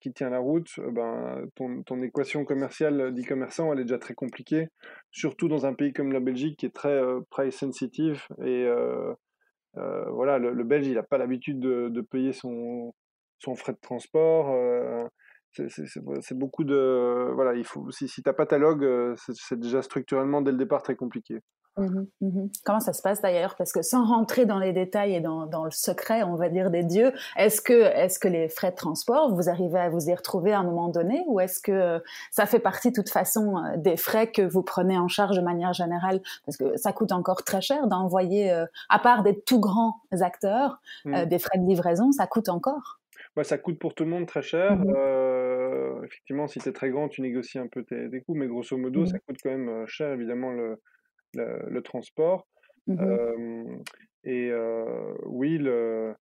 qui 0.00 0.12
tient 0.12 0.30
la 0.30 0.38
route, 0.38 0.68
ben, 0.92 1.44
ton, 1.54 2.02
équation 2.02 2.44
commerciale 2.44 3.14
d'e-commerçant, 3.14 3.72
elle 3.72 3.80
est 3.80 3.84
déjà 3.84 3.98
très 3.98 4.14
compliquée, 4.14 4.68
surtout 5.10 5.48
dans 5.48 5.66
un 5.66 5.74
pays 5.74 5.92
comme 5.92 6.12
la 6.12 6.20
Belgique 6.20 6.58
qui 6.58 6.66
est 6.66 6.74
très 6.74 7.00
price 7.30 7.56
sensitive. 7.56 8.26
Et 8.44 8.66
voilà, 9.74 10.38
le, 10.38 10.64
Belge, 10.64 10.86
il 10.86 10.94
n'a 10.94 11.02
pas 11.02 11.18
l'habitude 11.18 11.60
de, 11.60 12.00
payer 12.00 12.32
son, 12.32 12.94
son 13.38 13.54
frais 13.54 13.72
de 13.72 13.80
transport. 13.80 14.56
c'est 15.52 16.38
beaucoup 16.38 16.64
de. 16.64 17.32
Voilà, 17.34 17.60
si, 17.90 18.08
si 18.08 18.22
tu 18.22 18.28
n'as 18.28 18.34
pas 18.34 18.46
ta 18.46 18.58
log, 18.58 19.14
c'est 19.16 19.58
déjà 19.58 19.82
structurellement 19.82 20.42
dès 20.42 20.52
le 20.52 20.58
départ 20.58 20.82
très 20.82 20.96
compliqué. 20.96 21.40
Mmh 21.76 22.04
mmh 22.20 22.46
Comment 22.64 22.78
ça 22.78 22.92
se 22.92 23.02
passe 23.02 23.20
d'ailleurs? 23.20 23.56
Parce 23.56 23.72
que 23.72 23.82
sans 23.82 24.04
rentrer 24.04 24.46
dans 24.46 24.58
les 24.58 24.72
détails 24.72 25.14
et 25.14 25.20
dans, 25.20 25.46
dans 25.46 25.64
le 25.64 25.72
secret, 25.72 26.22
on 26.22 26.36
va 26.36 26.48
dire, 26.48 26.70
des 26.70 26.84
dieux, 26.84 27.12
est-ce 27.36 27.60
que, 27.60 27.72
est 27.72 28.18
que 28.18 28.28
les 28.28 28.48
frais 28.48 28.70
de 28.70 28.76
transport, 28.76 29.34
vous 29.34 29.48
arrivez 29.48 29.80
à 29.80 29.88
vous 29.88 30.08
y 30.08 30.14
retrouver 30.14 30.52
à 30.52 30.60
un 30.60 30.62
moment 30.62 30.88
donné 30.88 31.24
ou 31.26 31.40
est-ce 31.40 31.60
que 31.60 31.72
euh, 31.72 31.98
ça 32.30 32.46
fait 32.46 32.60
partie 32.60 32.90
de 32.90 32.94
toute 32.94 33.10
façon 33.10 33.56
euh, 33.56 33.76
des 33.76 33.96
frais 33.96 34.30
que 34.30 34.42
vous 34.42 34.62
prenez 34.62 34.96
en 34.98 35.08
charge 35.08 35.36
de 35.36 35.42
manière 35.42 35.72
générale? 35.72 36.20
Parce 36.46 36.56
que 36.56 36.76
ça 36.76 36.92
coûte 36.92 37.10
encore 37.10 37.42
très 37.42 37.60
cher 37.60 37.88
d'envoyer, 37.88 38.52
euh, 38.52 38.66
à 38.88 39.00
part 39.00 39.24
des 39.24 39.40
tout 39.40 39.60
grands 39.60 40.00
acteurs, 40.12 40.80
mmh. 41.04 41.24
des 41.24 41.38
frais 41.40 41.58
de 41.58 41.66
livraison, 41.66 42.12
ça 42.12 42.26
coûte 42.26 42.48
encore? 42.48 43.00
Bah, 43.34 43.42
ça 43.42 43.58
coûte 43.58 43.80
pour 43.80 43.94
tout 43.94 44.04
le 44.04 44.10
monde 44.10 44.26
très 44.26 44.42
cher. 44.42 44.78
effectivement, 46.04 46.46
si 46.46 46.60
tu 46.60 46.68
es 46.68 46.72
très 46.72 46.90
grand, 46.90 47.08
tu 47.08 47.20
négocies 47.20 47.58
un 47.58 47.66
peu 47.66 47.82
tes, 47.82 48.08
tes 48.08 48.20
coûts, 48.20 48.34
mais 48.34 48.46
grosso 48.46 48.76
modo, 48.76 49.06
ça 49.06 49.18
coûte 49.18 49.38
quand 49.42 49.50
même 49.50 49.86
cher, 49.88 50.12
évidemment, 50.12 50.52
le, 50.52 50.78
le, 51.34 51.80
transport. 51.82 52.46
Mmh 52.86 53.80
et 54.26 54.50
oui, 55.26 55.58
le, 55.58 56.14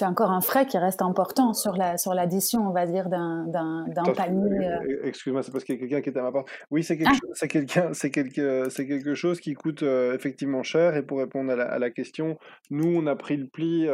c'est 0.00 0.06
encore 0.06 0.30
un 0.30 0.40
frais 0.40 0.64
qui 0.64 0.78
reste 0.78 1.02
important 1.02 1.52
sur 1.52 1.76
la 1.76 1.98
sur 1.98 2.14
l'addition, 2.14 2.66
on 2.66 2.72
va 2.72 2.86
dire, 2.86 3.10
d'un 3.10 3.46
d'un 3.48 4.12
panier. 4.14 4.70
Excuse-moi, 5.04 5.42
c'est 5.42 5.52
parce 5.52 5.64
qu'il 5.64 5.74
y 5.74 5.78
a 5.78 5.80
quelqu'un 5.80 6.00
qui 6.00 6.08
est 6.08 6.18
à 6.18 6.22
ma 6.22 6.32
part. 6.32 6.44
Oui, 6.70 6.82
c'est 6.82 6.96
quelque, 6.96 7.10
ah! 7.12 7.46
quelqu'un, 7.46 7.92
c'est 7.92 8.10
quelque, 8.10 8.70
c'est 8.70 8.86
quelque 8.86 9.14
chose 9.14 9.40
qui 9.40 9.52
coûte 9.52 9.82
effectivement 9.82 10.62
cher. 10.62 10.96
Et 10.96 11.02
pour 11.02 11.18
répondre 11.18 11.52
à 11.52 11.56
la, 11.56 11.64
à 11.64 11.78
la, 11.78 11.90
question, 11.90 12.38
nous, 12.70 12.96
on 12.96 13.06
a 13.06 13.14
pris 13.16 13.36
le 13.36 13.46
pli 13.46 13.86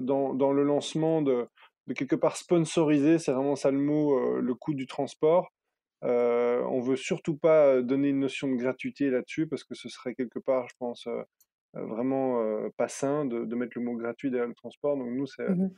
dans, 0.00 0.34
dans, 0.34 0.52
le 0.52 0.64
lancement 0.64 1.22
de, 1.22 1.46
de 1.86 1.94
quelque 1.94 2.16
part 2.16 2.36
sponsoriser, 2.36 3.18
c'est 3.18 3.32
vraiment 3.32 3.54
ça 3.54 3.70
le 3.70 3.78
mot, 3.78 4.40
le 4.40 4.54
coût 4.54 4.74
du 4.74 4.86
transport. 4.86 5.52
Euh, 6.04 6.62
on 6.64 6.80
veut 6.80 6.96
surtout 6.96 7.36
pas 7.36 7.80
donner 7.82 8.08
une 8.08 8.20
notion 8.20 8.48
de 8.48 8.56
gratuité 8.56 9.10
là-dessus 9.10 9.46
parce 9.46 9.64
que 9.64 9.74
ce 9.74 9.88
serait 9.88 10.14
quelque 10.14 10.38
part, 10.38 10.68
je 10.68 10.74
pense, 10.78 11.06
vraiment 11.74 12.42
pas 12.76 12.88
sain 12.88 13.24
de, 13.24 13.54
mettre 13.54 13.72
le 13.76 13.84
mot 13.84 13.96
gratuit 13.96 14.30
derrière 14.30 14.48
le 14.48 14.54
transport. 14.54 14.96
Donc 14.96 15.08
nous, 15.08 15.26
c'est, 15.26 15.48
mmh 15.48 15.70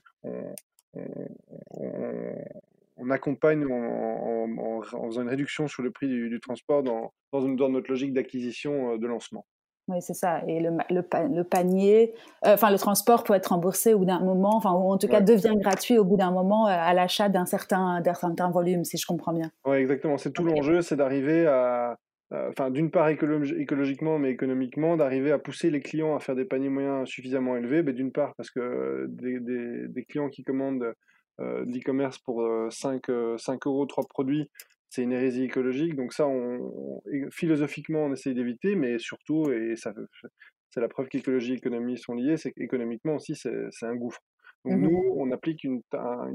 on, 2.96 3.10
accompagne 3.10 3.66
en, 3.66 4.80
faisant 4.82 5.22
une 5.22 5.28
réduction 5.28 5.66
sur 5.66 5.82
le 5.82 5.90
prix 5.90 6.08
du, 6.08 6.40
transport 6.40 6.82
dans, 6.82 7.12
dans 7.32 7.68
notre 7.68 7.90
logique 7.90 8.12
d'acquisition 8.12 8.96
de 8.96 9.06
lancement. 9.06 9.44
Oui, 9.88 9.98
c'est 10.00 10.14
ça. 10.14 10.42
Et 10.46 10.60
le, 10.60 10.70
le, 10.90 11.42
panier, 11.42 12.14
euh, 12.46 12.54
enfin 12.54 12.70
le 12.70 12.78
transport 12.78 13.22
peut 13.22 13.34
être 13.34 13.48
remboursé 13.48 13.92
au 13.92 13.98
bout 13.98 14.06
d'un 14.06 14.20
moment, 14.20 14.56
enfin 14.56 14.72
ou 14.72 14.90
en 14.90 14.96
tout 14.96 15.08
cas 15.08 15.20
devient 15.20 15.56
gratuit 15.56 15.98
au 15.98 16.04
bout 16.04 16.16
d'un 16.16 16.30
moment 16.30 16.66
euh, 16.66 16.70
à 16.70 16.94
l'achat 16.94 17.28
d'un 17.28 17.44
certain, 17.44 18.02
certain 18.02 18.50
volume, 18.50 18.84
si 18.84 18.96
je 18.96 19.06
comprends 19.06 19.34
bien. 19.34 19.50
Oui, 19.66 19.76
exactement. 19.76 20.16
C'est 20.16 20.32
tout 20.32 20.42
l'enjeu, 20.42 20.80
c'est 20.80 20.96
d'arriver 20.96 21.46
à, 21.46 21.98
enfin 22.30 22.70
d'une 22.70 22.90
part 22.90 23.08
écologiquement, 23.10 24.18
mais 24.18 24.30
économiquement, 24.30 24.96
d'arriver 24.96 25.32
à 25.32 25.38
pousser 25.38 25.70
les 25.70 25.80
clients 25.80 26.16
à 26.16 26.20
faire 26.20 26.34
des 26.34 26.46
paniers 26.46 26.70
moyens 26.70 27.06
suffisamment 27.06 27.54
élevés. 27.54 27.82
Mais 27.82 27.92
d'une 27.92 28.10
part 28.10 28.34
parce 28.36 28.50
que 28.50 29.06
des, 29.10 29.38
des, 29.88 30.04
clients 30.04 30.30
qui 30.30 30.44
commandent 30.44 30.94
euh, 31.40 31.64
de 31.66 31.72
l'e-commerce 31.72 32.18
pour 32.20 32.42
5, 32.70 33.02
5 33.36 33.66
euros, 33.66 33.84
3 33.84 34.04
produits, 34.08 34.50
c'est 34.94 35.02
une 35.02 35.12
hérésie 35.12 35.44
écologique. 35.44 35.96
Donc 35.96 36.12
ça, 36.12 36.26
on, 36.28 37.02
philosophiquement, 37.32 38.04
on 38.04 38.12
essaye 38.12 38.34
d'éviter, 38.34 38.76
mais 38.76 38.98
surtout, 39.00 39.50
et 39.50 39.74
ça, 39.74 39.92
c'est 40.70 40.80
la 40.80 40.88
preuve 40.88 41.08
qu'écologie 41.08 41.52
et 41.52 41.56
économie 41.56 41.98
sont 41.98 42.14
liées, 42.14 42.36
c'est 42.36 42.52
qu'économiquement 42.52 43.16
aussi, 43.16 43.34
c'est 43.34 43.86
un 43.86 43.96
gouffre. 43.96 44.20
Donc 44.64 44.78
mmh 44.78 44.82
nous, 44.82 45.14
on 45.16 45.30
applique 45.32 45.64
une, 45.64 45.82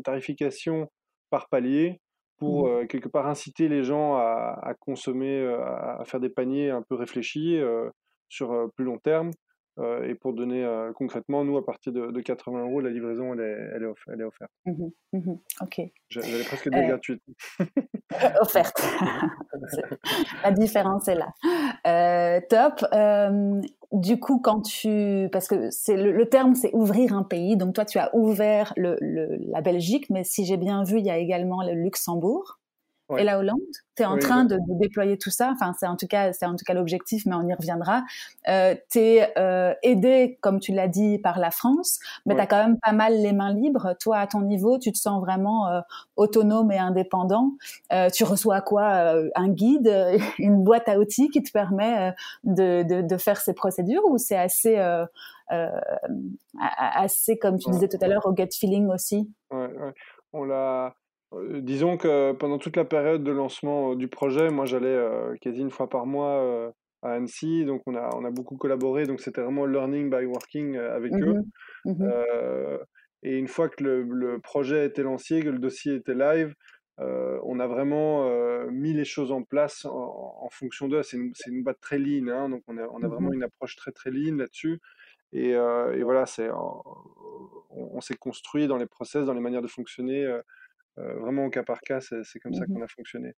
tarification 0.03 0.91
par 1.29 1.47
palier 1.47 2.01
pour 2.37 2.67
mmh 2.67 2.69
euh, 2.69 2.85
quelque 2.85 3.07
part 3.07 3.27
inciter 3.27 3.69
les 3.69 3.83
gens 3.83 4.15
à, 4.15 4.73
consommer, 4.79 5.39
euh, 5.39 5.63
à, 5.63 6.03
faire 6.05 6.19
des 6.19 6.29
paniers 6.29 6.69
un 6.69 6.81
peu 6.81 6.95
réfléchis 6.95 7.57
euh, 7.57 7.89
sur 8.27 8.69
plus 8.75 8.85
long 8.85 8.97
terme. 8.99 9.31
Euh, 9.79 10.07
et 10.09 10.15
pour 10.15 10.33
donner 10.33 10.63
euh, 10.63 10.91
concrètement, 10.93 11.45
nous, 11.45 11.57
à 11.57 11.65
partir 11.65 11.93
de, 11.93 12.19
80 12.19 12.63
euros, 12.63 12.81
la 12.81 12.89
livraison, 12.89 13.33
elle 13.33 13.39
est, 13.39 13.75
elle 13.75 13.83
est, 13.83 13.93
elle 14.13 14.21
est 14.21 14.23
offerte. 14.23 14.51
Mmh 14.65 14.87
mmh 15.13 15.33
ok. 15.61 15.81
J'allais 16.09 16.43
presque 16.43 16.69
dire 16.69 16.87
gratuite. 16.87 17.23
offerte. 18.41 18.83
la 20.43 20.51
différence 20.51 21.07
est 21.07 21.15
là. 21.15 21.33
Euh, 21.87 22.41
top. 22.49 22.85
du 23.91 24.19
coup, 24.19 24.39
quand 24.39 24.61
tu, 24.61 25.29
parce 25.31 25.47
que 25.47 25.69
c'est 25.71 25.95
le, 25.95 26.27
terme, 26.27 26.55
c'est 26.55 26.73
ouvrir 26.73 27.13
un 27.13 27.23
pays. 27.23 27.55
Donc 27.55 27.75
toi, 27.75 27.85
tu 27.85 27.99
as 27.99 28.13
ouvert 28.15 28.73
le, 28.75 28.97
la 29.01 29.61
Belgique, 29.61 30.09
mais 30.09 30.23
si 30.23 30.45
j'ai 30.45 30.57
bien 30.57 30.83
vu, 30.83 30.97
il 30.99 31.05
y 31.05 31.11
a 31.11 31.17
également 31.17 31.63
le 31.63 31.73
Luxembourg 31.73 32.58
et 33.17 33.23
la 33.23 33.39
Hollande. 33.39 33.59
Tu 33.95 34.03
es 34.03 34.05
en 34.05 34.17
train 34.17 34.45
de, 34.45 34.59
déployer 34.79 35.17
tout 35.17 35.31
ça. 35.31 35.51
Enfin, 35.51 35.73
c'est 35.77 35.87
en 35.87 35.95
tout 35.95 36.07
cas, 36.07 36.31
c'est 36.31 36.45
en 36.45 36.55
tout 36.55 36.63
cas 36.65 36.73
l'objectif, 36.73 37.25
mais 37.25 37.35
on 37.35 37.47
y 37.47 37.53
reviendra. 37.53 38.03
Euh, 38.47 38.75
tu 38.91 38.99
es 38.99 39.33
euh, 39.37 39.73
aidé, 39.83 40.37
comme 40.41 40.59
tu 40.59 40.71
l'as 40.71 40.87
dit, 40.87 41.17
par 41.17 41.39
la 41.39 41.51
France, 41.51 41.99
mais 42.25 42.35
tu 42.35 42.41
as 42.41 42.47
quand 42.47 42.63
même 42.63 42.77
pas 42.79 42.91
mal 42.91 43.13
les 43.13 43.33
mains 43.33 43.53
libres. 43.53 43.95
Toi, 43.99 44.17
à 44.17 44.27
ton 44.27 44.41
niveau, 44.41 44.77
tu 44.77 44.91
te 44.91 44.97
sens 44.97 45.19
vraiment 45.21 45.67
euh, 45.67 45.81
autonome 46.15 46.71
et 46.71 46.77
indépendant. 46.77 47.53
Euh, 47.91 48.09
tu 48.09 48.23
reçois 48.23 48.61
quoi 48.61 49.15
euh, 49.15 49.29
Un 49.35 49.49
guide, 49.49 49.91
une 50.39 50.63
boîte 50.63 50.87
à 50.87 50.97
outils 50.99 51.29
qui 51.29 51.41
te 51.43 51.51
permet 51.51 52.13
de, 52.43 52.83
de, 52.83 53.01
de, 53.01 53.17
faire 53.17 53.41
ces 53.41 53.53
procédures 53.53 54.05
ou 54.05 54.17
c'est 54.17 54.37
assez, 54.37 54.77
assez, 56.59 57.37
comme 57.37 57.57
tu 57.57 57.69
disais 57.71 57.87
tout 57.87 57.97
à 58.01 58.07
l'heure, 58.07 58.25
au 58.25 58.33
gut 58.33 58.47
feeling 58.51 58.87
aussi? 58.89 59.29
Ouais, 59.51 59.67
ouais. 59.67 59.93
On 60.31 60.43
l'a 60.43 60.93
disons 61.61 61.97
que 61.97 62.33
pendant 62.33 62.57
toute 62.57 62.75
la 62.75 62.85
période 62.85 63.23
de 63.23 63.31
lancement 63.31 63.91
euh, 63.91 63.95
du 63.95 64.07
projet, 64.07 64.49
moi 64.49 64.65
j'allais 64.65 64.87
euh, 64.87 65.35
quasi 65.41 65.61
une 65.61 65.71
fois 65.71 65.89
par 65.89 66.05
mois 66.05 66.73
à 67.01 67.11
Annecy, 67.11 67.65
donc 67.65 67.81
on 67.85 67.95
a, 67.95 68.09
on 68.15 68.25
a 68.25 68.31
beaucoup 68.31 68.57
collaboré, 68.57 69.05
donc 69.05 69.21
c'était 69.21 69.41
vraiment 69.41 69.65
learning 69.65 70.09
by 70.09 70.25
working 70.25 70.77
avec 70.77 71.13
eux. 71.13 71.35
Mmh 71.85 71.91
mmh 71.91 72.79
et 73.21 73.37
une 73.37 73.49
fois 73.49 73.67
que 73.67 73.83
le, 73.83 74.03
le, 74.03 74.39
projet 74.39 74.85
était 74.85 75.03
lancé, 75.03 75.41
que 75.41 75.49
le 75.49 75.59
dossier 75.59 75.95
était 75.95 76.15
live, 76.15 76.53
on 76.99 77.59
a 77.59 77.67
vraiment 77.67 78.29
mis 78.71 78.93
les 78.93 79.03
choses 79.03 79.33
en 79.33 79.43
place 79.43 79.83
en, 79.83 80.47
fonction 80.51 80.87
d'eux. 80.87 81.03
C'est 81.03 81.17
une, 81.17 81.33
une, 81.47 81.63
boîte 81.63 81.81
très 81.81 81.97
lean, 81.97 82.29
hein, 82.29 82.47
donc 82.47 82.63
on 82.67 82.77
a, 82.77 82.83
on 82.83 83.03
a 83.03 83.07
mmh 83.07 83.09
vraiment 83.09 83.33
une 83.33 83.43
approche 83.43 83.75
très 83.75 83.91
très 83.91 84.09
lean 84.09 84.37
là-dessus. 84.37 84.79
Et, 85.33 85.49
et, 85.49 86.03
voilà, 86.03 86.25
c'est, 86.25 86.49
on, 86.49 86.81
on 87.69 88.01
s'est 88.01 88.15
construit 88.15 88.67
dans 88.67 88.77
les 88.77 88.85
process, 88.85 89.25
dans 89.25 89.33
les 89.33 89.41
manières 89.41 89.61
de 89.61 89.67
fonctionner 89.67 90.25
euh, 90.25 90.41
vraiment 91.19 91.45
au 91.45 91.49
cas 91.49 91.63
par 91.63 91.81
cas, 91.81 91.99
c'est 92.01 92.39
comme 92.39 92.53
ça 92.53 92.63
mmh 92.63 92.73
qu'on 92.73 92.81
a 92.81 92.87
fonctionné. 92.87 93.33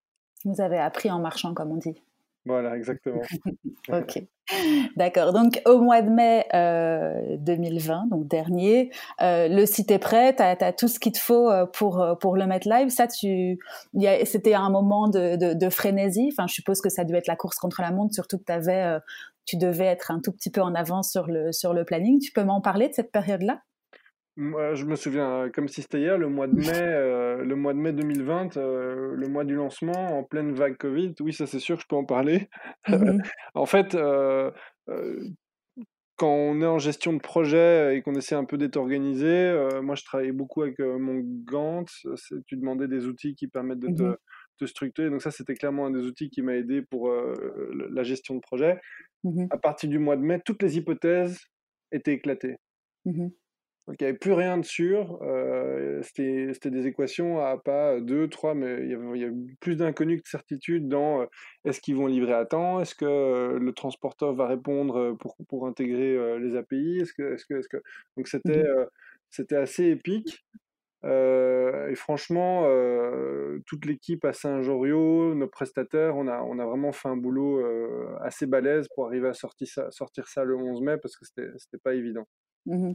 Vous 0.46 0.62
avez 0.62 0.78
appris 0.78 1.12
en 1.12 1.20
marchant, 1.20 1.54
comme 1.54 1.72
on 1.72 1.78
dit. 1.78 2.02
Voilà, 2.46 2.78
exactement. 2.78 3.22
ok, 3.90 4.24
d'accord. 4.96 5.34
Donc 5.34 5.62
au 5.66 5.82
mois 5.82 6.02
de 6.02 6.10
mai 6.10 6.46
2020, 7.38 7.94
euh, 7.94 8.10
donc 8.10 8.28
dernier, 8.28 8.92
euh, 9.22 9.50
le 9.50 9.66
site 9.66 9.92
est 9.92 10.00
prêt, 10.00 10.36
tu 10.36 10.42
as, 10.42 10.74
tout 10.74 10.88
ce 10.88 11.00
qu'il 11.00 11.12
te 11.12 11.20
faut 11.20 11.52
pour, 11.74 12.18
pour 12.22 12.38
le 12.38 12.48
mettre 12.48 12.68
live. 12.70 12.90
Ça, 12.90 13.08
tu, 13.08 13.60
c'était 14.24 14.54
un 14.54 14.70
moment 14.70 15.10
de, 15.10 15.54
de, 15.54 15.70
frénésie. 15.70 16.30
Enfin, 16.32 16.48
je 16.48 16.54
suppose 16.54 16.80
que 16.82 16.90
ça 16.90 17.04
devait 17.04 17.20
être 17.20 17.28
la 17.28 17.36
course 17.36 17.58
contre 17.58 17.82
la 17.82 17.92
montre, 17.92 18.14
surtout 18.14 18.38
que 18.40 18.46
tu 18.46 18.54
avais, 18.54 18.98
tu 19.46 19.58
devais 19.58 19.86
être 19.86 20.10
un 20.10 20.22
tout 20.22 20.32
petit 20.32 20.50
peu 20.50 20.62
en 20.62 20.74
avance 20.76 21.12
sur 21.12 21.28
le, 21.28 21.52
sur 21.52 21.74
le 21.74 21.84
planning. 21.84 22.20
Tu 22.20 22.32
peux 22.32 22.44
m'en 22.44 22.62
parler 22.62 22.88
de 22.88 22.94
cette 22.94 23.12
période-là? 23.12 23.62
Moi, 24.40 24.74
je 24.74 24.86
me 24.86 24.96
souviens, 24.96 25.30
euh, 25.32 25.50
comme 25.50 25.68
si 25.68 25.82
c'était 25.82 26.00
hier, 26.00 26.18
le 26.18 26.30
mois 26.30 26.48
de 26.48 26.54
mai, 26.82 26.82
euh, 26.82 27.44
le 27.44 27.56
mois 27.56 27.74
de 27.74 27.80
mai 27.80 27.92
2020, 27.92 28.56
euh, 28.56 29.14
le 29.14 29.28
mois 29.28 29.44
du 29.44 29.56
lancement, 29.56 30.18
en 30.18 30.24
pleine 30.24 30.54
vague 30.54 30.78
Covid. 30.78 31.14
Oui, 31.20 31.34
ça 31.34 31.46
c'est 31.46 31.60
sûr 31.60 31.76
que 31.76 31.84
je 31.84 31.88
peux 31.88 31.98
en 31.98 32.06
parler. 32.06 32.50
Mmh 32.88 33.20
en 33.54 33.66
fait, 33.66 33.98
quand 36.16 36.34
on 36.34 36.62
est 36.62 36.66
en 36.66 36.80
gestion 36.80 37.14
de 37.14 37.20
projet 37.20 37.96
et 37.96 38.02
qu'on 38.02 38.16
essaie 38.16 38.36
un 38.36 38.46
peu 38.46 38.58
d'être 38.58 38.78
organisé, 38.78 39.54
moi 39.82 39.96
je 39.96 40.04
travaillais 40.04 40.32
beaucoup 40.32 40.62
avec 40.62 40.80
mon 40.80 41.22
Gantt. 41.46 41.88
Tu 42.48 42.56
demandais 42.56 42.88
des 42.88 43.06
outils 43.06 43.36
qui 43.36 43.48
permettent 43.48 43.80
de 43.80 43.90
mmh 43.90 44.16
te, 44.58 44.66
structurer. 44.66 45.10
Donc 45.10 45.22
ça, 45.22 45.32
c'était 45.32 45.56
clairement 45.56 45.86
un 45.86 45.92
des 45.92 46.02
outils 46.02 46.30
qui 46.30 46.42
m'a 46.42 46.56
aidé 46.56 46.82
pour 46.82 47.12
la 47.12 48.04
gestion 48.04 48.36
de 48.36 48.42
projet. 48.42 48.80
Mmh 49.24 49.48
à 49.52 49.58
partir 49.58 49.90
du 49.90 50.00
mois 50.00 50.16
de 50.16 50.22
mai, 50.22 50.42
toutes 50.44 50.64
les 50.64 50.78
hypothèses 50.78 51.40
étaient 51.92 52.14
éclatées. 52.14 52.58
Donc 53.90 53.96
il 54.00 54.04
n'y 54.04 54.10
avait 54.10 54.20
plus 54.20 54.34
rien 54.34 54.60
de 54.60 54.66
sûr. 54.66 55.18
Euh, 55.24 56.04
c'était 56.04 56.70
des 56.70 56.86
équations 56.86 57.44
à 57.44 57.58
pas 57.58 58.00
2, 58.00 58.30
3, 58.30 58.54
mais 58.54 58.84
il 58.84 58.92
y, 58.92 58.94
avait, 58.94 59.20
il 59.20 59.56
plus 59.60 59.78
d'inconnus 59.78 60.20
que 60.20 60.26
de 60.26 60.28
certitudes 60.28 60.88
dans 60.88 61.22
euh, 61.22 61.26
est-ce 61.66 61.82
qu'ils 61.82 61.96
vont 61.96 62.06
livrer 62.06 62.34
à 62.34 62.46
temps? 62.46 62.80
Est-ce 62.82 62.94
que 62.94 63.06
euh, 63.06 63.58
le 63.58 63.74
transporteur 63.74 64.36
va 64.36 64.46
répondre 64.46 65.18
pour, 65.20 65.36
pour 65.48 65.66
intégrer 65.66 66.38
les 66.38 66.56
API 66.56 67.00
est-ce 67.00 67.14
que, 67.14 67.34
est 67.34 67.38
-ce 67.38 67.46
que, 67.48 67.56
est 67.56 67.62
-ce 67.62 67.68
que... 67.68 67.82
Donc 68.16 68.28
c'était 68.28 68.64
mmh 68.64 68.86
c'était 69.32 69.56
assez 69.58 69.86
épique. 69.86 70.44
et 71.04 71.96
franchement, 71.96 72.64
toute 73.68 73.86
l'équipe 73.86 74.26
à 74.26 74.34
Saint-Joriot, 74.34 75.36
nos 75.36 75.48
prestataires, 75.48 76.16
on 76.18 76.28
a, 76.28 76.42
on 76.42 76.58
a 76.58 76.66
vraiment 76.66 76.92
fait 76.92 77.10
un 77.10 77.18
boulot 77.18 77.64
assez 78.22 78.48
balèze 78.48 78.88
pour 78.96 79.06
arriver 79.06 79.30
à 79.30 79.34
sortir 79.34 79.68
ça, 79.68 79.92
sortir 79.92 80.28
ça 80.28 80.44
le 80.44 80.56
11 80.56 80.82
mai 80.82 80.98
parce 80.98 81.16
que 81.16 81.26
c'était 81.26 81.84
pas 81.84 81.94
évident. 81.94 82.28
Mmh 82.66 82.94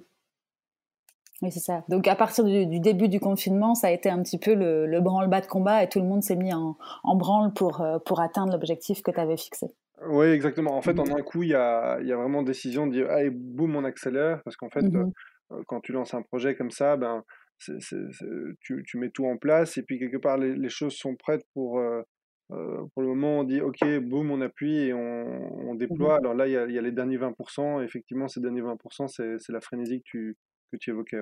oui, 1.43 1.51
c'est 1.51 1.61
ça. 1.61 1.85
Donc 1.89 2.07
à 2.07 2.15
partir 2.15 2.45
du, 2.45 2.81
début 2.81 3.09
du 3.09 3.21
confinement, 3.21 3.75
ça 3.75 3.89
a 3.89 3.91
été 3.91 4.09
un 4.09 4.23
petit 4.23 4.39
peu 4.39 4.55
le, 4.55 5.01
branle-bas 5.01 5.41
de 5.41 5.47
combat 5.47 5.83
et 5.83 5.89
tout 5.89 5.99
le 5.99 6.07
monde 6.07 6.23
s'est 6.23 6.37
mis 6.37 6.53
en, 6.55 6.77
branle 7.17 7.53
pour, 7.53 7.81
euh, 7.81 7.99
pour 7.99 8.21
atteindre 8.21 8.53
l'objectif 8.53 9.03
que 9.03 9.11
tu 9.11 9.21
avais 9.21 9.37
fixé. 9.37 9.67
Oui, 10.09 10.27
exactement. 10.27 10.77
En 10.77 10.83
fait, 10.83 10.99
en 10.99 11.05
mmh. 11.05 11.17
un 11.19 11.23
coup, 11.23 11.43
il 11.43 11.51
y 11.51 11.55
a, 11.55 12.01
y 12.03 12.13
a, 12.13 12.17
vraiment 12.17 12.43
décision 12.43 12.87
de 12.87 12.93
dire 12.93 13.11
allez, 13.11 13.31
boum, 13.31 13.77
on 13.77 13.85
accélère. 13.85 14.43
Parce 14.45 14.57
qu'en 14.57 14.71
fait, 14.71 14.83
mmh 14.83 15.13
euh, 15.53 15.63
quand 15.67 15.81
tu 15.81 15.93
lances 15.93 16.15
un 16.15 16.23
projet 16.23 16.55
comme 16.55 16.71
ça, 16.71 16.97
ben, 16.97 17.23
tu, 17.59 18.83
tu, 18.87 18.99
mets 18.99 19.11
tout 19.11 19.27
en 19.27 19.37
place 19.37 19.77
et 19.77 19.83
puis 19.83 19.99
quelque 19.99 20.17
part, 20.17 20.39
les, 20.39 20.69
choses 20.71 20.95
sont 20.95 21.17
prêtes 21.17 21.45
pour. 21.53 21.79
Euh, 21.79 22.03
pour 22.49 23.03
le 23.03 23.09
moment, 23.09 23.41
on 23.41 23.45
dit 23.45 23.61
OK, 23.61 23.81
boum, 24.01 24.31
on 24.31 24.41
appuie 24.41 24.87
et 24.87 24.95
on, 24.95 25.69
on 25.69 25.75
mmh 25.75 25.79
déploie. 25.79 26.17
Alors 26.17 26.35
là, 26.35 26.47
il 26.47 26.51
y, 26.51 26.75
y, 26.75 26.79
a, 26.79 26.83
les 26.83 26.93
derniers 26.93 27.19
20%. 27.19 27.83
effectivement, 27.85 28.29
ces 28.29 28.41
derniers 28.41 28.63
20%, 28.63 29.39
c'est 29.39 29.53
la 29.53 29.61
frénésie 29.61 30.01
que 30.01 30.05
tu, 30.05 30.37
tu 30.77 30.91
évoquais. 30.91 31.19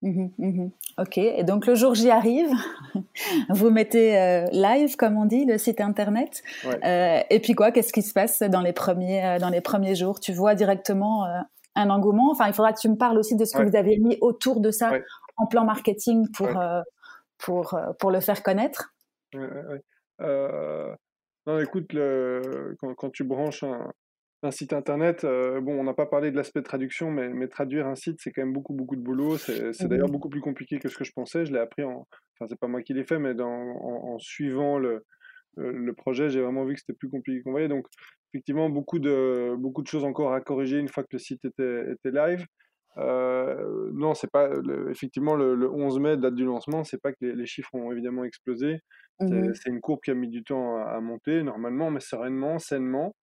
Mmh 0.00 0.28
mmh 0.38 0.68
ok, 0.98 1.18
et 1.18 1.42
donc 1.42 1.66
le 1.66 1.74
jour 1.74 1.96
j'y 1.96 2.08
arrive, 2.08 2.50
vous 3.48 3.70
mettez 3.70 4.16
euh, 4.16 4.44
live, 4.52 4.94
comme 4.94 5.16
on 5.16 5.24
dit, 5.24 5.44
le 5.44 5.58
site 5.58 5.80
internet. 5.80 6.42
Euh, 6.84 7.20
et 7.30 7.40
puis 7.40 7.54
quoi, 7.54 7.72
qu'est-ce 7.72 7.92
qui 7.92 8.02
se 8.02 8.12
passe 8.12 8.40
dans 8.42 8.60
les 8.60 8.72
premiers, 8.72 9.24
euh, 9.24 9.38
dans 9.40 9.48
les 9.48 9.60
premiers 9.60 9.96
jours? 9.96 10.20
Tu 10.20 10.32
vois 10.32 10.54
directement 10.54 11.26
un 11.74 11.90
engouement? 11.90 12.30
Enfin, 12.30 12.46
il 12.46 12.52
faudra 12.52 12.72
que 12.72 12.80
tu 12.80 12.88
me 12.88 12.96
parles 12.96 13.18
aussi 13.18 13.34
de 13.34 13.44
ce 13.44 13.56
que 13.56 13.62
vous 13.62 13.74
avez 13.76 13.98
mis 13.98 14.18
autour 14.20 14.60
de 14.60 14.70
ça 14.70 14.92
en 15.36 15.46
plan 15.46 15.64
marketing 15.64 16.28
pour, 16.30 16.48
pour, 17.38 17.78
pour 17.98 18.10
le 18.12 18.20
faire 18.20 18.42
connaître? 18.44 18.94
non, 21.46 21.58
écoute, 21.60 21.92
le, 21.92 22.76
quand, 22.78 22.94
quand, 22.94 23.10
tu 23.10 23.24
branches 23.24 23.62
un, 23.62 23.92
un 24.42 24.50
site 24.50 24.72
internet, 24.72 25.24
euh, 25.24 25.60
bon, 25.60 25.78
on 25.78 25.84
n'a 25.84 25.94
pas 25.94 26.06
parlé 26.06 26.30
de 26.30 26.36
l'aspect 26.36 26.60
de 26.60 26.64
traduction, 26.64 27.10
mais, 27.10 27.28
mais, 27.28 27.48
traduire 27.48 27.86
un 27.86 27.96
site, 27.96 28.18
c'est 28.20 28.30
quand 28.30 28.42
même 28.42 28.52
beaucoup, 28.52 28.72
beaucoup 28.72 28.96
de 28.96 29.00
boulot. 29.00 29.36
C'est 29.36 29.70
mmh 29.70 29.88
d'ailleurs 29.88 30.08
beaucoup 30.08 30.28
plus 30.28 30.40
compliqué 30.40 30.78
que 30.78 30.88
ce 30.88 30.96
que 30.96 31.04
je 31.04 31.12
pensais. 31.12 31.44
Je 31.44 31.52
l'ai 31.52 31.58
appris 31.58 31.82
en. 31.82 32.06
Enfin, 32.34 32.46
c'est 32.48 32.58
pas 32.58 32.68
moi 32.68 32.82
qui 32.82 32.94
l'ai 32.94 33.04
fait, 33.04 33.18
mais 33.18 33.34
dans, 33.34 33.48
en, 33.48 34.18
suivant 34.18 34.78
le, 34.78 35.04
le 35.56 35.92
projet, 35.92 36.30
j'ai 36.30 36.40
vraiment 36.40 36.64
vu 36.64 36.74
que 36.74 36.80
c'était 36.80 36.96
plus 36.96 37.08
compliqué 37.08 37.42
qu'on 37.42 37.50
voyait. 37.50 37.68
Donc, 37.68 37.86
effectivement, 38.32 38.70
beaucoup 38.70 38.98
de, 38.98 39.56
beaucoup 39.58 39.82
de 39.82 39.88
choses 39.88 40.04
encore 40.04 40.32
à 40.32 40.40
corriger 40.40 40.78
une 40.78 40.88
fois 40.88 41.02
que 41.02 41.10
le 41.12 41.18
site 41.18 41.44
était, 41.44 41.92
était 41.92 42.12
live. 42.12 42.46
Euh, 42.98 43.90
non, 43.92 44.14
c'est 44.14 44.30
pas 44.30 44.50
effectivement 44.90 45.36
le, 45.36 45.70
11 45.70 46.00
mai, 46.00 46.16
date 46.16 46.34
du 46.34 46.44
lancement, 46.44 46.84
c'est 46.84 47.00
pas 47.00 47.12
que 47.12 47.24
les, 47.24 47.46
chiffres 47.46 47.74
ont 47.74 47.92
évidemment 47.92 48.24
explosé. 48.24 48.80
Mmh 49.20 49.52
c'est 49.54 49.70
une 49.70 49.80
courbe 49.80 49.98
qui 50.04 50.12
a 50.12 50.14
mis 50.14 50.28
du 50.28 50.44
temps 50.44 50.76
à, 50.76 51.00
monter 51.00 51.42
normalement, 51.42 51.90
mais 51.90 52.00
sereinement, 52.00 52.58
sainement. 52.58 53.14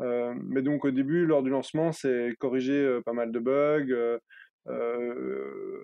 Euh, 0.00 0.34
mais 0.36 0.62
donc 0.62 0.84
au 0.84 0.90
début, 0.90 1.26
lors 1.26 1.42
du 1.42 1.50
lancement, 1.50 1.92
c'est 1.92 2.34
corriger 2.38 2.72
euh, 2.72 3.00
pas 3.00 3.12
mal 3.12 3.30
de 3.32 3.38
bugs. 3.38 4.18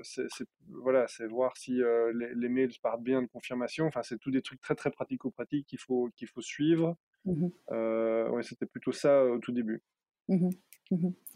c'est 0.02 0.26
voilà, 0.68 1.06
c'est 1.08 1.26
voir 1.26 1.56
si 1.56 1.80
les, 2.14 2.48
mails 2.48 2.72
partent 2.82 3.02
bien 3.02 3.22
de 3.22 3.28
confirmation. 3.28 3.86
Enfin, 3.86 4.02
c'est 4.02 4.18
tout 4.18 4.30
des 4.30 4.42
trucs 4.42 4.60
très 4.60 4.74
très 4.74 4.90
pratico-pratiques 4.90 5.66
qu'il 5.66 5.78
faut 5.78 6.10
qu'il 6.16 6.28
faut 6.28 6.42
suivre. 6.42 6.96
Ouais, 7.24 8.42
c'était 8.42 8.66
plutôt 8.66 8.92
ça 8.92 9.24
au 9.24 9.38
tout 9.38 9.52
début. 9.52 9.82
Mmh 10.28 10.50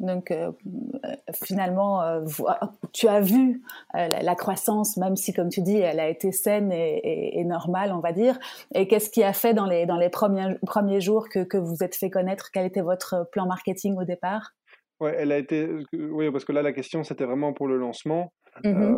Donc 0.00 0.30
euh, 0.30 0.50
finalement, 1.44 2.02
euh, 2.02 2.24
tu 2.92 3.06
as 3.06 3.20
vu 3.20 3.62
euh, 3.94 4.08
la, 4.08 4.34
croissance, 4.34 4.96
même 4.96 5.16
si, 5.16 5.32
comme 5.32 5.48
tu 5.48 5.62
dis, 5.62 5.76
elle 5.76 6.00
a 6.00 6.08
été 6.08 6.32
saine 6.32 6.72
et, 6.72 7.44
normale, 7.44 7.92
on 7.92 8.00
va 8.00 8.12
dire. 8.12 8.38
Et 8.74 8.88
qu'est-ce 8.88 9.10
qui 9.10 9.22
a 9.22 9.32
fait 9.32 9.54
dans 9.54 9.66
les, 9.66 9.86
dans 9.86 9.96
les 9.96 10.08
premiers, 10.08 10.56
premiers 10.66 11.00
jours 11.00 11.28
que, 11.28 11.44
que 11.44 11.56
vous 11.56 11.84
êtes 11.84 11.94
fait 11.94 12.10
connaître? 12.10 12.50
Quel 12.52 12.66
était 12.66 12.80
votre 12.80 13.28
plan 13.30 13.46
marketing 13.46 13.96
au 13.96 14.04
départ? 14.04 14.54
Ouais, 15.00 15.14
elle 15.18 15.32
a 15.32 15.38
été. 15.38 15.68
Oui, 15.92 16.30
parce 16.30 16.44
que 16.44 16.52
là, 16.52 16.62
la 16.62 16.72
question, 16.72 17.04
c'était 17.04 17.24
vraiment 17.24 17.52
pour 17.52 17.68
le 17.68 17.76
lancement. 17.76 18.32
Mmh 18.62 18.96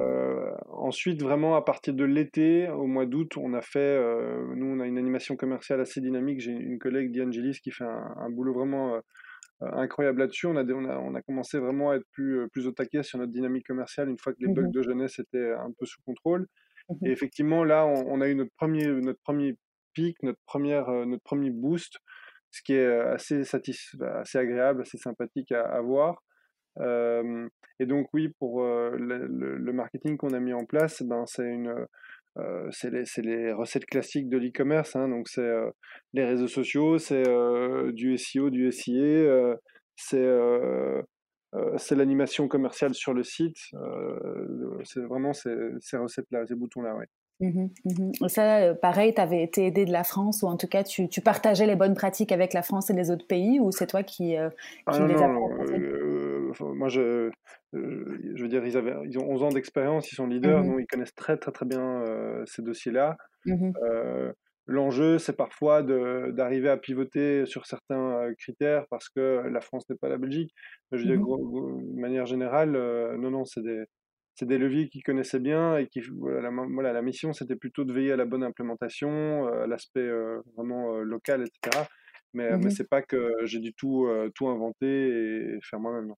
ensuite, 0.68 1.20
vraiment, 1.20 1.56
à 1.56 1.62
partir 1.62 1.94
de 1.94 2.04
l'été, 2.04 2.68
au 2.68 2.86
mois 2.86 3.06
d'août, 3.06 3.36
on 3.38 3.54
a 3.54 3.62
fait. 3.62 3.98
nous, 4.54 4.66
on 4.66 4.80
a 4.80 4.86
une 4.86 4.98
animation 4.98 5.34
commerciale 5.34 5.80
assez 5.80 6.00
dynamique. 6.00 6.40
J'ai 6.40 6.52
une 6.52 6.78
collègue, 6.78 7.10
Diane 7.10 7.32
Gélis, 7.32 7.58
qui 7.62 7.72
fait 7.72 7.84
un, 7.84 8.14
un 8.18 8.30
boulot 8.30 8.54
vraiment 8.54 8.94
euh, 8.94 9.00
incroyable 9.60 10.20
là-dessus. 10.20 10.46
On 10.46 10.56
a, 10.56 10.64
on, 10.64 10.84
a, 10.84 10.98
on 10.98 11.14
a 11.14 11.22
commencé 11.22 11.58
vraiment 11.58 11.90
à 11.90 11.96
être 11.96 12.06
plus, 12.12 12.40
euh, 12.40 12.48
plus 12.48 12.66
au 12.66 12.72
taquet 12.72 13.02
sur 13.02 13.18
notre 13.18 13.32
dynamique 13.32 13.66
commerciale 13.66 14.08
une 14.08 14.18
fois 14.18 14.32
que 14.32 14.38
les 14.40 14.52
bugs 14.52 14.68
mmh 14.68 14.72
de 14.72 14.82
jeunesse 14.82 15.18
étaient 15.18 15.52
un 15.52 15.72
peu 15.78 15.86
sous 15.86 16.00
contrôle. 16.02 16.46
Mmh 16.88 17.06
et 17.06 17.10
effectivement, 17.10 17.64
là, 17.64 17.86
on, 17.86 18.20
a 18.20 18.28
eu 18.28 18.34
notre 18.34 18.52
premier, 18.56 18.86
notre 18.86 19.20
premier 19.20 19.56
pic, 19.92 20.22
notre, 20.22 20.40
première, 20.46 20.88
euh, 20.88 21.04
notre 21.04 21.22
premier 21.22 21.50
boost, 21.50 21.98
ce 22.50 22.62
qui 22.62 22.74
est 22.74 22.86
assez, 22.86 23.42
assez 23.42 24.38
agréable, 24.38 24.82
assez 24.82 24.98
sympathique 24.98 25.52
à, 25.52 25.62
à 25.62 25.80
voir. 25.80 26.22
et 26.78 27.86
donc 27.86 28.08
oui, 28.14 28.28
pour 28.38 28.62
le, 28.62 29.26
le, 29.26 29.72
marketing 29.72 30.16
qu'on 30.16 30.32
a 30.32 30.40
mis 30.40 30.54
en 30.54 30.64
place, 30.64 31.02
ben, 31.02 31.26
c'est 31.26 31.44
une, 31.44 31.86
euh, 32.38 32.68
c'est 32.70 32.90
les, 32.90 33.04
les, 33.22 33.52
recettes 33.52 33.86
classiques 33.86 34.28
de 34.28 34.36
l'e-commerce. 34.36 34.96
Hein, 34.96 35.08
donc, 35.08 35.28
c'est 35.28 35.40
euh, 35.40 35.70
les 36.12 36.24
réseaux 36.24 36.48
sociaux, 36.48 36.98
c'est 36.98 37.26
euh, 37.26 37.92
du 37.92 38.16
SEO, 38.18 38.50
du 38.50 38.70
SIA, 38.72 39.56
c'est 39.96 40.26
c'est 41.78 41.94
l'animation 41.94 42.48
commerciale 42.48 42.92
sur 42.92 43.14
le 43.14 43.22
site. 43.22 43.56
c'est 44.84 45.00
vraiment 45.00 45.32
ces, 45.32 45.54
ces 45.80 45.96
recettes-là, 45.96 46.44
ces 46.46 46.54
boutons-là. 46.54 46.94
Ouais. 46.94 47.06
Mmh 47.40 47.68
mmh 47.84 48.28
ça, 48.28 48.74
pareil, 48.74 49.14
tu 49.14 49.20
avais 49.20 49.42
été 49.42 49.66
aidé 49.66 49.86
de 49.86 49.92
la 49.92 50.04
France, 50.04 50.42
ou 50.42 50.48
en 50.48 50.56
tout 50.56 50.66
cas, 50.66 50.84
tu, 50.84 51.08
tu, 51.08 51.22
partageais 51.22 51.66
les 51.66 51.76
bonnes 51.76 51.94
pratiques 51.94 52.32
avec 52.32 52.52
la 52.52 52.62
France 52.62 52.90
et 52.90 52.92
les 52.92 53.10
autres 53.10 53.26
pays, 53.26 53.58
ou 53.58 53.70
c'est 53.70 53.86
toi 53.86 54.02
qui, 54.02 54.36
ah 54.36 54.50
les 55.06 55.14
as 55.14 55.28
Moi, 56.60 56.88
je, 56.88 57.30
je 57.72 58.42
veux 58.42 58.48
dire, 58.48 58.64
ils, 58.64 58.76
avaient, 58.76 58.94
ils 59.04 59.18
ont 59.18 59.28
11 59.28 59.42
ans 59.44 59.48
d'expérience, 59.48 60.10
ils 60.12 60.14
sont 60.14 60.26
leaders, 60.26 60.62
mmh 60.62 60.66
donc 60.66 60.80
ils 60.80 60.86
connaissent 60.86 61.14
très, 61.14 61.36
très, 61.36 61.52
très 61.52 61.66
bien 61.66 62.04
ces 62.46 62.62
dossiers-là. 62.62 63.16
L'enjeu, 64.68 65.18
c'est 65.18 65.36
parfois 65.36 65.82
d'arriver 65.82 66.68
à 66.68 66.76
pivoter 66.76 67.46
sur 67.46 67.66
certains 67.66 68.32
critères 68.36 68.84
parce 68.90 69.08
que 69.08 69.46
la 69.48 69.60
France 69.60 69.88
n'est 69.88 69.96
pas 69.96 70.08
la 70.08 70.18
Belgique. 70.18 70.52
Je 70.90 70.98
veux 70.98 71.04
dire, 71.04 71.20
de 71.20 72.00
manière 72.00 72.26
générale, 72.26 72.72
non, 73.18 73.30
non, 73.30 73.44
c'est 73.44 73.62
des 73.62 73.84
c'est 74.36 74.46
des 74.46 74.58
leviers 74.58 74.88
qu'ils 74.88 75.02
connaissaient 75.02 75.40
bien 75.40 75.78
et 75.78 75.88
qui 75.88 76.00
voilà, 76.00 76.42
la, 76.42 76.50
voilà, 76.50 76.92
la 76.92 77.02
mission 77.02 77.32
c'était 77.32 77.56
plutôt 77.56 77.84
de 77.84 77.92
veiller 77.92 78.12
à 78.12 78.16
la 78.16 78.26
bonne 78.26 78.44
implémentation, 78.44 79.48
euh, 79.48 79.64
à 79.64 79.66
l'aspect 79.66 80.00
euh, 80.00 80.40
vraiment 80.56 80.94
euh, 80.94 81.02
local, 81.02 81.42
etc. 81.42 81.84
Mais, 82.34 82.50
ce 82.50 82.56
mmh 82.56 82.60
mais 82.62 82.70
c'est 82.70 82.88
pas 82.88 83.02
que 83.02 83.32
j'ai 83.44 83.60
du 83.60 83.72
tout 83.72 84.06
tout 84.34 84.48
inventé 84.48 84.86
et 84.86 85.58
faire 85.62 85.80
moi-même. 85.80 86.12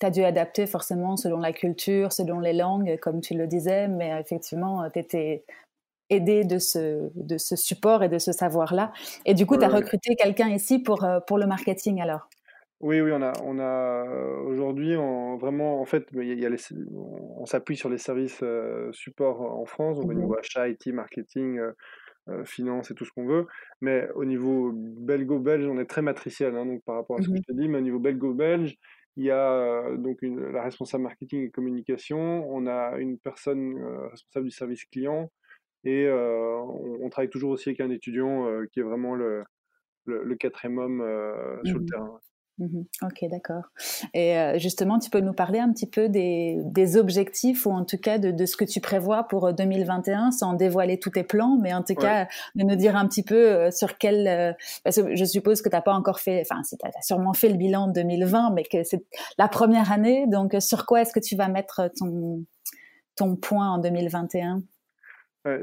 Tu 0.00 0.06
as 0.06 0.10
dû 0.10 0.24
adapter 0.24 0.66
forcément 0.66 1.16
selon 1.16 1.38
la 1.38 1.52
culture, 1.52 2.12
selon 2.12 2.40
les 2.40 2.54
langues, 2.54 2.98
comme 3.00 3.20
tu 3.20 3.34
le 3.34 3.46
disais, 3.46 3.86
mais 3.86 4.18
effectivement, 4.18 4.88
tu 4.90 4.98
étais 4.98 5.44
aidé 6.08 6.44
de 6.44 6.58
ce, 6.58 7.10
de 7.14 7.38
ce 7.38 7.54
support 7.54 8.02
et 8.02 8.08
de 8.08 8.18
ce 8.18 8.32
savoir-là. 8.32 8.92
Et 9.26 9.34
du 9.34 9.46
coup, 9.46 9.56
tu 9.56 9.64
as 9.64 9.68
recruté 9.68 10.16
quelqu'un 10.16 10.48
ici 10.48 10.78
pour, 10.78 11.06
pour 11.26 11.38
le 11.38 11.46
marketing 11.46 12.00
alors? 12.00 12.28
Oui, 12.80 12.98
oui, 13.02 13.10
on 13.12 13.20
a, 13.20 13.34
on 13.44 13.58
a 13.58 14.06
aujourd'hui 14.46 14.94
vraiment, 14.94 15.82
en 15.82 15.84
fait, 15.84 16.06
il 16.14 16.40
y 16.40 16.46
a 16.46 16.50
on 17.36 17.44
s'appuie 17.44 17.76
sur 17.76 17.90
les 17.90 17.98
services 17.98 18.42
support 18.92 19.42
en 19.42 19.66
France, 19.66 19.98
au 19.98 20.14
niveau 20.14 20.34
mmh 20.34 20.38
achat, 20.38 20.68
IT, 20.68 20.86
marketing, 20.86 21.60
finance 22.44 22.90
et 22.90 22.94
tout 22.94 23.04
ce 23.04 23.12
qu'on 23.12 23.26
veut. 23.26 23.46
Mais 23.82 24.08
au 24.14 24.24
niveau 24.24 24.72
belgo-belge, 24.72 25.66
on 25.66 25.78
est 25.78 25.84
très 25.84 26.00
matriciel, 26.00 26.56
hein, 26.56 26.64
donc 26.64 26.82
par 26.84 26.96
rapport 26.96 27.18
à 27.18 27.22
ce 27.22 27.28
que 27.28 27.32
mmh 27.32 27.36
je 27.36 27.42
t'ai 27.42 27.54
dit. 27.60 27.68
Mais 27.68 27.78
au 27.78 27.82
niveau 27.82 27.98
belgo-belge, 27.98 28.78
il 29.16 29.24
y 29.24 29.30
a 29.30 29.96
donc 29.96 30.22
une, 30.22 30.40
la 30.50 30.62
responsable 30.62 31.02
marketing 31.02 31.46
et 31.46 31.50
communication, 31.50 32.48
on 32.50 32.66
a 32.66 32.98
une 32.98 33.18
personne 33.18 33.82
responsable 34.10 34.46
du 34.46 34.50
service 34.50 34.84
client 34.84 35.30
et 35.84 36.08
on, 36.10 37.08
travaille 37.10 37.30
toujours 37.30 37.50
aussi 37.50 37.70
avec 37.70 37.80
un 37.80 37.90
étudiant 37.90 38.46
qui 38.72 38.80
est 38.80 38.84
vraiment 38.84 39.14
le, 39.14 39.42
le, 40.04 40.34
quatrième 40.36 40.78
homme 40.78 41.00
sur 41.64 41.78
le 41.78 41.84
mmh 41.84 41.86
terrain. 41.86 42.20
Mmh 42.60 42.82
ok, 43.02 43.24
d'accord. 43.30 43.62
Et 44.12 44.36
euh, 44.36 44.58
justement, 44.58 44.98
tu 44.98 45.08
peux 45.08 45.20
nous 45.20 45.32
parler 45.32 45.58
un 45.58 45.72
petit 45.72 45.88
peu 45.88 46.10
des, 46.10 46.58
des 46.62 46.98
objectifs 46.98 47.64
ou 47.64 47.70
en 47.70 47.86
tout 47.86 47.96
cas 47.96 48.18
de, 48.18 48.32
de, 48.32 48.44
ce 48.44 48.54
que 48.54 48.66
tu 48.66 48.82
prévois 48.82 49.24
pour 49.24 49.54
2021 49.54 50.28
euh, 50.28 50.30
sans 50.30 50.52
dévoiler 50.52 50.98
tous 50.98 51.08
tes 51.08 51.22
plans, 51.22 51.56
mais 51.58 51.72
en 51.72 51.82
tout 51.82 51.94
cas 51.94 52.28
de 52.54 52.64
nous 52.64 52.76
dire 52.76 52.96
un 52.96 53.08
petit 53.08 53.22
peu 53.22 53.34
euh, 53.34 53.70
sur 53.70 53.96
quel... 53.96 54.54
parce 54.84 54.96
que 54.96 55.16
je 55.16 55.24
suppose 55.24 55.62
que 55.62 55.70
tu 55.70 55.74
n'as 55.74 55.80
pas 55.80 55.94
encore 55.94 56.20
fait, 56.20 56.42
enfin, 56.42 56.60
tu 56.68 56.76
as 56.82 57.02
sûrement 57.02 57.32
fait 57.32 57.48
le 57.48 57.56
bilan 57.56 57.86
de 57.86 57.94
2020, 57.94 58.50
mais 58.50 58.64
que 58.64 58.84
c'est 58.84 59.02
la 59.38 59.48
première 59.48 59.90
année. 59.90 60.26
Donc, 60.26 60.54
sur 60.60 60.84
quoi 60.84 61.00
est-ce 61.00 61.14
que 61.14 61.20
tu 61.20 61.36
vas 61.36 61.48
mettre 61.48 61.90
ton, 61.98 62.44
ton 63.16 63.36
point 63.36 63.70
en 63.70 63.78
2021 63.78 64.62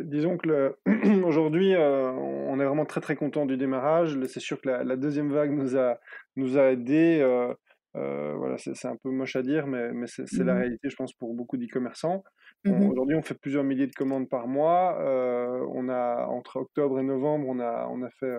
disons 0.02 0.38
que 0.38 0.76
aujourd'hui, 1.26 1.76
euh, 1.76 2.12
on 2.12 2.60
est 2.60 2.66
vraiment 2.66 2.86
très 2.86 3.02
très 3.02 3.16
content 3.16 3.46
du 3.46 3.58
démarrage. 3.58 4.18
C'est 4.28 4.40
sûr 4.40 4.60
que 4.62 4.70
la, 4.70 4.96
deuxième 4.96 5.32
vague 5.32 5.52
nous 5.52 5.78
a, 5.78 6.00
nous 6.36 6.58
a 6.58 6.72
aidés. 6.72 7.20
Euh, 7.22 7.54
euh, 7.96 8.36
voilà, 8.36 8.58
c'est 8.58 8.88
un 8.88 8.96
peu 8.96 9.10
moche 9.10 9.36
à 9.36 9.42
dire, 9.42 9.66
mais, 9.68 9.92
mais 9.92 10.08
c'est 10.08 10.44
la 10.44 10.54
mmh 10.54 10.58
réalité, 10.58 10.90
je 10.90 10.96
pense, 10.96 11.14
pour 11.14 11.34
beaucoup 11.34 11.58
d'e-commerçants. 11.58 12.24
Mmh 12.66 12.90
aujourd'hui, 12.90 13.16
on 13.16 13.22
fait 13.22 13.38
plusieurs 13.40 13.64
milliers 13.64 13.88
de 13.88 13.96
commandes 13.96 14.30
par 14.30 14.48
mois. 14.48 14.98
on 15.00 15.90
a 15.90 16.26
entre 16.28 16.58
octobre 16.58 17.00
et 17.00 17.04
novembre, 17.04 17.48
on 17.48 17.60
a, 17.60 17.88
on 17.90 18.04
a 18.04 18.10
fait 18.20 18.36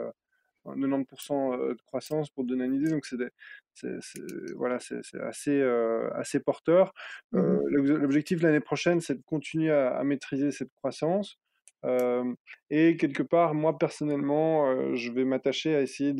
90% 0.76 1.74
de 1.74 1.82
croissance 1.86 2.30
pour 2.30 2.44
donner 2.44 2.64
une 2.64 2.74
idée. 2.74 2.90
Donc, 2.90 3.06
c'est 3.06 3.16
voilà, 4.56 4.78
c'est 4.80 5.00
assez, 5.20 5.62
assez 6.14 6.40
porteur. 6.40 6.92
Mmh 7.32 7.58
l'objectif 7.70 8.38
de 8.40 8.46
l'année 8.46 8.60
prochaine, 8.60 9.00
c'est 9.00 9.14
de 9.14 9.22
continuer 9.24 9.70
à, 9.70 10.02
maîtriser 10.04 10.50
cette 10.50 10.72
croissance. 10.74 11.38
et 12.70 12.96
quelque 12.96 13.22
part, 13.22 13.54
moi 13.54 13.78
personnellement, 13.78 14.94
je 14.94 15.12
vais 15.12 15.24
m'attacher 15.24 15.74
à 15.74 15.82
essayer 15.82 16.12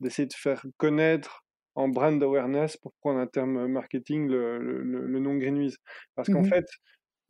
d'essayer 0.00 0.26
de, 0.26 0.34
faire 0.34 0.64
connaître 0.76 1.44
en 1.74 1.88
brand 1.88 2.22
awareness, 2.22 2.76
pour 2.76 2.92
prendre 3.00 3.18
un 3.18 3.26
terme 3.26 3.66
marketing, 3.66 4.28
le, 4.28 4.58
le, 4.58 5.18
nom 5.18 5.36
Greenwiz. 5.36 5.78
Parce 6.14 6.28
qu'en 6.28 6.42
mmh 6.42 6.48
fait, 6.50 6.66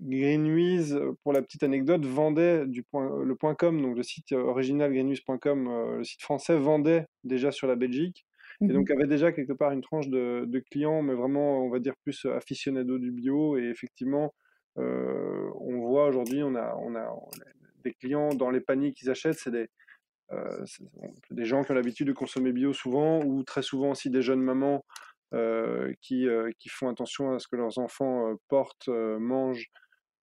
Greenwiz, 0.02 0.98
pour 1.22 1.32
la 1.32 1.42
petite 1.42 1.62
anecdote, 1.62 2.04
vendait 2.04 2.66
du 2.66 2.82
point, 2.82 3.22
le 3.24 3.36
point 3.36 3.54
.com, 3.54 3.80
donc 3.80 3.96
le 3.96 4.02
site 4.02 4.32
original 4.32 4.92
greenwiz.com, 4.92 5.96
le 5.98 6.04
site 6.04 6.22
français 6.22 6.56
vendait 6.56 7.06
déjà 7.24 7.52
sur 7.52 7.66
la 7.66 7.76
Belgique. 7.76 8.26
Et 8.60 8.68
donc 8.68 8.90
mmh 8.90 8.92
avait 8.92 9.06
déjà 9.06 9.32
quelque 9.32 9.52
part 9.52 9.72
une 9.72 9.80
tranche 9.80 10.08
de, 10.08 10.64
clients, 10.70 11.02
mais 11.02 11.14
vraiment, 11.14 11.64
on 11.64 11.70
va 11.70 11.78
dire, 11.78 11.94
plus 12.04 12.26
aficionado 12.26 12.98
du 12.98 13.10
bio. 13.10 13.56
Et 13.56 13.64
effectivement, 13.64 14.34
on 14.76 15.78
voit 15.80 16.06
aujourd'hui, 16.06 16.42
on 16.42 16.54
a, 16.54 16.74
on 16.76 16.94
a 16.94 17.08
des 17.84 17.92
clients 17.92 18.28
dans 18.30 18.50
les 18.50 18.60
paniers 18.60 18.92
qu'ils 18.92 19.10
achètent, 19.10 19.38
c'est 19.38 19.50
des, 19.50 19.68
des 21.30 21.44
gens 21.44 21.62
qui 21.62 21.72
ont 21.72 21.74
l'habitude 21.74 22.06
de 22.08 22.12
consommer 22.12 22.52
bio 22.52 22.72
souvent, 22.72 23.20
ou 23.24 23.42
très 23.42 23.62
souvent 23.62 23.90
aussi 23.90 24.10
des 24.10 24.22
jeunes 24.22 24.42
mamans 24.42 24.84
qui, 26.00 26.26
qui 26.58 26.68
font 26.68 26.88
attention 26.88 27.32
à 27.34 27.38
ce 27.38 27.48
que 27.48 27.56
leurs 27.56 27.78
enfants 27.78 28.36
portent, 28.48 28.88
mangent, 28.88 29.70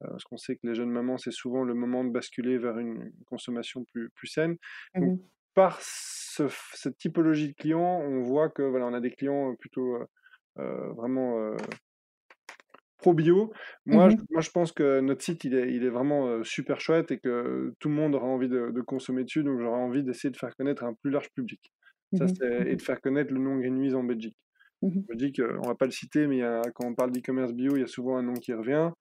parce 0.01 0.23
qu'on 0.23 0.37
sait 0.37 0.55
que 0.55 0.67
les 0.67 0.75
jeunes 0.75 0.91
mamans, 0.91 1.17
c'est 1.17 1.31
souvent 1.31 1.63
le 1.63 1.73
moment 1.73 2.03
de 2.03 2.11
basculer 2.11 2.57
vers 2.57 2.77
une 2.79 3.11
consommation 3.25 3.85
plus, 3.93 4.09
plus 4.11 4.27
saine. 4.27 4.57
Donc, 4.97 5.13
mmh 5.13 5.17
par 5.55 5.79
cette 5.81 6.97
typologie 6.97 7.49
de 7.49 7.53
clients, 7.53 7.99
on 8.01 8.21
voit 8.21 8.49
que 8.49 8.61
voilà, 8.61 8.85
on 8.85 8.93
a 8.93 9.01
des 9.01 9.11
clients 9.11 9.55
plutôt 9.55 9.97
vraiment 10.55 11.55
pro-bio. 12.97 13.51
Moi, 13.85 14.09
Mmh 14.09 14.11
je, 14.11 14.15
moi, 14.29 14.41
je 14.41 14.49
pense 14.51 14.71
que 14.71 14.99
notre 14.99 15.23
site, 15.23 15.43
il 15.45 15.55
est, 15.55 15.73
il 15.73 15.83
est 15.85 15.89
vraiment 15.89 16.43
super 16.43 16.81
chouette 16.81 17.11
et 17.11 17.19
que 17.19 17.73
tout 17.79 17.89
le 17.89 17.95
monde 17.95 18.15
aura 18.15 18.27
envie 18.27 18.49
de, 18.49 18.71
de 18.71 18.81
consommer 18.81 19.23
dessus. 19.23 19.43
Donc, 19.43 19.59
j'aurais 19.59 19.79
envie 19.79 20.03
d'essayer 20.03 20.31
de 20.31 20.37
faire 20.37 20.55
connaître 20.55 20.83
un 20.83 20.93
plus 20.93 21.11
large 21.11 21.29
public. 21.33 21.71
Ça, 22.13 22.25
Mmh 22.25 22.65
et 22.65 22.75
de 22.75 22.81
faire 22.81 22.99
connaître 23.01 23.31
le 23.33 23.39
nom 23.39 23.57
Greenwiz 23.57 23.95
en 23.95 24.03
Belgique. 24.03 24.37
Mmh 24.81 25.01
Je 25.09 25.15
dis 25.15 25.33
qu'on 25.33 25.67
va 25.67 25.75
pas 25.75 25.85
le 25.85 25.91
citer, 25.91 26.27
mais 26.27 26.37
il 26.37 26.39
y 26.39 26.43
a, 26.43 26.61
quand 26.73 26.87
on 26.87 26.95
parle 26.95 27.11
d'e-commerce 27.11 27.53
bio, 27.53 27.75
il 27.75 27.81
y 27.81 27.83
a 27.83 27.87
souvent 27.87 28.17
un 28.17 28.23
nom 28.23 28.33
qui 28.33 28.53
revient. 28.53 28.91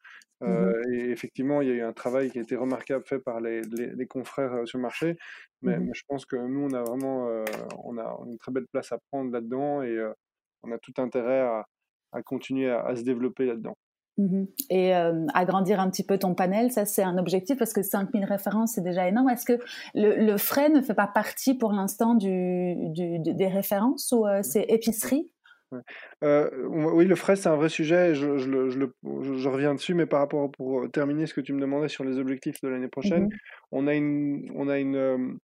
Euh, 0.43 0.73
et 0.93 1.11
effectivement, 1.11 1.61
il 1.63 1.69
y 1.69 1.71
a 1.73 1.75
eu 1.75 1.83
un 1.83 1.93
travail 1.93 2.31
qui 2.31 2.39
a 2.39 2.43
été 2.43 2.55
remarquable 2.55 3.05
fait 3.05 3.19
par 3.19 3.41
les, 3.41 3.63
les, 3.63 4.07
confrères 4.07 4.53
euh, 4.53 4.67
sur 4.67 4.79
le 4.79 4.83
marché. 4.83 5.17
Mais, 5.63 5.79
mais, 5.79 5.93
je 5.95 6.03
pense 6.07 6.27
que 6.27 6.37
nous, 6.37 6.69
on 6.71 6.73
a 6.75 6.83
vraiment 6.83 7.29
euh, 7.29 7.45
on 7.83 7.99
a 7.99 8.17
une 8.27 8.39
très 8.39 8.53
belle 8.53 8.67
place 8.71 8.93
à 8.93 8.99
prendre 9.11 9.33
là-dedans 9.33 9.83
et 9.83 9.99
on 10.63 10.71
a 10.71 10.79
tout 10.79 10.93
intérêt 10.99 11.41
à, 11.41 11.67
à 12.13 12.23
continuer 12.23 12.71
à, 12.71 12.83
à, 12.83 12.95
se 12.95 13.03
développer 13.03 13.47
là-dedans. 13.47 13.77
Mmh 14.19 14.45
et 14.71 14.93
agrandir 14.93 15.79
un 15.79 15.89
petit 15.91 16.05
peu 16.05 16.19
ton 16.19 16.35
panel, 16.35 16.73
ça 16.73 16.85
c'est 16.85 17.05
un 17.05 17.19
objectif 17.19 17.57
parce 17.57 17.73
que 17.73 17.83
5000 17.83 18.25
références 18.25 18.73
c'est 18.75 18.83
déjà 18.83 19.07
énorme. 19.09 19.29
Est-ce 19.29 19.45
que 19.45 19.61
le, 19.95 20.17
le, 20.17 20.37
frais 20.37 20.71
ne 20.71 20.81
fait 20.81 20.95
pas 20.95 21.07
partie 21.07 21.55
pour 21.55 21.73
l'instant 21.73 22.15
du, 22.15 22.75
du, 22.91 23.21
des 23.21 23.47
références 23.47 24.13
ou 24.13 24.27
c'est 24.43 24.65
épicerie? 24.69 25.31
Ouais. 25.71 25.81
Euh, 26.25 26.51
oui, 26.69 27.05
le 27.05 27.15
frais, 27.15 27.37
c'est 27.37 27.49
un 27.49 27.57
vrai 27.57 27.69
sujet. 27.69 28.15
Je, 28.15 28.39
je, 28.39 28.71
je, 28.71 28.87
je, 29.37 29.49
reviens 29.49 29.75
dessus, 29.75 29.95
mais 29.95 30.07
par 30.07 30.21
rapport 30.21 30.51
pour 30.51 30.91
terminer 30.91 31.27
ce 31.27 31.35
que 31.35 31.41
tu 31.41 31.53
me 31.53 31.61
demandais 31.61 31.89
sur 31.89 32.05
les 32.05 32.19
objectifs 32.19 32.61
de 32.63 32.69
l'année 32.69 32.89
prochaine, 32.89 33.25
mmh 33.25 33.37
on 33.71 33.87
a 33.87 33.95
une, 33.95 34.51
on 34.55 34.69
a 34.69 34.79
une, 34.79 35.39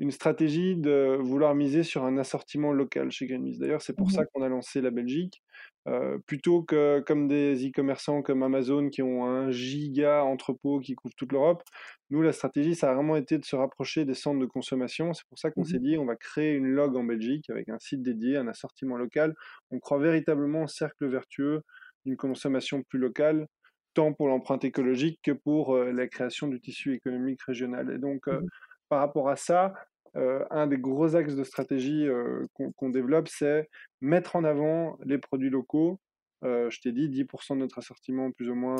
une 0.00 0.10
stratégie 0.12 0.76
de 0.76 1.18
vouloir 1.20 1.54
miser 1.54 1.82
sur 1.82 2.04
un 2.04 2.18
assortiment 2.18 2.72
local 2.72 3.10
chez 3.10 3.26
Greenpeace. 3.26 3.58
D'ailleurs, 3.58 3.82
c'est 3.82 3.96
pour 3.96 4.08
mmh 4.08 4.10
ça 4.10 4.24
qu'on 4.26 4.42
a 4.42 4.48
lancé 4.48 4.80
la 4.80 4.90
Belgique. 4.90 5.42
Euh, 5.88 6.18
plutôt 6.26 6.62
que 6.62 7.00
comme 7.06 7.28
des 7.28 7.66
e-commerçants 7.66 8.20
comme 8.22 8.42
Amazon 8.42 8.90
qui 8.90 9.00
ont 9.02 9.24
un 9.24 9.50
giga 9.50 10.22
entrepôt 10.22 10.80
qui 10.80 10.94
couvre 10.94 11.14
toute 11.16 11.32
l'Europe, 11.32 11.62
nous, 12.10 12.22
la 12.22 12.32
stratégie, 12.32 12.74
ça 12.74 12.90
a 12.90 12.94
vraiment 12.94 13.16
été 13.16 13.38
de 13.38 13.44
se 13.44 13.56
rapprocher 13.56 14.04
des 14.04 14.14
centres 14.14 14.40
de 14.40 14.46
consommation. 14.46 15.12
C'est 15.14 15.26
pour 15.28 15.38
ça 15.38 15.50
qu'on 15.50 15.64
Mmh 15.64 15.64
s'est 15.64 15.80
dit, 15.80 15.98
on 15.98 16.04
va 16.06 16.16
créer 16.16 16.54
une 16.54 16.66
log 16.68 16.96
en 16.96 17.04
Belgique 17.04 17.50
avec 17.50 17.68
un 17.68 17.78
site 17.78 18.02
dédié, 18.02 18.36
un 18.36 18.48
assortiment 18.48 18.96
local. 18.96 19.34
On 19.70 19.78
croit 19.80 19.98
véritablement 19.98 20.62
au 20.64 20.68
cercle 20.68 21.06
vertueux 21.08 21.62
d'une 22.06 22.16
consommation 22.16 22.82
plus 22.82 22.98
locale, 22.98 23.46
tant 23.94 24.12
pour 24.14 24.28
l'empreinte 24.28 24.64
écologique 24.64 25.20
que 25.22 25.32
pour 25.32 25.74
euh, 25.76 25.92
la 25.92 26.06
création 26.08 26.48
du 26.48 26.60
tissu 26.60 26.94
économique 26.94 27.42
régional. 27.42 27.90
Et 27.92 27.98
donc, 27.98 28.28
euh, 28.28 28.40
Mmh 28.40 28.48
par 28.88 29.00
rapport 29.00 29.28
à 29.28 29.36
ça, 29.36 29.74
euh, 30.16 30.44
un 30.50 30.66
des 30.66 30.78
gros 30.78 31.16
axes 31.16 31.34
de 31.34 31.44
stratégie 31.44 32.06
euh, 32.06 32.46
qu'on 32.76 32.88
développe, 32.90 33.28
c'est 33.28 33.68
mettre 34.00 34.36
en 34.36 34.44
avant 34.44 34.98
les 35.04 35.18
produits 35.18 35.50
locaux. 35.50 36.00
Euh, 36.44 36.70
je 36.70 36.80
t'ai 36.80 36.92
dit, 36.92 37.08
10% 37.08 37.54
de 37.54 37.60
notre 37.60 37.78
assortiment, 37.78 38.30
plus 38.30 38.48
ou 38.48 38.54
moins, 38.54 38.76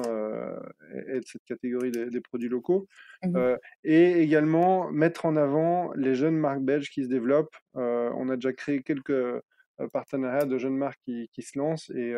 est 1.08 1.20
de 1.20 1.26
cette 1.26 1.44
catégorie 1.44 1.90
des, 1.90 2.06
des 2.06 2.20
produits 2.20 2.48
locaux. 2.48 2.86
Mmh 3.24 3.56
et 3.84 4.20
également 4.22 4.90
mettre 4.90 5.26
en 5.26 5.36
avant 5.36 5.92
les 5.94 6.14
jeunes 6.14 6.36
marques 6.36 6.62
belges 6.62 6.90
qui 6.90 7.04
se 7.04 7.08
développent. 7.08 7.56
on 7.74 8.28
a 8.28 8.36
déjà 8.36 8.52
créé 8.52 8.82
quelques 8.82 9.42
partenariats 9.92 10.44
de 10.44 10.58
jeunes 10.58 10.76
marques 10.76 11.00
qui, 11.04 11.28
qui 11.32 11.42
se 11.42 11.58
lancent. 11.58 11.90
Et, 11.90 12.14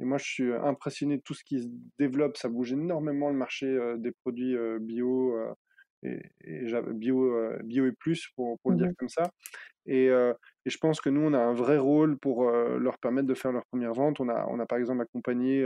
et, 0.00 0.04
moi, 0.04 0.18
je 0.18 0.24
suis 0.24 0.52
impressionné 0.52 1.16
de 1.16 1.22
tout 1.22 1.34
ce 1.34 1.42
qui 1.42 1.62
se 1.62 1.68
développe. 1.98 2.36
Ça 2.36 2.48
bouge 2.48 2.72
énormément 2.72 3.30
le 3.30 3.36
marché 3.36 3.66
des 3.98 4.12
produits 4.12 4.56
bio 4.80 5.34
et, 6.02 6.20
et 6.44 6.66
bio, 6.94 7.34
bio 7.64 7.86
et 7.86 7.92
plus, 7.92 8.28
pour, 8.36 8.58
pour 8.60 8.70
le 8.70 8.76
dire 8.76 8.88
Mmh 8.88 8.94
comme 8.98 9.08
ça. 9.08 9.30
Et, 9.86 10.08
euh, 10.10 10.32
et, 10.66 10.70
je 10.70 10.78
pense 10.78 11.00
que 11.00 11.08
nous, 11.08 11.22
on 11.22 11.32
a 11.32 11.38
un 11.38 11.54
vrai 11.54 11.78
rôle 11.78 12.18
pour 12.18 12.48
euh, 12.48 12.78
leur 12.78 12.98
permettre 12.98 13.26
de 13.26 13.34
faire 13.34 13.52
leur 13.52 13.64
première 13.66 13.94
vente. 13.94 14.20
On 14.20 14.28
a, 14.28 14.46
on 14.48 14.60
a 14.60 14.66
par 14.66 14.78
exemple 14.78 15.02
accompagné 15.02 15.64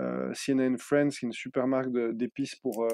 euh, 0.00 0.32
CNN 0.34 0.76
Friends, 0.76 1.10
qui 1.10 1.24
est 1.24 1.28
une 1.28 1.32
super 1.32 1.66
marque 1.66 1.90
d'épices 2.12 2.56
pour 2.56 2.86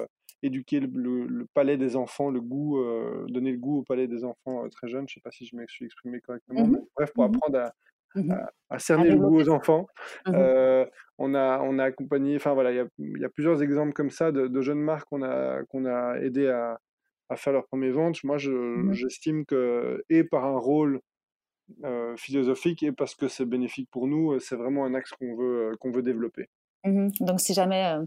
éduquer 0.43 0.79
le, 0.79 0.89
le, 0.93 1.27
le, 1.27 1.45
palais 1.53 1.77
des 1.77 1.95
enfants, 1.95 2.29
le 2.29 2.41
goût, 2.41 2.79
donner 3.27 3.51
le 3.51 3.57
goût 3.57 3.79
au 3.79 3.83
palais 3.83 4.07
des 4.07 4.23
enfants 4.23 4.67
très 4.69 4.87
jeunes. 4.87 5.07
Je 5.09 5.13
ne 5.13 5.15
sais 5.15 5.21
pas 5.23 5.31
si 5.31 5.45
je 5.45 5.55
me 5.55 5.65
suis 5.67 5.85
exprimé 5.85 6.19
correctement. 6.21 6.67
Mmh 6.67 6.71
mais 6.71 6.79
bref, 6.95 7.11
pour 7.13 7.23
mmh 7.23 7.35
apprendre 7.35 7.59
à, 7.59 7.73
Mmh 8.15 8.31
à, 8.31 8.51
à 8.69 8.79
cerner 8.79 9.09
le 9.09 9.17
goût 9.17 9.37
aux 9.39 9.49
enfants. 9.49 9.87
Mmh 10.25 10.33
Euh, 10.35 10.85
on, 11.17 11.33
a, 11.35 11.59
on 11.61 11.79
a 11.79 11.85
accompagné, 11.85 12.35
enfin 12.35 12.53
voilà, 12.53 12.71
il 12.71 12.77
y 12.77 12.79
a, 12.79 12.87
y 13.19 13.25
a, 13.25 13.29
plusieurs 13.29 13.61
exemples 13.61 13.93
comme 13.93 14.09
ça 14.09 14.31
de, 14.31 14.47
de 14.47 14.61
jeunes 14.61 14.81
marques 14.81 15.07
qu'on 15.09 15.21
a, 15.21 15.63
qu'on 15.69 15.85
a 15.85 16.17
aidé 16.19 16.47
à, 16.47 16.79
à, 17.29 17.35
faire 17.35 17.53
leur 17.53 17.67
première 17.67 17.93
vente. 17.93 18.23
Moi, 18.23 18.37
j'estime 18.37 19.41
je, 19.41 19.45
que, 19.45 20.03
et 20.09 20.23
par 20.23 20.45
un 20.45 20.57
rôle 20.57 20.99
euh, 21.83 22.15
philosophique, 22.17 22.83
et 22.83 22.91
parce 22.91 23.15
que 23.15 23.27
c'est 23.27 23.45
bénéfique 23.45 23.89
pour 23.91 24.07
nous, 24.07 24.39
c'est 24.39 24.55
vraiment 24.55 24.85
un 24.85 24.93
axe 24.93 25.11
qu'on 25.11 25.35
veut, 25.35 25.71
qu'on 25.79 25.91
veut 25.91 26.03
développer. 26.03 26.47
Mmh 26.83 27.09
Donc, 27.21 27.39
si 27.39 27.53
jamais 27.53 27.85
euh, 27.85 28.03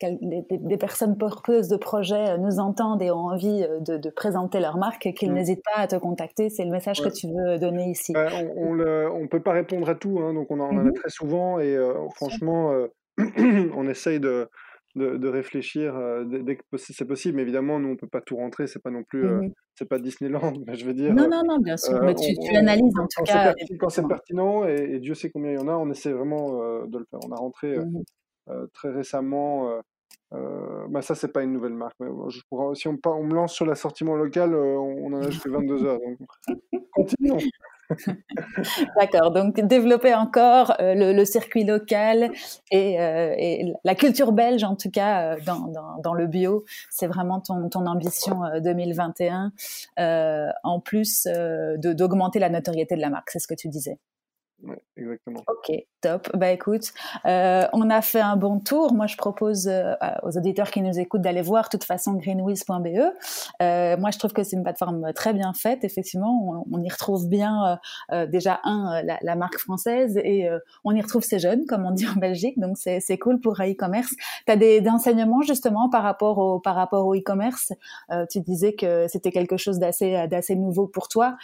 des, 0.00 0.44
des, 0.50 0.76
personnes 0.76 1.18
porteuses 1.18 1.68
de 1.68 1.76
projets 1.76 2.38
nous 2.38 2.58
entendent 2.58 3.02
et 3.02 3.10
ont 3.10 3.26
envie 3.26 3.66
de, 3.80 3.96
de 3.96 4.10
présenter 4.10 4.60
leur 4.60 4.78
marque, 4.78 5.12
qu'ils 5.12 5.30
mmh. 5.30 5.34
n'hésitent 5.34 5.64
pas 5.64 5.82
à 5.82 5.86
te 5.86 5.96
contacter. 5.96 6.50
C'est 6.50 6.64
le 6.64 6.70
message 6.70 7.00
ouais. 7.00 7.10
que 7.10 7.14
tu 7.14 7.26
veux 7.28 7.58
donner 7.58 7.90
ici. 7.90 8.12
Euh, 8.16 9.08
on 9.10 9.20
ne 9.20 9.26
peut 9.26 9.42
pas 9.42 9.52
répondre 9.52 9.88
à 9.88 9.94
tout, 9.94 10.20
hein, 10.20 10.34
donc 10.34 10.50
on 10.50 10.60
en, 10.60 10.86
a 10.86 10.92
très 10.92 11.10
souvent 11.10 11.58
et 11.58 11.76
euh, 11.76 11.94
franchement, 12.14 12.72
euh, 12.72 12.88
on 13.76 13.88
essaye 13.88 14.20
de, 14.20 14.48
de, 14.96 15.16
de 15.16 15.28
réfléchir 15.28 15.94
dès 16.26 16.56
que 16.56 16.62
c'est 16.76 17.06
possible. 17.06 17.36
Mais 17.36 17.42
évidemment, 17.42 17.78
nous, 17.78 17.88
on 17.88 17.92
ne 17.92 17.96
peut 17.96 18.08
pas 18.08 18.20
tout 18.20 18.36
rentrer. 18.36 18.66
C'est 18.66 18.82
pas 18.82 18.90
non 18.90 19.02
plus, 19.02 19.24
mmh. 19.24 19.52
c'est 19.74 19.88
pas 19.88 19.98
Disneyland, 19.98 20.52
je 20.72 20.84
veux 20.84 20.94
dire. 20.94 21.14
Non, 21.14 21.28
non, 21.28 21.42
non, 21.46 21.58
bien 21.58 21.76
sûr. 21.76 22.00
mais 22.02 22.14
tu, 22.14 22.34
on, 22.38 22.42
tu, 22.42 22.56
analyses 22.56 22.98
en 22.98 23.06
tout 23.06 23.24
cas. 23.24 23.54
Quand 23.78 23.88
c'est 23.88 24.06
pertinent, 24.06 24.66
et, 24.66 24.94
et, 24.94 24.98
Dieu 25.00 25.14
sait 25.14 25.30
combien 25.30 25.52
il 25.52 25.58
y 25.58 25.62
en 25.62 25.68
a, 25.68 25.72
on 25.72 25.90
essaie 25.90 26.12
vraiment 26.12 26.86
de 26.86 26.98
le 26.98 27.04
faire. 27.10 27.20
On 27.26 27.32
a 27.32 27.36
rentré 27.36 27.78
mmh. 27.78 28.66
très 28.72 28.90
récemment. 28.90 29.80
Euh, 30.32 30.86
bah 30.88 31.02
ça, 31.02 31.14
c'est 31.14 31.32
pas 31.32 31.42
une 31.42 31.52
nouvelle 31.52 31.74
marque. 31.74 31.96
Mais 32.00 32.08
je 32.28 32.40
pourrais, 32.48 32.74
si 32.74 32.88
on, 32.88 32.98
on, 33.04 33.24
me 33.24 33.34
lance 33.34 33.52
sur 33.52 33.66
l'assortiment 33.66 34.14
local, 34.14 34.54
euh, 34.54 34.76
on 34.78 35.12
en 35.12 35.22
a 35.22 35.30
jusqu'à 35.30 35.50
22 35.50 35.84
heures. 35.84 35.98
Donc, 35.98 36.28
continuons. 36.92 37.38
D'accord, 39.00 39.30
donc 39.30 39.60
développer 39.60 40.14
encore 40.14 40.74
euh, 40.80 40.94
le, 40.94 41.12
le, 41.12 41.24
circuit 41.24 41.64
local 41.64 42.30
et, 42.70 43.00
euh, 43.00 43.34
et, 43.36 43.72
la 43.84 43.94
culture 43.94 44.32
belge, 44.32 44.64
en 44.64 44.76
tout 44.76 44.90
cas 44.90 45.34
euh, 45.34 45.40
dans, 45.44 45.66
dans, 45.68 45.98
dans, 46.02 46.14
le 46.14 46.26
bio, 46.26 46.64
c'est 46.90 47.06
vraiment 47.06 47.40
ton, 47.40 47.68
ton 47.68 47.86
ambition 47.86 48.42
2021, 48.62 49.52
en 50.62 50.80
plus 50.80 51.26
d'augmenter 51.78 52.38
la 52.38 52.48
notoriété 52.48 52.96
de 52.96 53.00
la 53.00 53.10
marque, 53.10 53.30
c'est 53.30 53.38
ce 53.38 53.48
que 53.48 53.54
tu 53.54 53.68
disais. 53.68 53.98
Exactement. 54.96 55.42
Ok, 55.46 55.72
top. 56.02 56.28
Bah 56.36 56.50
écoute, 56.50 56.92
euh, 57.24 57.66
on 57.72 57.88
a 57.88 58.02
fait 58.02 58.20
un 58.20 58.36
bon 58.36 58.60
tour. 58.60 58.92
Moi, 58.92 59.06
je 59.06 59.16
propose 59.16 59.66
euh, 59.68 59.94
aux 60.22 60.36
auditeurs 60.36 60.70
qui 60.70 60.82
nous 60.82 60.98
écoutent 60.98 61.22
d'aller 61.22 61.40
voir 61.40 61.64
de 61.64 61.70
toute 61.70 61.84
façon 61.84 62.14
greenwiz.be. 62.14 62.98
Euh, 63.62 63.96
moi, 63.96 64.10
je 64.10 64.18
trouve 64.18 64.32
que 64.32 64.42
c'est 64.42 64.56
une 64.56 64.62
plateforme 64.62 65.12
très 65.14 65.32
bien 65.32 65.52
faite. 65.54 65.84
Effectivement, 65.84 66.64
on, 66.70 66.82
y 66.82 66.90
retrouve 66.90 67.28
bien 67.28 67.78
déjà 68.28 68.60
un 68.64 69.02
la, 69.02 69.36
marque 69.36 69.58
française 69.58 70.16
et 70.18 70.48
on 70.84 70.94
y 70.94 71.00
retrouve 71.00 71.22
ces 71.22 71.38
jeunes, 71.38 71.64
comme 71.66 71.84
on 71.84 71.92
dit 71.92 72.06
en 72.06 72.18
Belgique. 72.18 72.58
Donc 72.58 72.76
c'est 72.76 73.18
cool 73.18 73.40
pour 73.40 73.60
e-commerce. 73.60 74.14
Tu 74.46 74.52
as 74.52 74.56
des, 74.56 74.80
des, 74.80 74.90
enseignements 74.90 75.42
justement 75.42 75.88
par 75.88 76.02
rapport 76.02 76.38
au 76.38 76.60
par 76.60 76.74
rapport 76.74 77.14
e-commerce? 77.14 77.72
tu 78.30 78.40
disais 78.40 78.74
que 78.74 79.06
c'était 79.08 79.30
quelque 79.30 79.56
chose 79.56 79.78
d'assez 79.78 80.26
d'assez 80.28 80.56
nouveau 80.56 80.86
pour 80.86 81.08
toi. 81.08 81.36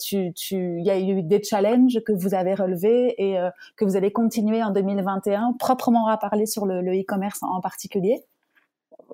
tu 0.00 0.32
tu 0.34 0.78
il 0.78 0.86
y 0.86 0.90
a 0.90 0.98
eu 0.98 1.22
des 1.22 1.42
challenges 1.42 2.00
que 2.04 2.12
vous 2.12 2.34
avez 2.34 2.47
relevé 2.54 3.14
et 3.18 3.38
euh, 3.38 3.50
que 3.76 3.84
vous 3.84 3.96
allez 3.96 4.12
continuer 4.12 4.62
en 4.62 4.70
2021, 4.70 5.54
proprement 5.58 6.08
à 6.08 6.16
parler 6.16 6.46
sur 6.46 6.66
le 6.66 6.80
e-commerce 6.80 7.42
en 7.42 7.60
particulier? 7.60 8.22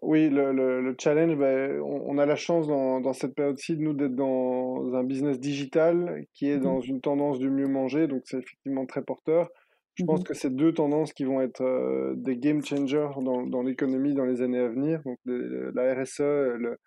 Oui, 0.02 0.28
le, 0.28 0.52
le, 0.52 0.80
le 0.80 0.96
challenge, 0.98 1.36
ben, 1.36 1.80
on, 1.80 2.02
on, 2.06 2.18
a 2.18 2.26
la 2.26 2.36
chance 2.36 2.66
dans, 2.66 3.00
dans 3.00 3.12
cette 3.12 3.34
période-ci, 3.34 3.76
nous, 3.76 3.92
d'être 3.92 4.14
dans 4.14 4.92
un 4.94 5.04
business 5.04 5.38
digital 5.38 6.24
qui 6.32 6.48
est 6.48 6.58
dans 6.58 6.80
une 6.80 7.00
tendance 7.00 7.38
du 7.38 7.48
mieux 7.48 7.68
manger, 7.68 8.06
donc 8.06 8.22
c'est 8.24 8.38
effectivement 8.38 8.86
très 8.86 9.02
porteur. 9.02 9.48
Je 9.94 10.02
Mmh 10.02 10.06
pense 10.06 10.24
que 10.24 10.34
c'est 10.34 10.50
deux 10.54 10.74
tendances 10.74 11.12
qui 11.12 11.24
vont 11.24 11.40
être 11.40 11.62
euh, 11.62 12.14
des 12.16 12.36
game 12.36 12.64
changers 12.64 13.10
dans, 13.22 13.46
dans 13.46 13.62
l'économie 13.62 14.14
dans 14.14 14.24
les 14.24 14.42
années 14.42 14.58
à 14.58 14.68
venir, 14.68 15.00
donc 15.04 15.18
la 15.24 15.94
RSE 15.94 16.20
le, 16.20 16.78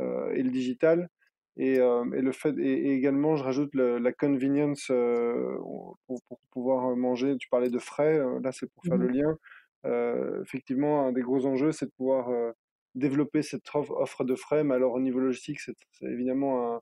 euh, 0.00 0.32
et 0.32 0.42
le 0.42 0.50
digital. 0.50 1.10
Et, 1.56 1.78
euh, 1.78 2.04
et, 2.12 2.20
le 2.20 2.32
fait 2.32 2.56
et, 2.58 2.88
et, 2.88 2.94
également 2.94 3.36
je 3.36 3.44
rajoute 3.44 3.74
le, 3.74 3.98
la 3.98 4.12
convenience 4.12 4.88
euh, 4.90 5.56
pour, 6.06 6.20
pour, 6.28 6.40
pouvoir 6.50 6.96
manger. 6.96 7.36
Tu 7.38 7.48
parlais 7.48 7.70
de 7.70 7.78
frais 7.78 8.18
euh, 8.18 8.40
là 8.42 8.50
c'est 8.50 8.68
pour 8.72 8.82
faire 8.84 8.98
mmh. 8.98 9.02
le 9.02 9.08
lien. 9.08 9.38
Euh, 9.86 10.42
effectivement 10.42 11.06
un 11.06 11.12
des 11.12 11.20
gros 11.20 11.46
enjeux 11.46 11.70
c'est 11.70 11.86
de 11.86 11.92
pouvoir 11.92 12.28
développer 12.96 13.42
cette 13.42 13.62
offre 13.72 14.24
de 14.24 14.34
frais. 14.34 14.64
Mais 14.64 14.74
alors 14.74 14.94
au 14.94 15.00
niveau 15.00 15.20
logistique 15.20 15.60
c'est 15.60 15.76
évidemment 16.02 16.74
un, 16.74 16.80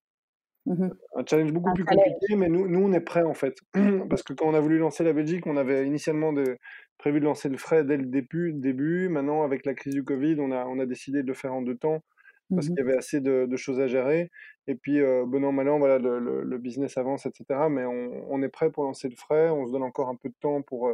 mmh. 0.66 0.88
un 1.16 1.24
challenge 1.28 1.52
beaucoup 1.52 1.68
un 1.68 1.74
plus 1.74 1.84
challenge. 1.84 2.04
compliqué. 2.06 2.36
Mais 2.36 2.48
nous, 2.48 2.66
nous 2.66 2.80
on 2.80 2.92
est 2.92 3.00
prêts 3.00 3.24
en 3.24 3.34
fait. 3.34 3.58
Parce 4.08 4.22
que 4.22 4.32
quand 4.32 4.46
on 4.46 4.54
a 4.54 4.60
voulu 4.60 4.78
lancer 4.78 5.04
la 5.04 5.12
Belgique 5.12 5.46
on 5.46 5.58
avait 5.58 5.86
initialement 5.86 6.32
de, 6.32 6.56
prévu 6.96 7.20
de 7.20 7.26
lancer 7.26 7.50
le 7.50 7.58
frais 7.58 7.84
dès 7.84 7.98
le 7.98 8.06
début, 8.06 8.54
début. 8.54 9.10
Maintenant 9.10 9.42
avec 9.42 9.66
la 9.66 9.74
crise 9.74 9.92
du 9.92 10.02
Covid 10.02 10.36
on 10.40 10.50
a, 10.50 10.64
on 10.64 10.78
a 10.78 10.86
décidé 10.86 11.22
de 11.22 11.28
le 11.28 11.34
faire 11.34 11.52
en 11.52 11.60
deux 11.60 11.76
temps 11.76 12.02
parce 12.50 12.66
Mmh 12.68 12.74
qu'il 12.74 12.78
y 12.78 12.80
avait 12.88 12.96
assez 12.96 13.20
de, 13.20 13.46
de, 13.46 13.56
choses 13.56 13.80
à 13.80 13.86
gérer. 13.86 14.30
Et 14.66 14.74
puis, 14.74 15.00
euh, 15.00 15.24
bon 15.26 15.44
an, 15.44 15.52
mal 15.52 15.68
an, 15.68 15.78
voilà, 15.78 15.98
le, 15.98 16.18
le, 16.18 16.42
le, 16.42 16.58
business 16.58 16.96
avance, 16.98 17.26
etc. 17.26 17.68
Mais 17.70 17.84
on, 17.84 18.32
on, 18.32 18.42
est 18.42 18.48
prêt 18.48 18.70
pour 18.70 18.84
lancer 18.84 19.08
le 19.08 19.16
frais. 19.16 19.50
On 19.50 19.66
se 19.66 19.72
donne 19.72 19.82
encore 19.82 20.08
un 20.08 20.16
peu 20.16 20.28
de 20.28 20.34
temps 20.40 20.62
pour, 20.62 20.90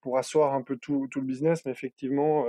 pour 0.00 0.18
asseoir 0.18 0.54
un 0.54 0.62
peu 0.62 0.76
tout, 0.76 1.08
tout 1.10 1.20
le 1.20 1.26
business. 1.26 1.64
Mais 1.64 1.72
effectivement, 1.72 2.46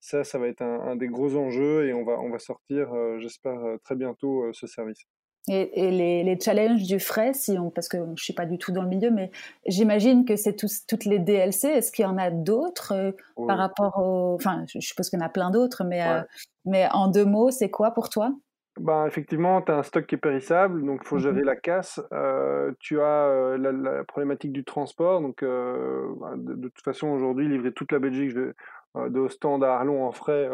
ça, 0.00 0.24
ça 0.24 0.38
va 0.38 0.48
être 0.48 0.62
un, 0.62 0.96
des 0.96 1.08
gros 1.08 1.36
enjeux 1.36 1.86
et 1.88 1.92
on 1.94 2.04
va, 2.04 2.20
on 2.20 2.30
va 2.30 2.38
sortir, 2.38 2.88
j'espère, 3.18 3.60
très 3.84 3.96
bientôt 3.96 4.52
ce 4.52 4.66
service. 4.66 5.06
Et, 5.48 5.90
les, 5.90 6.24
les, 6.24 6.40
challenges 6.40 6.82
du 6.82 7.00
frais, 7.00 7.32
si 7.32 7.58
on, 7.58 7.70
parce 7.70 7.88
que 7.88 7.98
je 7.98 8.02
ne 8.02 8.16
suis 8.16 8.32
pas 8.32 8.46
du 8.46 8.58
tout 8.58 8.72
dans 8.72 8.82
le 8.82 8.88
milieu, 8.88 9.10
mais 9.10 9.30
j'imagine 9.66 10.24
que 10.24 10.36
c'est 10.36 10.54
toutes 10.54 11.04
les 11.04 11.18
DLC. 11.18 11.68
Est-ce 11.68 11.92
qu'il 11.92 12.04
y 12.04 12.08
en 12.08 12.18
a 12.18 12.30
d'autres 12.30 13.14
par 13.46 13.58
rapport 13.58 13.98
au... 13.98 14.34
Enfin, 14.34 14.64
je 14.66 14.80
suppose 14.80 15.08
qu'il 15.10 15.18
y 15.18 15.22
en 15.22 15.26
a 15.26 15.30
plein 15.30 15.50
d'autres, 15.50 15.84
mais, 15.84 16.02
mais 16.64 16.88
en 16.92 17.08
deux 17.08 17.24
mots, 17.24 17.50
c'est 17.50 17.70
quoi 17.70 17.92
pour 17.92 18.10
toi? 18.10 18.32
Ben, 18.80 19.06
effectivement, 19.06 19.60
tu 19.60 19.72
as 19.72 19.78
un 19.78 19.82
stock 19.82 20.06
qui 20.06 20.14
est 20.14 20.18
périssable, 20.18 20.84
donc 20.84 21.00
il 21.02 21.08
faut 21.08 21.18
gérer 21.18 21.42
mmh 21.42 21.46
la 21.46 21.56
casse. 21.56 22.00
Euh, 22.12 22.72
tu 22.78 23.00
as 23.00 23.26
euh, 23.26 23.56
la, 23.58 24.04
problématique 24.04 24.52
du 24.52 24.64
transport. 24.64 25.20
Donc, 25.20 25.42
euh, 25.42 26.06
ben, 26.20 26.36
de, 26.36 26.68
toute 26.68 26.84
façon, 26.84 27.08
aujourd'hui, 27.08 27.48
livrer 27.48 27.72
toute 27.72 27.92
la 27.92 27.98
Belgique 27.98 28.34
de 28.34 28.54
Ostende 29.18 29.64
à 29.64 29.74
Arlon 29.74 30.04
en 30.04 30.12
frais, 30.12 30.48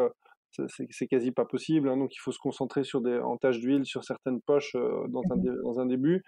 c'est 0.68 1.07
quasi 1.07 1.32
pas 1.32 1.44
possible. 1.44 1.88
Hein. 1.88 1.96
donc, 1.96 2.14
il 2.14 2.18
faut 2.18 2.32
se 2.32 2.38
concentrer 2.38 2.84
sur 2.84 3.00
des 3.00 3.18
en 3.18 3.36
tâches 3.36 3.61
d'huile, 3.61 3.84
sur 3.84 4.05
certaines 4.05 4.40
poches 4.40 4.74
dans, 4.74 5.22
un, 5.30 5.36
mmh 5.36 5.62
dans 5.62 5.80
un 5.80 5.86
début. 5.86 6.22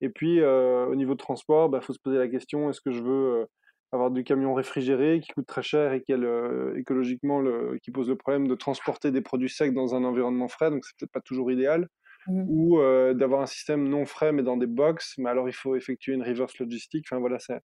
Et 0.00 0.08
puis, 0.08 0.42
au 0.42 0.94
niveau 0.94 1.14
de 1.14 1.18
transport, 1.18 1.68
il 1.68 1.72
ben, 1.72 1.80
faut 1.80 1.92
se 1.92 2.00
poser 2.00 2.18
la 2.18 2.28
question 2.28 2.70
est-ce 2.70 2.80
que 2.80 2.90
je 2.90 3.02
veux 3.02 3.46
avoir 3.92 4.10
du 4.10 4.24
camion 4.24 4.54
réfrigéré 4.54 5.20
qui 5.20 5.32
coûte 5.32 5.46
très 5.46 5.62
cher 5.62 5.92
et 5.92 6.02
qui 6.02 6.12
euh, 6.12 6.74
écologiquement 6.76 7.40
le, 7.40 7.78
qui 7.82 7.90
pose 7.90 8.08
le 8.08 8.16
problème 8.16 8.48
de 8.48 8.54
transporter 8.54 9.10
des 9.10 9.20
produits 9.20 9.50
secs 9.50 9.72
dans 9.72 9.94
un 9.94 10.04
environnement 10.04 10.48
frais, 10.48 10.70
donc 10.70 10.84
c'est 10.84 10.96
peut-être 10.98 11.12
pas 11.12 11.20
toujours 11.20 11.52
idéal. 11.52 11.88
Mmh. 12.28 12.44
Ou 12.48 12.78
euh, 12.78 13.14
d'avoir 13.14 13.42
un 13.42 13.46
système 13.46 13.88
non 13.88 14.06
frais 14.06 14.32
mais 14.32 14.44
dans 14.44 14.56
des 14.56 14.68
box, 14.68 15.14
mais 15.18 15.28
alors 15.28 15.48
il 15.48 15.52
faut 15.52 15.74
effectuer 15.74 16.14
une 16.14 16.22
reverse 16.22 16.56
logistique. 16.58 17.04
Enfin 17.10 17.20
voilà, 17.20 17.38
c'est 17.38 17.60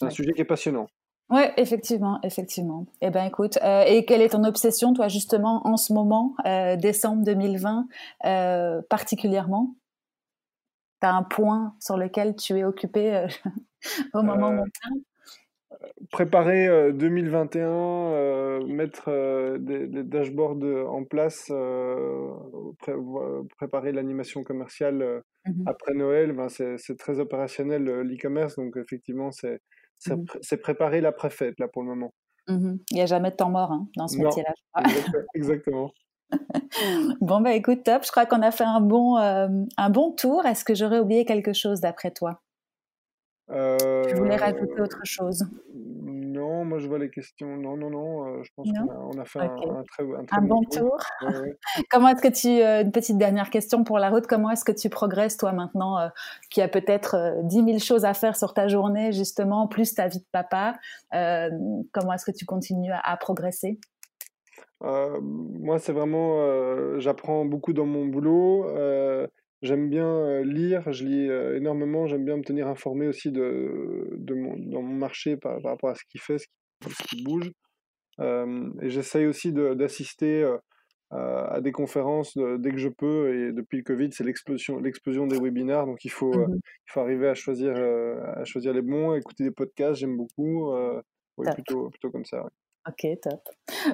un 0.00 0.10
sujet 0.10 0.32
qui 0.32 0.40
est 0.40 0.46
passionnant. 0.46 0.88
Oui, 1.30 1.42
effectivement, 1.56 2.18
effectivement. 2.22 2.86
Eh 3.00 3.10
ben, 3.10 3.24
écoute, 3.24 3.58
euh, 3.62 3.84
et 3.86 4.04
quelle 4.04 4.20
est 4.20 4.30
ton 4.30 4.44
obsession, 4.44 4.92
toi, 4.92 5.08
justement, 5.08 5.66
en 5.66 5.76
ce 5.76 5.92
moment, 5.92 6.34
décembre 6.78 7.24
2020, 7.24 7.86
particulièrement? 8.88 9.74
Tu 11.00 11.06
as 11.06 11.14
un 11.14 11.22
point 11.22 11.74
sur 11.80 11.96
lequel 11.96 12.36
tu 12.36 12.58
es 12.58 12.64
occupé 12.64 13.26
au 14.14 14.22
moment 14.22 14.50
où 14.50 14.62
on 14.62 15.02
préparer 16.10 16.92
2021, 16.92 17.62
euh, 17.62 18.60
euh, 18.60 18.66
mettre 18.66 19.04
euh, 19.08 19.58
des, 19.58 19.86
dashboards 20.02 20.62
en 20.88 21.04
place, 21.04 21.52
préparer 23.56 23.92
l'animation 23.92 24.44
commerciale 24.44 25.22
mmh 25.46 25.62
après 25.66 25.94
Noël, 25.94 26.32
ben 26.32 26.48
c'est 26.48 26.96
très 26.98 27.18
opérationnel 27.18 27.84
l'e-commerce, 27.84 28.56
donc 28.56 28.76
effectivement 28.76 29.32
c'est 29.32 29.60
mmh 30.06 30.56
préparer 30.62 31.00
la 31.00 31.12
préfète 31.12 31.58
là 31.58 31.68
pour 31.68 31.82
le 31.82 31.88
moment. 31.88 32.12
Mmh 32.48 32.76
Il 32.90 32.94
n'y 32.94 33.02
a 33.02 33.06
jamais 33.06 33.30
de 33.30 33.36
temps 33.36 33.50
mort 33.50 33.72
hein, 33.72 33.88
dans 33.96 34.08
ce 34.08 34.18
métier-là. 34.18 34.52
Exactement. 35.34 35.90
bon 37.20 37.40
bah 37.42 37.52
écoute 37.52 37.82
top, 37.84 38.04
je 38.06 38.10
crois 38.10 38.24
qu'on 38.24 38.40
a 38.40 38.50
fait 38.50 38.64
un 38.64 38.80
bon 38.80 39.16
un 39.16 39.90
bon 39.90 40.12
tour. 40.12 40.46
Est-ce 40.46 40.64
que 40.64 40.74
j'aurais 40.74 40.98
oublié 40.98 41.24
quelque 41.24 41.52
chose 41.52 41.80
d'après 41.80 42.10
toi? 42.10 42.40
Tu 43.48 44.14
voulais 44.14 44.36
rajouter 44.36 44.80
autre 44.80 45.00
chose? 45.04 45.44
Moi 46.72 46.78
je 46.78 46.88
vois 46.88 46.98
les 46.98 47.10
questions. 47.10 47.54
Non, 47.58 47.76
non, 47.76 47.90
non, 47.90 48.26
euh, 48.26 48.42
je 48.42 48.50
pense 48.56 48.66
qu'on 48.66 49.20
a, 49.20 49.24
fait 49.26 49.40
un, 49.40 49.48
très, 49.84 50.02
un 50.02 50.40
bon, 50.40 50.62
tour. 50.62 50.96
comment 51.90 52.08
est-ce 52.08 52.22
que 52.22 52.32
tu, 52.32 52.48
euh, 52.48 52.80
une 52.80 52.92
petite 52.92 53.18
dernière 53.18 53.50
question 53.50 53.84
pour 53.84 53.98
la 53.98 54.08
route, 54.08 54.26
comment 54.26 54.50
est-ce 54.50 54.64
que 54.64 54.72
tu 54.72 54.88
progresses 54.88 55.36
toi 55.36 55.52
maintenant, 55.52 55.98
euh, 55.98 56.08
qui 56.50 56.62
a 56.62 56.68
peut-être 56.68 57.42
10 57.42 57.64
000 57.64 57.78
choses 57.78 58.06
à 58.06 58.14
faire 58.14 58.36
sur 58.36 58.54
ta 58.54 58.68
journée 58.68 59.12
justement, 59.12 59.68
plus 59.68 59.94
ta 59.94 60.08
vie 60.08 60.20
de 60.20 60.26
papa, 60.32 60.76
comment 61.10 62.14
est-ce 62.14 62.24
que 62.24 62.34
tu 62.34 62.46
continues 62.46 62.92
à, 62.92 63.16
progresser? 63.18 63.78
Moi, 64.80 65.78
c'est 65.78 65.92
vraiment, 65.92 66.98
j'apprends 66.98 67.44
beaucoup 67.44 67.74
dans 67.74 67.86
mon 67.86 68.06
boulot. 68.06 68.66
J'aime 69.60 69.90
bien 69.90 70.42
lire, 70.42 70.90
je 70.90 71.04
lis 71.04 71.56
énormément, 71.56 72.06
j'aime 72.06 72.24
bien 72.24 72.36
me 72.36 72.42
tenir 72.42 72.66
informé 72.66 73.06
aussi 73.06 73.30
de, 73.30 74.08
de 74.16 74.34
mon, 74.34 74.56
dans 74.56 74.82
mon 74.82 74.96
marché 74.96 75.36
par, 75.36 75.62
rapport 75.62 75.90
à 75.90 75.94
ce 75.94 76.02
qui 76.08 76.18
fait, 76.18 76.38
ce 76.38 76.46
qui, 76.46 76.61
bouge. 77.24 77.50
et 78.20 78.90
j'essaye 78.90 79.26
aussi 79.26 79.52
d'assister 79.52 80.48
à 81.10 81.60
des 81.60 81.72
conférences 81.72 82.36
dès 82.58 82.70
que 82.70 82.78
je 82.78 82.88
peux. 82.88 83.34
Et 83.34 83.52
depuis 83.52 83.78
le 83.78 83.84
Covid, 83.84 84.10
c'est 84.12 84.24
l'explosion, 84.24 84.78
l'explosion 84.78 85.26
des 85.26 85.38
webinaires. 85.38 85.86
Donc 85.86 86.04
il 86.04 86.10
faut, 86.10 86.34
mmh 86.34 86.58
il 86.88 86.92
faut 86.92 87.00
arriver 87.00 87.28
à 87.28 87.34
choisir, 87.34 87.74
à 87.76 88.44
choisir 88.44 88.72
les 88.72 88.82
bons, 88.82 89.14
écouter 89.14 89.44
des 89.44 89.50
podcasts, 89.50 90.00
j'aime 90.00 90.16
beaucoup. 90.16 90.72
oui, 91.38 91.46
plutôt, 91.54 91.90
plutôt 91.90 92.10
comme 92.10 92.24
ça. 92.24 92.44
Ok, 92.88 93.06
top. 93.22 93.40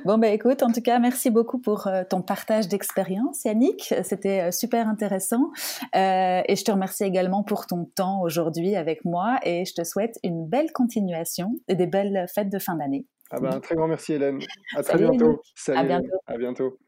Bon, 0.07 0.16
bah 0.16 0.28
écoute, 0.28 0.62
en 0.62 0.72
tout 0.72 0.80
cas, 0.80 0.99
merci 0.99 1.30
beaucoup 1.30 1.59
pour 1.59 1.86
euh, 1.86 2.05
ton 2.09 2.22
partage 2.22 2.68
d'expérience, 2.68 3.45
Yannick. 3.45 3.95
C'était 4.03 4.49
euh, 4.49 4.51
super 4.51 4.89
intéressant. 4.89 5.51
Euh, 5.95 6.41
et 6.47 6.57
je 6.57 6.64
te 6.64 6.70
remercie 6.70 7.05
également 7.05 7.43
pour 7.43 7.66
ton 7.66 7.84
temps 7.84 8.22
aujourd'hui 8.22 8.76
avec 8.76 9.05
moi 9.05 9.39
et 9.43 9.66
je 9.66 9.74
te 9.74 9.84
souhaite 9.84 10.18
une 10.24 10.47
belle 10.47 10.72
continuation 10.72 11.51
et 11.68 11.74
des 11.74 11.86
belles 11.86 12.26
fêtes 12.34 12.49
de 12.49 12.59
fin 12.59 12.76
d'année. 12.76 13.05
Ah 13.30 13.41
ben, 13.41 13.53
un 13.53 13.61
très 13.61 13.74
grand 13.74 13.89
merci, 13.89 14.14
Hélène. 14.14 14.39
À 14.74 14.82
très 14.82 14.97
bientôt. 14.97 15.43
Salut. 15.55 15.78
À 15.78 15.84
bientôt. 15.84 16.16
À 16.26 16.39
bientôt. 16.39 16.78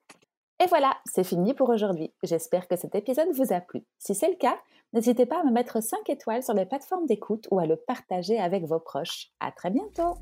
Et 0.63 0.67
voilà, 0.69 0.97
c'est 1.05 1.25
fini 1.25 1.53
pour 1.53 1.69
aujourd'hui. 1.69 2.13
J'espère 2.23 2.67
que 2.67 2.77
cet 2.77 2.95
épisode 2.95 3.29
vous 3.35 3.53
a 3.53 3.61
plu. 3.61 3.83
Si 3.99 4.15
c'est 4.15 4.29
le 4.29 4.37
cas, 4.37 4.59
n'hésitez 4.95 5.27
pas 5.27 5.41
à 5.41 5.45
me 5.45 5.53
mettre 5.53 5.83
5 5.83 6.09
étoiles 6.09 6.43
sur 6.43 6.55
les 6.55 6.65
plateformes 6.65 7.07
d'écoute 7.07 7.47
ou 7.51 7.59
à 7.59 7.67
le 7.67 7.77
partager 7.77 8.39
avec 8.39 8.65
vos 8.65 8.81
proches. 8.81 9.29
À 9.41 9.53
très 9.53 9.71
bientôt. 9.71 10.15